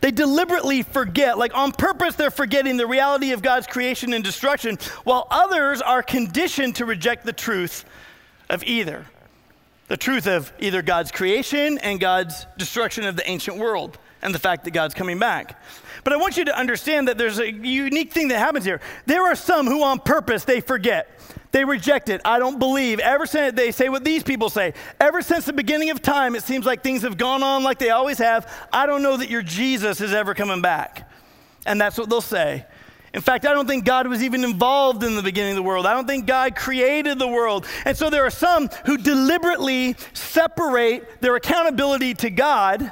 they 0.01 0.11
deliberately 0.11 0.83
forget, 0.83 1.37
like 1.37 1.55
on 1.55 1.71
purpose, 1.71 2.15
they're 2.15 2.29
forgetting 2.29 2.77
the 2.77 2.87
reality 2.87 3.31
of 3.31 3.41
God's 3.41 3.67
creation 3.67 4.13
and 4.13 4.23
destruction, 4.23 4.77
while 5.03 5.27
others 5.31 5.81
are 5.81 6.03
conditioned 6.03 6.75
to 6.75 6.85
reject 6.85 7.25
the 7.25 7.33
truth 7.33 7.83
of 8.49 8.63
either. 8.63 9.05
The 9.87 9.97
truth 9.97 10.27
of 10.27 10.51
either 10.59 10.81
God's 10.81 11.11
creation 11.11 11.77
and 11.77 11.99
God's 11.99 12.45
destruction 12.57 13.05
of 13.05 13.15
the 13.15 13.27
ancient 13.27 13.57
world 13.57 13.97
and 14.21 14.35
the 14.35 14.39
fact 14.39 14.65
that 14.65 14.71
God's 14.71 14.93
coming 14.93 15.17
back. 15.17 15.61
But 16.03 16.13
I 16.13 16.17
want 16.17 16.37
you 16.37 16.45
to 16.45 16.57
understand 16.57 17.07
that 17.07 17.17
there's 17.17 17.39
a 17.39 17.51
unique 17.51 18.11
thing 18.13 18.27
that 18.27 18.39
happens 18.39 18.65
here. 18.65 18.81
There 19.05 19.23
are 19.23 19.35
some 19.35 19.65
who 19.65 19.83
on 19.83 19.99
purpose 19.99 20.43
they 20.43 20.61
forget. 20.61 21.09
They 21.51 21.63
reject 21.63 22.09
it. 22.09 22.21
I 22.25 22.39
don't 22.39 22.59
believe. 22.59 22.99
Ever 22.99 23.25
since 23.25 23.55
they 23.55 23.71
say 23.71 23.89
what 23.89 24.03
these 24.03 24.23
people 24.23 24.49
say, 24.49 24.73
ever 24.99 25.21
since 25.21 25.45
the 25.45 25.53
beginning 25.53 25.89
of 25.89 26.01
time, 26.01 26.35
it 26.35 26.43
seems 26.43 26.65
like 26.65 26.83
things 26.83 27.03
have 27.03 27.17
gone 27.17 27.41
on 27.43 27.63
like 27.63 27.79
they 27.79 27.89
always 27.89 28.17
have. 28.17 28.51
I 28.71 28.85
don't 28.85 29.01
know 29.01 29.17
that 29.17 29.29
your 29.29 29.41
Jesus 29.41 30.01
is 30.01 30.13
ever 30.13 30.33
coming 30.33 30.61
back. 30.61 31.09
And 31.65 31.79
that's 31.79 31.97
what 31.97 32.09
they'll 32.09 32.21
say. 32.21 32.65
In 33.13 33.21
fact, 33.21 33.45
I 33.45 33.53
don't 33.53 33.67
think 33.67 33.85
God 33.85 34.07
was 34.07 34.21
even 34.21 34.43
involved 34.43 35.03
in 35.03 35.15
the 35.15 35.23
beginning 35.23 35.51
of 35.51 35.55
the 35.55 35.63
world. 35.63 35.85
I 35.85 35.93
don't 35.93 36.05
think 36.05 36.27
God 36.27 36.55
created 36.55 37.17
the 37.17 37.27
world. 37.27 37.65
And 37.85 37.97
so 37.97 38.09
there 38.09 38.25
are 38.25 38.29
some 38.29 38.69
who 38.85 38.97
deliberately 38.97 39.95
separate 40.13 41.21
their 41.21 41.35
accountability 41.35 42.13
to 42.15 42.29
God 42.29 42.91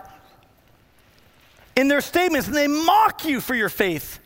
in 1.75 1.89
their 1.89 2.01
statements, 2.01 2.47
and 2.47 2.55
they 2.55 2.67
mock 2.67 3.25
you 3.25 3.41
for 3.41 3.53
your 3.53 3.69
faith 3.69 4.19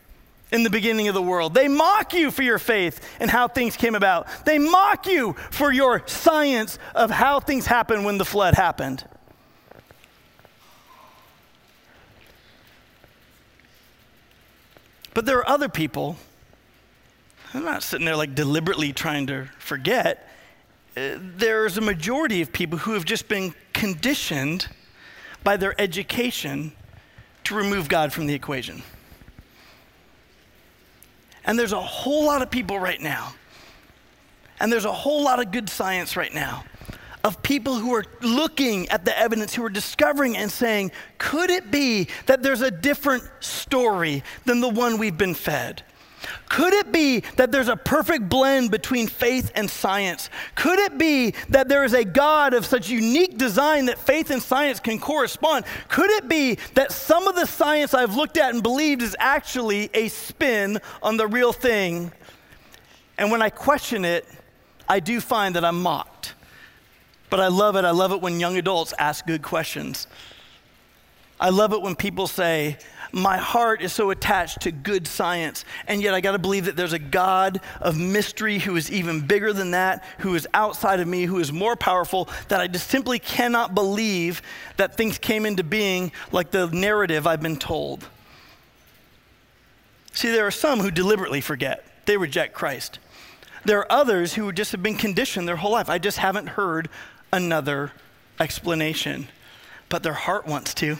in 0.52 0.62
the 0.62 0.70
beginning 0.70 1.08
of 1.08 1.14
the 1.14 1.22
world. 1.22 1.54
They 1.54 1.68
mock 1.68 2.12
you 2.12 2.30
for 2.30 2.42
your 2.42 2.58
faith 2.58 3.00
and 3.20 3.30
how 3.30 3.48
things 3.48 3.76
came 3.76 3.94
about. 3.94 4.26
They 4.44 4.58
mock 4.58 5.06
you 5.06 5.34
for 5.50 5.72
your 5.72 6.02
science 6.06 6.78
of 6.94 7.10
how 7.10 7.40
things 7.40 7.66
happened 7.66 8.04
when 8.04 8.18
the 8.18 8.24
flood 8.24 8.54
happened. 8.54 9.04
But 15.12 15.26
there 15.26 15.38
are 15.38 15.48
other 15.48 15.68
people, 15.68 16.16
I'm 17.52 17.64
not 17.64 17.82
sitting 17.82 18.04
there 18.04 18.16
like 18.16 18.34
deliberately 18.34 18.92
trying 18.92 19.26
to 19.26 19.46
forget. 19.58 20.28
Uh, 20.96 21.16
there's 21.18 21.76
a 21.76 21.80
majority 21.80 22.42
of 22.42 22.52
people 22.52 22.78
who 22.78 22.94
have 22.94 23.04
just 23.04 23.28
been 23.28 23.54
conditioned 23.72 24.68
by 25.42 25.56
their 25.56 25.78
education 25.80 26.72
to 27.44 27.54
remove 27.54 27.88
God 27.88 28.12
from 28.12 28.26
the 28.26 28.34
equation. 28.34 28.82
And 31.44 31.58
there's 31.58 31.72
a 31.72 31.80
whole 31.80 32.24
lot 32.24 32.42
of 32.42 32.50
people 32.50 32.78
right 32.78 33.00
now, 33.00 33.34
and 34.60 34.70
there's 34.70 34.84
a 34.84 34.92
whole 34.92 35.22
lot 35.24 35.40
of 35.40 35.50
good 35.50 35.68
science 35.68 36.16
right 36.16 36.32
now 36.32 36.64
of 37.22 37.42
people 37.42 37.74
who 37.74 37.94
are 37.94 38.04
looking 38.22 38.88
at 38.88 39.04
the 39.04 39.18
evidence, 39.18 39.54
who 39.54 39.64
are 39.64 39.70
discovering 39.70 40.36
and 40.36 40.50
saying, 40.50 40.90
could 41.18 41.50
it 41.50 41.70
be 41.70 42.08
that 42.26 42.42
there's 42.42 42.62
a 42.62 42.70
different 42.70 43.22
story 43.40 44.22
than 44.46 44.60
the 44.60 44.68
one 44.68 44.98
we've 44.98 45.18
been 45.18 45.34
fed? 45.34 45.82
Could 46.48 46.72
it 46.72 46.92
be 46.92 47.20
that 47.36 47.52
there's 47.52 47.68
a 47.68 47.76
perfect 47.76 48.28
blend 48.28 48.70
between 48.70 49.06
faith 49.06 49.52
and 49.54 49.70
science? 49.70 50.30
Could 50.54 50.78
it 50.78 50.98
be 50.98 51.34
that 51.48 51.68
there 51.68 51.84
is 51.84 51.94
a 51.94 52.04
God 52.04 52.54
of 52.54 52.66
such 52.66 52.88
unique 52.88 53.38
design 53.38 53.86
that 53.86 53.98
faith 53.98 54.30
and 54.30 54.42
science 54.42 54.80
can 54.80 54.98
correspond? 54.98 55.64
Could 55.88 56.10
it 56.10 56.28
be 56.28 56.58
that 56.74 56.92
some 56.92 57.28
of 57.28 57.36
the 57.36 57.46
science 57.46 57.94
I've 57.94 58.16
looked 58.16 58.36
at 58.36 58.52
and 58.52 58.62
believed 58.62 59.02
is 59.02 59.16
actually 59.18 59.90
a 59.94 60.08
spin 60.08 60.78
on 61.02 61.16
the 61.16 61.26
real 61.26 61.52
thing? 61.52 62.12
And 63.18 63.30
when 63.30 63.42
I 63.42 63.50
question 63.50 64.04
it, 64.04 64.26
I 64.88 64.98
do 65.00 65.20
find 65.20 65.54
that 65.56 65.64
I'm 65.64 65.80
mocked. 65.80 66.34
But 67.28 67.38
I 67.38 67.46
love 67.46 67.76
it. 67.76 67.84
I 67.84 67.92
love 67.92 68.12
it 68.12 68.20
when 68.20 68.40
young 68.40 68.56
adults 68.56 68.92
ask 68.98 69.24
good 69.24 69.42
questions. 69.42 70.08
I 71.38 71.50
love 71.50 71.72
it 71.72 71.80
when 71.80 71.94
people 71.94 72.26
say, 72.26 72.76
my 73.12 73.36
heart 73.36 73.82
is 73.82 73.92
so 73.92 74.10
attached 74.10 74.62
to 74.62 74.72
good 74.72 75.06
science, 75.06 75.64
and 75.86 76.02
yet 76.02 76.14
I 76.14 76.20
got 76.20 76.32
to 76.32 76.38
believe 76.38 76.66
that 76.66 76.76
there's 76.76 76.92
a 76.92 76.98
God 76.98 77.60
of 77.80 77.98
mystery 77.98 78.58
who 78.58 78.76
is 78.76 78.90
even 78.90 79.26
bigger 79.26 79.52
than 79.52 79.72
that, 79.72 80.04
who 80.18 80.34
is 80.34 80.46
outside 80.54 81.00
of 81.00 81.08
me, 81.08 81.24
who 81.24 81.38
is 81.38 81.52
more 81.52 81.76
powerful, 81.76 82.28
that 82.48 82.60
I 82.60 82.66
just 82.66 82.88
simply 82.88 83.18
cannot 83.18 83.74
believe 83.74 84.42
that 84.76 84.96
things 84.96 85.18
came 85.18 85.46
into 85.46 85.64
being 85.64 86.12
like 86.32 86.50
the 86.50 86.68
narrative 86.68 87.26
I've 87.26 87.42
been 87.42 87.56
told. 87.56 88.08
See, 90.12 90.30
there 90.30 90.46
are 90.46 90.50
some 90.50 90.80
who 90.80 90.90
deliberately 90.90 91.40
forget, 91.40 91.84
they 92.06 92.16
reject 92.16 92.54
Christ. 92.54 92.98
There 93.64 93.78
are 93.78 93.92
others 93.92 94.34
who 94.34 94.52
just 94.52 94.72
have 94.72 94.82
been 94.82 94.96
conditioned 94.96 95.46
their 95.46 95.56
whole 95.56 95.72
life. 95.72 95.90
I 95.90 95.98
just 95.98 96.18
haven't 96.18 96.48
heard 96.48 96.88
another 97.32 97.92
explanation, 98.38 99.28
but 99.88 100.02
their 100.02 100.14
heart 100.14 100.46
wants 100.46 100.74
to. 100.74 100.96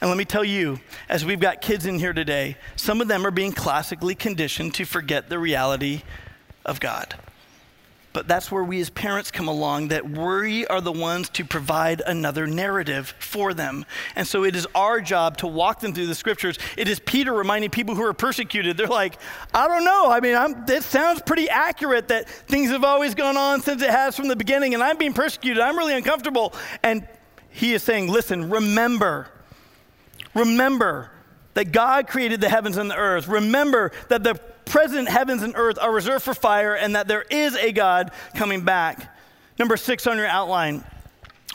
And 0.00 0.10
let 0.10 0.16
me 0.16 0.24
tell 0.24 0.44
you, 0.44 0.80
as 1.08 1.24
we've 1.24 1.40
got 1.40 1.60
kids 1.60 1.86
in 1.86 1.98
here 1.98 2.12
today, 2.12 2.56
some 2.76 3.00
of 3.00 3.08
them 3.08 3.26
are 3.26 3.30
being 3.30 3.52
classically 3.52 4.14
conditioned 4.14 4.74
to 4.74 4.84
forget 4.84 5.28
the 5.28 5.38
reality 5.38 6.02
of 6.64 6.80
God. 6.80 7.14
But 8.12 8.28
that's 8.28 8.50
where 8.50 8.62
we 8.62 8.80
as 8.80 8.90
parents 8.90 9.32
come 9.32 9.48
along, 9.48 9.88
that 9.88 10.08
we 10.08 10.64
are 10.68 10.80
the 10.80 10.92
ones 10.92 11.28
to 11.30 11.44
provide 11.44 12.00
another 12.06 12.46
narrative 12.46 13.12
for 13.18 13.52
them. 13.52 13.84
And 14.14 14.24
so 14.24 14.44
it 14.44 14.54
is 14.54 14.68
our 14.72 15.00
job 15.00 15.36
to 15.38 15.48
walk 15.48 15.80
them 15.80 15.92
through 15.92 16.06
the 16.06 16.14
scriptures. 16.14 16.56
It 16.76 16.86
is 16.86 17.00
Peter 17.00 17.32
reminding 17.32 17.70
people 17.70 17.96
who 17.96 18.04
are 18.04 18.12
persecuted. 18.12 18.76
They're 18.76 18.86
like, 18.86 19.18
I 19.52 19.66
don't 19.66 19.84
know. 19.84 20.08
I 20.10 20.20
mean, 20.20 20.36
I'm, 20.36 20.64
it 20.68 20.84
sounds 20.84 21.22
pretty 21.22 21.50
accurate 21.50 22.06
that 22.08 22.28
things 22.28 22.70
have 22.70 22.84
always 22.84 23.16
gone 23.16 23.36
on 23.36 23.62
since 23.62 23.82
it 23.82 23.90
has 23.90 24.14
from 24.14 24.28
the 24.28 24.36
beginning, 24.36 24.74
and 24.74 24.82
I'm 24.82 24.96
being 24.96 25.12
persecuted. 25.12 25.60
I'm 25.60 25.76
really 25.76 25.94
uncomfortable. 25.94 26.54
And 26.84 27.08
he 27.50 27.74
is 27.74 27.82
saying, 27.82 28.12
listen, 28.12 28.48
remember 28.48 29.28
Remember 30.34 31.10
that 31.54 31.72
God 31.72 32.08
created 32.08 32.40
the 32.40 32.48
heavens 32.48 32.76
and 32.76 32.90
the 32.90 32.96
earth. 32.96 33.28
Remember 33.28 33.92
that 34.08 34.24
the 34.24 34.34
present 34.64 35.08
heavens 35.08 35.42
and 35.42 35.54
earth 35.56 35.78
are 35.80 35.92
reserved 35.92 36.24
for 36.24 36.34
fire 36.34 36.74
and 36.74 36.96
that 36.96 37.06
there 37.06 37.22
is 37.30 37.54
a 37.56 37.70
God 37.72 38.10
coming 38.34 38.62
back. 38.62 39.14
Number 39.58 39.76
six 39.76 40.06
on 40.06 40.16
your 40.16 40.26
outline 40.26 40.84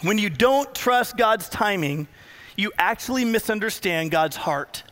when 0.02 0.18
you 0.18 0.30
don't 0.30 0.74
trust 0.74 1.18
God's 1.18 1.50
timing, 1.50 2.08
you 2.56 2.72
actually 2.78 3.26
misunderstand 3.26 4.12
God's 4.12 4.36
heart. 4.36 4.84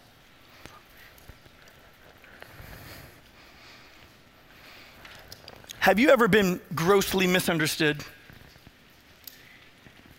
Have 5.79 5.99
you 5.99 6.09
ever 6.09 6.27
been 6.27 6.59
grossly 6.75 7.27
misunderstood? 7.27 8.03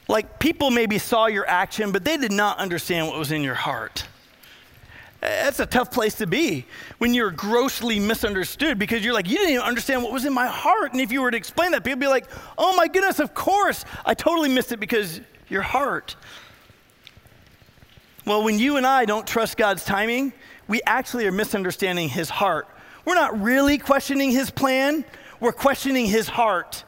Like 0.09 0.39
people 0.39 0.71
maybe 0.71 0.99
saw 0.99 1.27
your 1.27 1.47
action, 1.49 1.93
but 1.93 2.05
they 2.05 2.17
did 2.17 2.33
not 2.33 2.59
understand 2.59 3.07
what 3.07 3.19
was 3.19 3.31
in 3.31 3.43
your 3.43 3.55
heart. 3.55 4.07
That's 5.21 5.59
a 5.59 5.67
tough 5.67 5.91
place 5.91 6.15
to 6.17 6.27
be 6.27 6.65
when 6.99 7.13
you're 7.13 7.31
grossly 7.31 7.99
misunderstood 7.99 8.79
because 8.79 9.05
you're 9.05 9.13
like, 9.13 9.29
you 9.29 9.37
didn't 9.37 9.55
even 9.55 9.65
understand 9.65 10.03
what 10.03 10.13
was 10.13 10.25
in 10.25 10.33
my 10.33 10.47
heart. 10.47 10.93
And 10.93 11.01
if 11.01 11.11
you 11.11 11.23
were 11.23 11.31
to 11.31 11.37
explain 11.37 11.73
that, 11.73 11.83
people 11.83 11.99
would 11.99 12.05
be 12.05 12.09
like, 12.09 12.27
oh 12.57 12.77
my 12.77 12.87
goodness, 12.87 13.19
of 13.19 13.35
course. 13.35 13.85
I 14.07 14.15
totally 14.15 14.49
missed 14.49 14.71
it 14.71 14.79
because 14.79 15.21
your 15.49 15.63
heart. 15.63 16.15
Well, 18.25 18.45
when 18.45 18.59
you 18.59 18.77
and 18.77 18.87
I 18.87 19.07
don't 19.07 19.27
trust 19.27 19.57
God's 19.57 19.85
timing, 19.85 20.33
we 20.69 20.81
actually 20.87 21.27
are 21.27 21.33
misunderstanding 21.33 22.09
his 22.09 22.31
heart. 22.31 22.69
We're 23.05 23.15
not 23.15 23.41
really 23.41 23.79
questioning 23.79 24.31
his 24.31 24.51
plan, 24.51 25.05
we're 25.41 25.53
questioning 25.53 26.07
his 26.07 26.29
heart. 26.29 26.85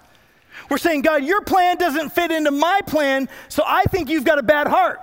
We're 0.70 0.78
saying, 0.78 1.02
God, 1.02 1.24
your 1.24 1.42
plan 1.42 1.76
doesn't 1.78 2.10
fit 2.10 2.30
into 2.30 2.52
my 2.52 2.80
plan, 2.86 3.28
so 3.48 3.64
I 3.66 3.82
think 3.84 4.08
you've 4.08 4.24
got 4.24 4.38
a 4.38 4.42
bad 4.42 4.68
heart. 4.68 5.00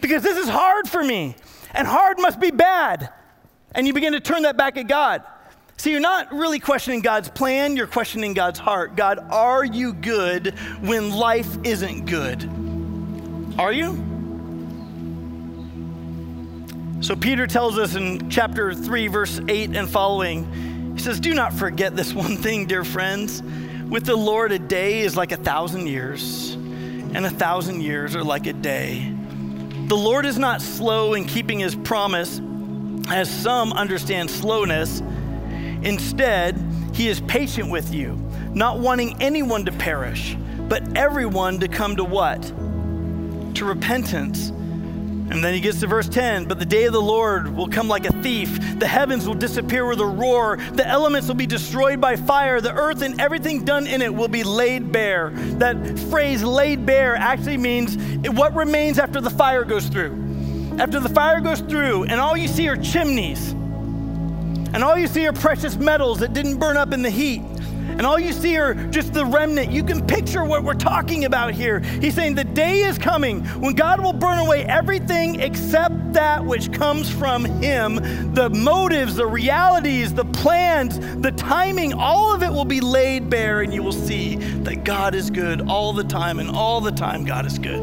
Because 0.00 0.24
this 0.24 0.36
is 0.36 0.48
hard 0.48 0.88
for 0.88 1.02
me, 1.02 1.36
and 1.72 1.86
hard 1.86 2.18
must 2.18 2.40
be 2.40 2.50
bad. 2.50 3.10
And 3.72 3.86
you 3.86 3.92
begin 3.92 4.14
to 4.14 4.20
turn 4.20 4.42
that 4.42 4.56
back 4.56 4.76
at 4.76 4.88
God. 4.88 5.22
So 5.76 5.90
you're 5.90 6.00
not 6.00 6.32
really 6.32 6.58
questioning 6.58 7.00
God's 7.00 7.28
plan, 7.28 7.76
you're 7.76 7.86
questioning 7.86 8.34
God's 8.34 8.58
heart. 8.58 8.96
God, 8.96 9.20
are 9.30 9.64
you 9.64 9.92
good 9.92 10.58
when 10.80 11.10
life 11.10 11.56
isn't 11.62 12.06
good? 12.06 12.44
Are 13.60 13.72
you? 13.72 13.92
So 17.00 17.14
Peter 17.14 17.46
tells 17.46 17.78
us 17.78 17.94
in 17.94 18.28
chapter 18.28 18.74
3, 18.74 19.06
verse 19.06 19.40
8 19.46 19.76
and 19.76 19.88
following, 19.88 20.94
he 20.96 21.00
says, 21.00 21.20
Do 21.20 21.32
not 21.32 21.52
forget 21.52 21.94
this 21.94 22.12
one 22.12 22.36
thing, 22.36 22.66
dear 22.66 22.84
friends 22.84 23.42
with 23.92 24.06
the 24.06 24.16
Lord, 24.16 24.52
a 24.52 24.58
day 24.58 25.00
is 25.00 25.18
like 25.18 25.32
a 25.32 25.36
thousand 25.36 25.86
years, 25.86 26.54
and 26.54 27.26
a 27.26 27.30
thousand 27.30 27.82
years 27.82 28.16
are 28.16 28.24
like 28.24 28.46
a 28.46 28.54
day. 28.54 29.14
The 29.86 29.94
Lord 29.94 30.24
is 30.24 30.38
not 30.38 30.62
slow 30.62 31.12
in 31.12 31.26
keeping 31.26 31.58
his 31.58 31.74
promise, 31.74 32.40
as 33.10 33.30
some 33.30 33.70
understand 33.74 34.30
slowness. 34.30 35.00
Instead, 35.82 36.56
he 36.94 37.08
is 37.08 37.20
patient 37.20 37.68
with 37.68 37.92
you, 37.92 38.14
not 38.54 38.78
wanting 38.78 39.20
anyone 39.20 39.66
to 39.66 39.72
perish, 39.72 40.38
but 40.70 40.96
everyone 40.96 41.60
to 41.60 41.68
come 41.68 41.94
to 41.96 42.04
what? 42.04 42.42
To 43.56 43.64
repentance. 43.66 44.52
And 45.32 45.42
then 45.42 45.54
he 45.54 45.60
gets 45.60 45.80
to 45.80 45.86
verse 45.86 46.10
10 46.10 46.44
But 46.44 46.58
the 46.58 46.66
day 46.66 46.84
of 46.84 46.92
the 46.92 47.00
Lord 47.00 47.56
will 47.56 47.66
come 47.66 47.88
like 47.88 48.04
a 48.04 48.12
thief. 48.22 48.78
The 48.78 48.86
heavens 48.86 49.26
will 49.26 49.34
disappear 49.34 49.86
with 49.86 49.98
a 49.98 50.06
roar. 50.06 50.58
The 50.74 50.86
elements 50.86 51.26
will 51.26 51.36
be 51.36 51.46
destroyed 51.46 52.02
by 52.02 52.16
fire. 52.16 52.60
The 52.60 52.74
earth 52.74 53.00
and 53.00 53.18
everything 53.18 53.64
done 53.64 53.86
in 53.86 54.02
it 54.02 54.14
will 54.14 54.28
be 54.28 54.44
laid 54.44 54.92
bare. 54.92 55.30
That 55.30 55.98
phrase, 56.10 56.44
laid 56.44 56.84
bare, 56.84 57.16
actually 57.16 57.56
means 57.56 57.96
what 58.28 58.54
remains 58.54 58.98
after 58.98 59.22
the 59.22 59.30
fire 59.30 59.64
goes 59.64 59.88
through. 59.88 60.76
After 60.78 61.00
the 61.00 61.08
fire 61.08 61.40
goes 61.40 61.60
through, 61.60 62.04
and 62.04 62.20
all 62.20 62.36
you 62.36 62.46
see 62.46 62.68
are 62.68 62.76
chimneys, 62.76 63.52
and 63.52 64.84
all 64.84 64.98
you 64.98 65.06
see 65.06 65.26
are 65.26 65.32
precious 65.32 65.76
metals 65.76 66.18
that 66.20 66.34
didn't 66.34 66.58
burn 66.58 66.76
up 66.76 66.92
in 66.92 67.00
the 67.00 67.10
heat 67.10 67.42
and 67.98 68.06
all 68.06 68.18
you 68.18 68.32
see 68.32 68.56
are 68.56 68.74
just 68.74 69.12
the 69.12 69.24
remnant. 69.24 69.70
You 69.70 69.84
can 69.84 70.06
picture 70.06 70.44
what 70.44 70.64
we're 70.64 70.74
talking 70.74 71.24
about 71.24 71.54
here. 71.54 71.80
He's 71.80 72.14
saying 72.14 72.34
the 72.34 72.44
day 72.44 72.82
is 72.82 72.98
coming 72.98 73.44
when 73.60 73.74
God 73.74 74.02
will 74.02 74.12
burn 74.12 74.38
away 74.38 74.64
everything 74.64 75.40
except 75.40 76.12
that 76.12 76.44
which 76.44 76.72
comes 76.72 77.10
from 77.10 77.44
Him, 77.44 78.34
the 78.34 78.50
motives, 78.50 79.16
the 79.16 79.26
realities, 79.26 80.12
the 80.14 80.24
plans, 80.24 80.98
the 81.20 81.32
timing, 81.32 81.92
all 81.92 82.34
of 82.34 82.42
it 82.42 82.50
will 82.50 82.64
be 82.64 82.80
laid 82.80 83.28
bare, 83.30 83.60
and 83.60 83.72
you 83.72 83.82
will 83.82 83.92
see 83.92 84.36
that 84.36 84.84
God 84.84 85.14
is 85.14 85.30
good 85.30 85.68
all 85.68 85.92
the 85.92 86.04
time, 86.04 86.38
and 86.38 86.50
all 86.50 86.80
the 86.80 86.92
time, 86.92 87.24
God 87.24 87.46
is 87.46 87.58
good. 87.58 87.82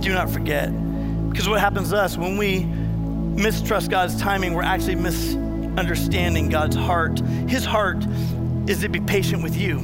Do 0.00 0.14
not 0.14 0.30
forget. 0.30 0.70
Because 1.30 1.48
what 1.48 1.60
happens 1.60 1.90
to 1.90 1.96
us 1.96 2.16
when 2.16 2.36
we 2.38 2.64
mistrust 2.64 3.90
God's 3.90 4.20
timing, 4.20 4.54
we're 4.54 4.62
actually 4.62 4.96
misunderstanding 5.78 6.48
God's 6.48 6.74
heart. 6.74 7.20
His 7.48 7.64
heart 7.64 8.04
is 8.66 8.80
to 8.80 8.88
be 8.88 8.98
patient 8.98 9.44
with 9.44 9.56
you. 9.56 9.78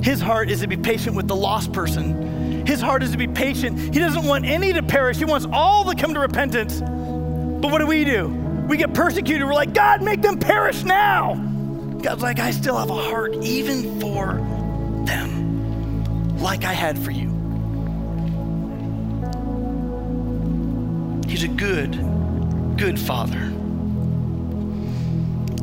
His 0.00 0.20
heart 0.20 0.48
is 0.48 0.60
to 0.60 0.68
be 0.68 0.76
patient 0.76 1.16
with 1.16 1.26
the 1.26 1.34
lost 1.34 1.72
person. 1.72 2.64
His 2.64 2.80
heart 2.80 3.02
is 3.02 3.10
to 3.10 3.18
be 3.18 3.26
patient. 3.26 3.80
He 3.80 3.98
doesn't 3.98 4.22
want 4.24 4.44
any 4.44 4.72
to 4.72 4.84
perish. 4.84 5.16
He 5.16 5.24
wants 5.24 5.44
all 5.52 5.84
to 5.86 6.00
come 6.00 6.14
to 6.14 6.20
repentance. 6.20 6.78
But 6.80 7.72
what 7.72 7.80
do 7.80 7.86
we 7.86 8.04
do? 8.04 8.28
We 8.68 8.76
get 8.76 8.94
persecuted. 8.94 9.44
We're 9.44 9.54
like, 9.54 9.74
God, 9.74 10.02
make 10.02 10.22
them 10.22 10.38
perish 10.38 10.84
now. 10.84 11.34
God's 12.00 12.22
like, 12.22 12.38
I 12.38 12.52
still 12.52 12.76
have 12.76 12.90
a 12.90 12.94
heart 12.94 13.34
even 13.42 13.98
for 13.98 14.34
them, 15.04 16.38
like 16.38 16.62
I 16.62 16.72
had 16.72 16.96
for 16.96 17.10
you. 17.10 17.26
He's 21.28 21.42
a 21.42 21.48
good, 21.48 21.98
good 22.76 23.00
father. 23.00 23.55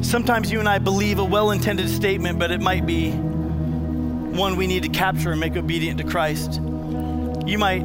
Sometimes 0.03 0.51
you 0.51 0.59
and 0.59 0.69
I 0.69 0.79
believe 0.79 1.19
a 1.19 1.23
well 1.23 1.51
intended 1.51 1.89
statement, 1.89 2.37
but 2.37 2.51
it 2.51 2.61
might 2.61 2.85
be 2.85 3.11
one 3.11 4.55
we 4.57 4.67
need 4.67 4.83
to 4.83 4.89
capture 4.89 5.31
and 5.31 5.39
make 5.39 5.55
obedient 5.55 5.99
to 5.99 6.03
Christ. 6.03 6.61
You 7.45 7.57
might 7.57 7.81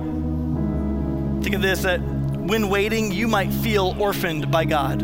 think 1.43 1.55
of 1.55 1.63
this 1.63 1.83
that 1.83 2.01
when 2.01 2.69
waiting, 2.69 3.13
you 3.13 3.29
might 3.29 3.53
feel 3.53 3.95
orphaned 3.99 4.51
by 4.51 4.65
God. 4.65 5.03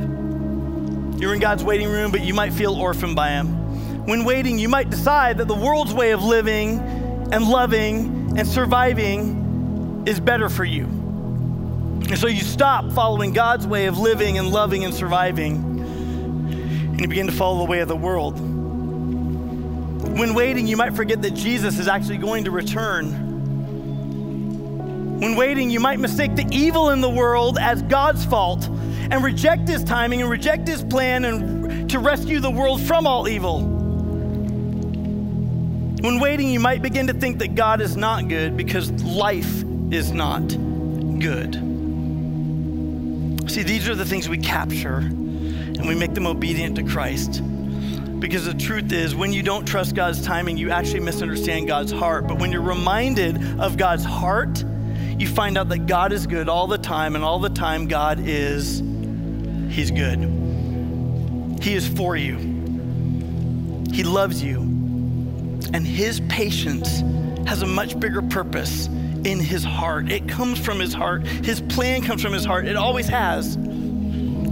You're 1.20 1.34
in 1.34 1.40
God's 1.40 1.62
waiting 1.62 1.88
room, 1.88 2.10
but 2.10 2.22
you 2.22 2.34
might 2.34 2.52
feel 2.52 2.74
orphaned 2.74 3.14
by 3.14 3.30
Him. 3.30 4.06
When 4.06 4.24
waiting, 4.24 4.58
you 4.58 4.68
might 4.68 4.90
decide 4.90 5.38
that 5.38 5.48
the 5.48 5.54
world's 5.54 5.94
way 5.94 6.10
of 6.10 6.22
living 6.22 6.78
and 7.32 7.48
loving 7.48 8.38
and 8.38 8.46
surviving 8.46 10.04
is 10.06 10.20
better 10.20 10.48
for 10.48 10.64
you. 10.64 10.84
And 10.84 12.18
so 12.18 12.26
you 12.26 12.42
stop 12.42 12.92
following 12.92 13.32
God's 13.32 13.66
way 13.66 13.86
of 13.86 13.98
living 13.98 14.36
and 14.36 14.50
loving 14.50 14.84
and 14.84 14.92
surviving, 14.92 15.74
and 16.95 17.01
you 17.01 17.09
begin 17.09 17.26
to 17.26 17.32
follow 17.32 17.59
the 17.59 17.64
way 17.64 17.80
of 17.80 17.88
the 17.88 17.97
world. 17.97 18.38
When 20.16 20.32
waiting, 20.32 20.68
you 20.68 20.76
might 20.76 20.95
forget 20.95 21.22
that 21.22 21.34
Jesus 21.34 21.80
is 21.80 21.88
actually 21.88 22.18
going 22.18 22.45
to 22.45 22.53
return. 22.53 23.11
When 25.18 25.34
waiting, 25.34 25.70
you 25.70 25.80
might 25.80 25.99
mistake 25.99 26.36
the 26.36 26.47
evil 26.53 26.90
in 26.90 27.01
the 27.01 27.11
world 27.11 27.59
as 27.59 27.82
God's 27.82 28.24
fault 28.24 28.68
and 28.68 29.24
reject 29.24 29.66
his 29.66 29.82
timing 29.82 30.22
and 30.22 30.30
reject 30.30 30.68
his 30.68 30.84
plan 30.84 31.24
and 31.24 31.90
to 31.90 31.99
rescue 31.99 32.38
the 32.38 32.53
world 32.53 32.80
from 32.80 33.09
all 33.09 33.26
evil. 33.26 33.62
When 36.01 36.20
waiting, 36.20 36.49
you 36.49 36.61
might 36.61 36.80
begin 36.80 37.09
to 37.09 37.12
think 37.12 37.40
that 37.40 37.57
God 37.57 37.80
is 37.80 37.97
not 37.97 38.28
good 38.28 38.57
because 38.57 38.92
life 39.03 39.64
is 39.90 40.12
not 40.12 40.47
good. 41.18 41.55
See, 43.51 43.64
these 43.64 43.88
are 43.88 43.97
the 43.97 44.05
things 44.05 44.28
we 44.28 44.38
capture 44.38 45.11
and 45.85 45.89
we 45.91 45.95
make 45.95 46.14
them 46.14 46.26
obedient 46.26 46.76
to 46.76 46.82
Christ. 46.82 47.43
Because 48.18 48.47
the 48.47 48.55
truth 48.55 48.91
is, 48.91 49.14
when 49.14 49.35
you 49.35 49.43
don't 49.43 49.66
trust 49.66 49.95
God's 49.95 50.24
timing, 50.24 50.57
you 50.57 50.70
actually 50.70 51.01
misunderstand 51.01 51.68
God's 51.68 51.93
heart. 51.93 52.26
But 52.26 52.39
when 52.39 52.51
you're 52.51 52.62
reminded 52.62 53.61
of 53.61 53.76
God's 53.76 54.03
heart, 54.03 54.64
you 55.18 55.28
find 55.28 55.59
out 55.59 55.68
that 55.68 55.85
God 55.85 56.14
is 56.14 56.26
good 56.26 56.49
all 56.49 56.66
the 56.66 56.78
time, 56.78 57.16
and 57.16 57.22
all 57.22 57.39
the 57.39 57.51
time, 57.51 57.87
God 57.87 58.18
is, 58.18 58.78
He's 59.68 59.91
good. 59.91 60.20
He 61.62 61.74
is 61.74 61.87
for 61.87 62.16
you, 62.16 62.37
He 63.93 64.05
loves 64.05 64.43
you, 64.43 64.61
and 65.74 65.87
His 65.87 66.20
patience 66.30 67.03
has 67.47 67.61
a 67.61 67.66
much 67.66 68.01
bigger 68.01 68.22
purpose 68.22 68.87
in 68.87 69.39
his 69.39 69.64
heart. 69.64 70.11
It 70.11 70.28
comes 70.28 70.59
from 70.59 70.78
his 70.78 70.93
heart. 70.93 71.26
His 71.26 71.61
plan 71.62 72.03
comes 72.03 72.22
from 72.22 72.32
his 72.32 72.45
heart. 72.45 72.66
It 72.66 72.76
always 72.76 73.09
has. 73.09 73.57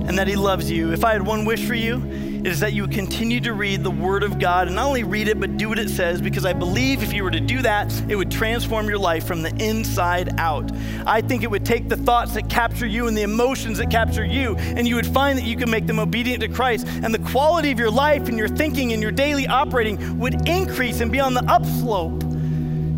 And 0.07 0.19
that 0.19 0.29
he 0.29 0.37
loves 0.37 0.71
you. 0.71 0.93
If 0.93 1.05
I 1.05 1.13
had 1.13 1.27
one 1.27 1.45
wish 1.45 1.65
for 1.65 1.75
you, 1.75 2.03
it 2.43 2.49
is 2.49 2.59
that 2.59 2.73
you 2.73 2.89
continue 2.89 3.41
to 3.43 3.53
read 3.53 3.85
the 3.85 3.91
Word 3.91 4.25
of 4.25 4.41
God 4.41 4.67
and 4.67 4.75
not 4.75 4.87
only 4.87 5.05
read 5.05 5.29
it, 5.29 5.39
but 5.39 5.57
do 5.57 5.69
what 5.69 5.79
it 5.79 5.89
says, 5.89 6.21
because 6.21 6.45
I 6.45 6.53
believe 6.53 7.05
if 7.05 7.13
you 7.13 7.23
were 7.23 7.31
to 7.31 7.39
do 7.39 7.63
that, 7.63 7.93
it 8.11 8.17
would 8.17 8.33
transform 8.33 8.89
your 8.89 8.99
life 8.99 9.25
from 9.25 9.43
the 9.43 9.55
inside 9.65 10.41
out. 10.41 10.73
I 11.07 11.21
think 11.21 11.45
it 11.45 11.51
would 11.53 11.65
take 11.65 11.89
the 11.89 11.97
thoughts 11.97 12.35
that 12.35 12.51
capture 12.51 12.85
you 12.85 13.07
and 13.07 13.17
the 13.17 13.23
emotions 13.23 13.79
that 13.79 13.93
capture 13.93 14.25
you, 14.25 14.57
and 14.57 14.89
you 14.89 14.97
would 14.97 15.07
find 15.07 15.39
that 15.39 15.45
you 15.45 15.57
can 15.57 15.71
make 15.71 15.87
them 15.87 16.01
obedient 16.01 16.41
to 16.43 16.49
Christ. 16.49 16.89
And 16.89 17.15
the 17.15 17.31
quality 17.31 17.71
of 17.71 17.79
your 17.79 17.93
life 17.93 18.29
and 18.29 18.37
your 18.37 18.49
thinking 18.49 18.93
and 18.93 19.01
your 19.01 19.13
daily 19.13 19.47
operating 19.47 20.19
would 20.19 20.49
increase 20.49 21.01
and 21.01 21.13
be 21.13 21.21
on 21.21 21.35
the 21.35 21.45
upslope. 21.49 22.25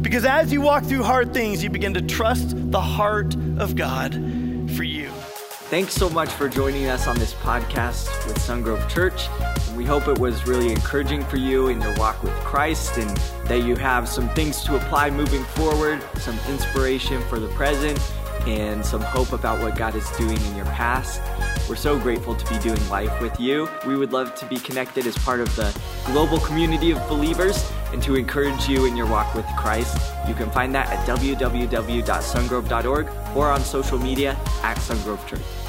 Because 0.00 0.24
as 0.24 0.52
you 0.52 0.62
walk 0.62 0.84
through 0.84 1.02
hard 1.02 1.34
things, 1.34 1.62
you 1.62 1.68
begin 1.68 1.92
to 1.94 2.02
trust 2.02 2.54
the 2.70 2.80
heart 2.80 3.34
of 3.58 3.76
God 3.76 4.14
for 4.74 4.84
you. 4.84 5.13
Thanks 5.68 5.94
so 5.94 6.10
much 6.10 6.28
for 6.28 6.46
joining 6.46 6.88
us 6.88 7.06
on 7.08 7.18
this 7.18 7.32
podcast 7.32 8.06
with 8.26 8.36
Sungrove 8.38 8.86
Church. 8.88 9.28
We 9.74 9.86
hope 9.86 10.08
it 10.08 10.18
was 10.18 10.46
really 10.46 10.70
encouraging 10.70 11.24
for 11.24 11.38
you 11.38 11.68
in 11.68 11.80
your 11.80 11.94
walk 11.96 12.22
with 12.22 12.34
Christ 12.44 12.98
and 12.98 13.16
that 13.48 13.64
you 13.64 13.74
have 13.76 14.06
some 14.06 14.28
things 14.34 14.62
to 14.64 14.76
apply 14.76 15.08
moving 15.08 15.42
forward, 15.42 16.04
some 16.18 16.38
inspiration 16.50 17.22
for 17.28 17.40
the 17.40 17.48
present, 17.48 17.98
and 18.46 18.84
some 18.84 19.00
hope 19.00 19.32
about 19.32 19.60
what 19.60 19.76
God 19.76 19.94
is 19.94 20.08
doing 20.12 20.36
in 20.36 20.56
your 20.56 20.66
past. 20.66 21.20
We're 21.68 21.76
so 21.76 21.98
grateful 21.98 22.34
to 22.34 22.52
be 22.52 22.58
doing 22.58 22.88
life 22.88 23.20
with 23.20 23.38
you. 23.40 23.68
We 23.86 23.96
would 23.96 24.12
love 24.12 24.34
to 24.36 24.46
be 24.46 24.56
connected 24.56 25.06
as 25.06 25.16
part 25.18 25.40
of 25.40 25.54
the 25.56 25.76
global 26.06 26.38
community 26.38 26.90
of 26.90 27.06
believers 27.08 27.70
and 27.92 28.02
to 28.02 28.16
encourage 28.16 28.68
you 28.68 28.86
in 28.86 28.96
your 28.96 29.06
walk 29.06 29.34
with 29.34 29.46
Christ. 29.56 29.96
You 30.28 30.34
can 30.34 30.50
find 30.50 30.74
that 30.74 30.88
at 30.88 31.06
www.sungrove.org 31.06 33.36
or 33.36 33.50
on 33.50 33.60
social 33.60 33.98
media 33.98 34.32
at 34.62 34.76
Sungrove 34.78 35.26
Church. 35.26 35.63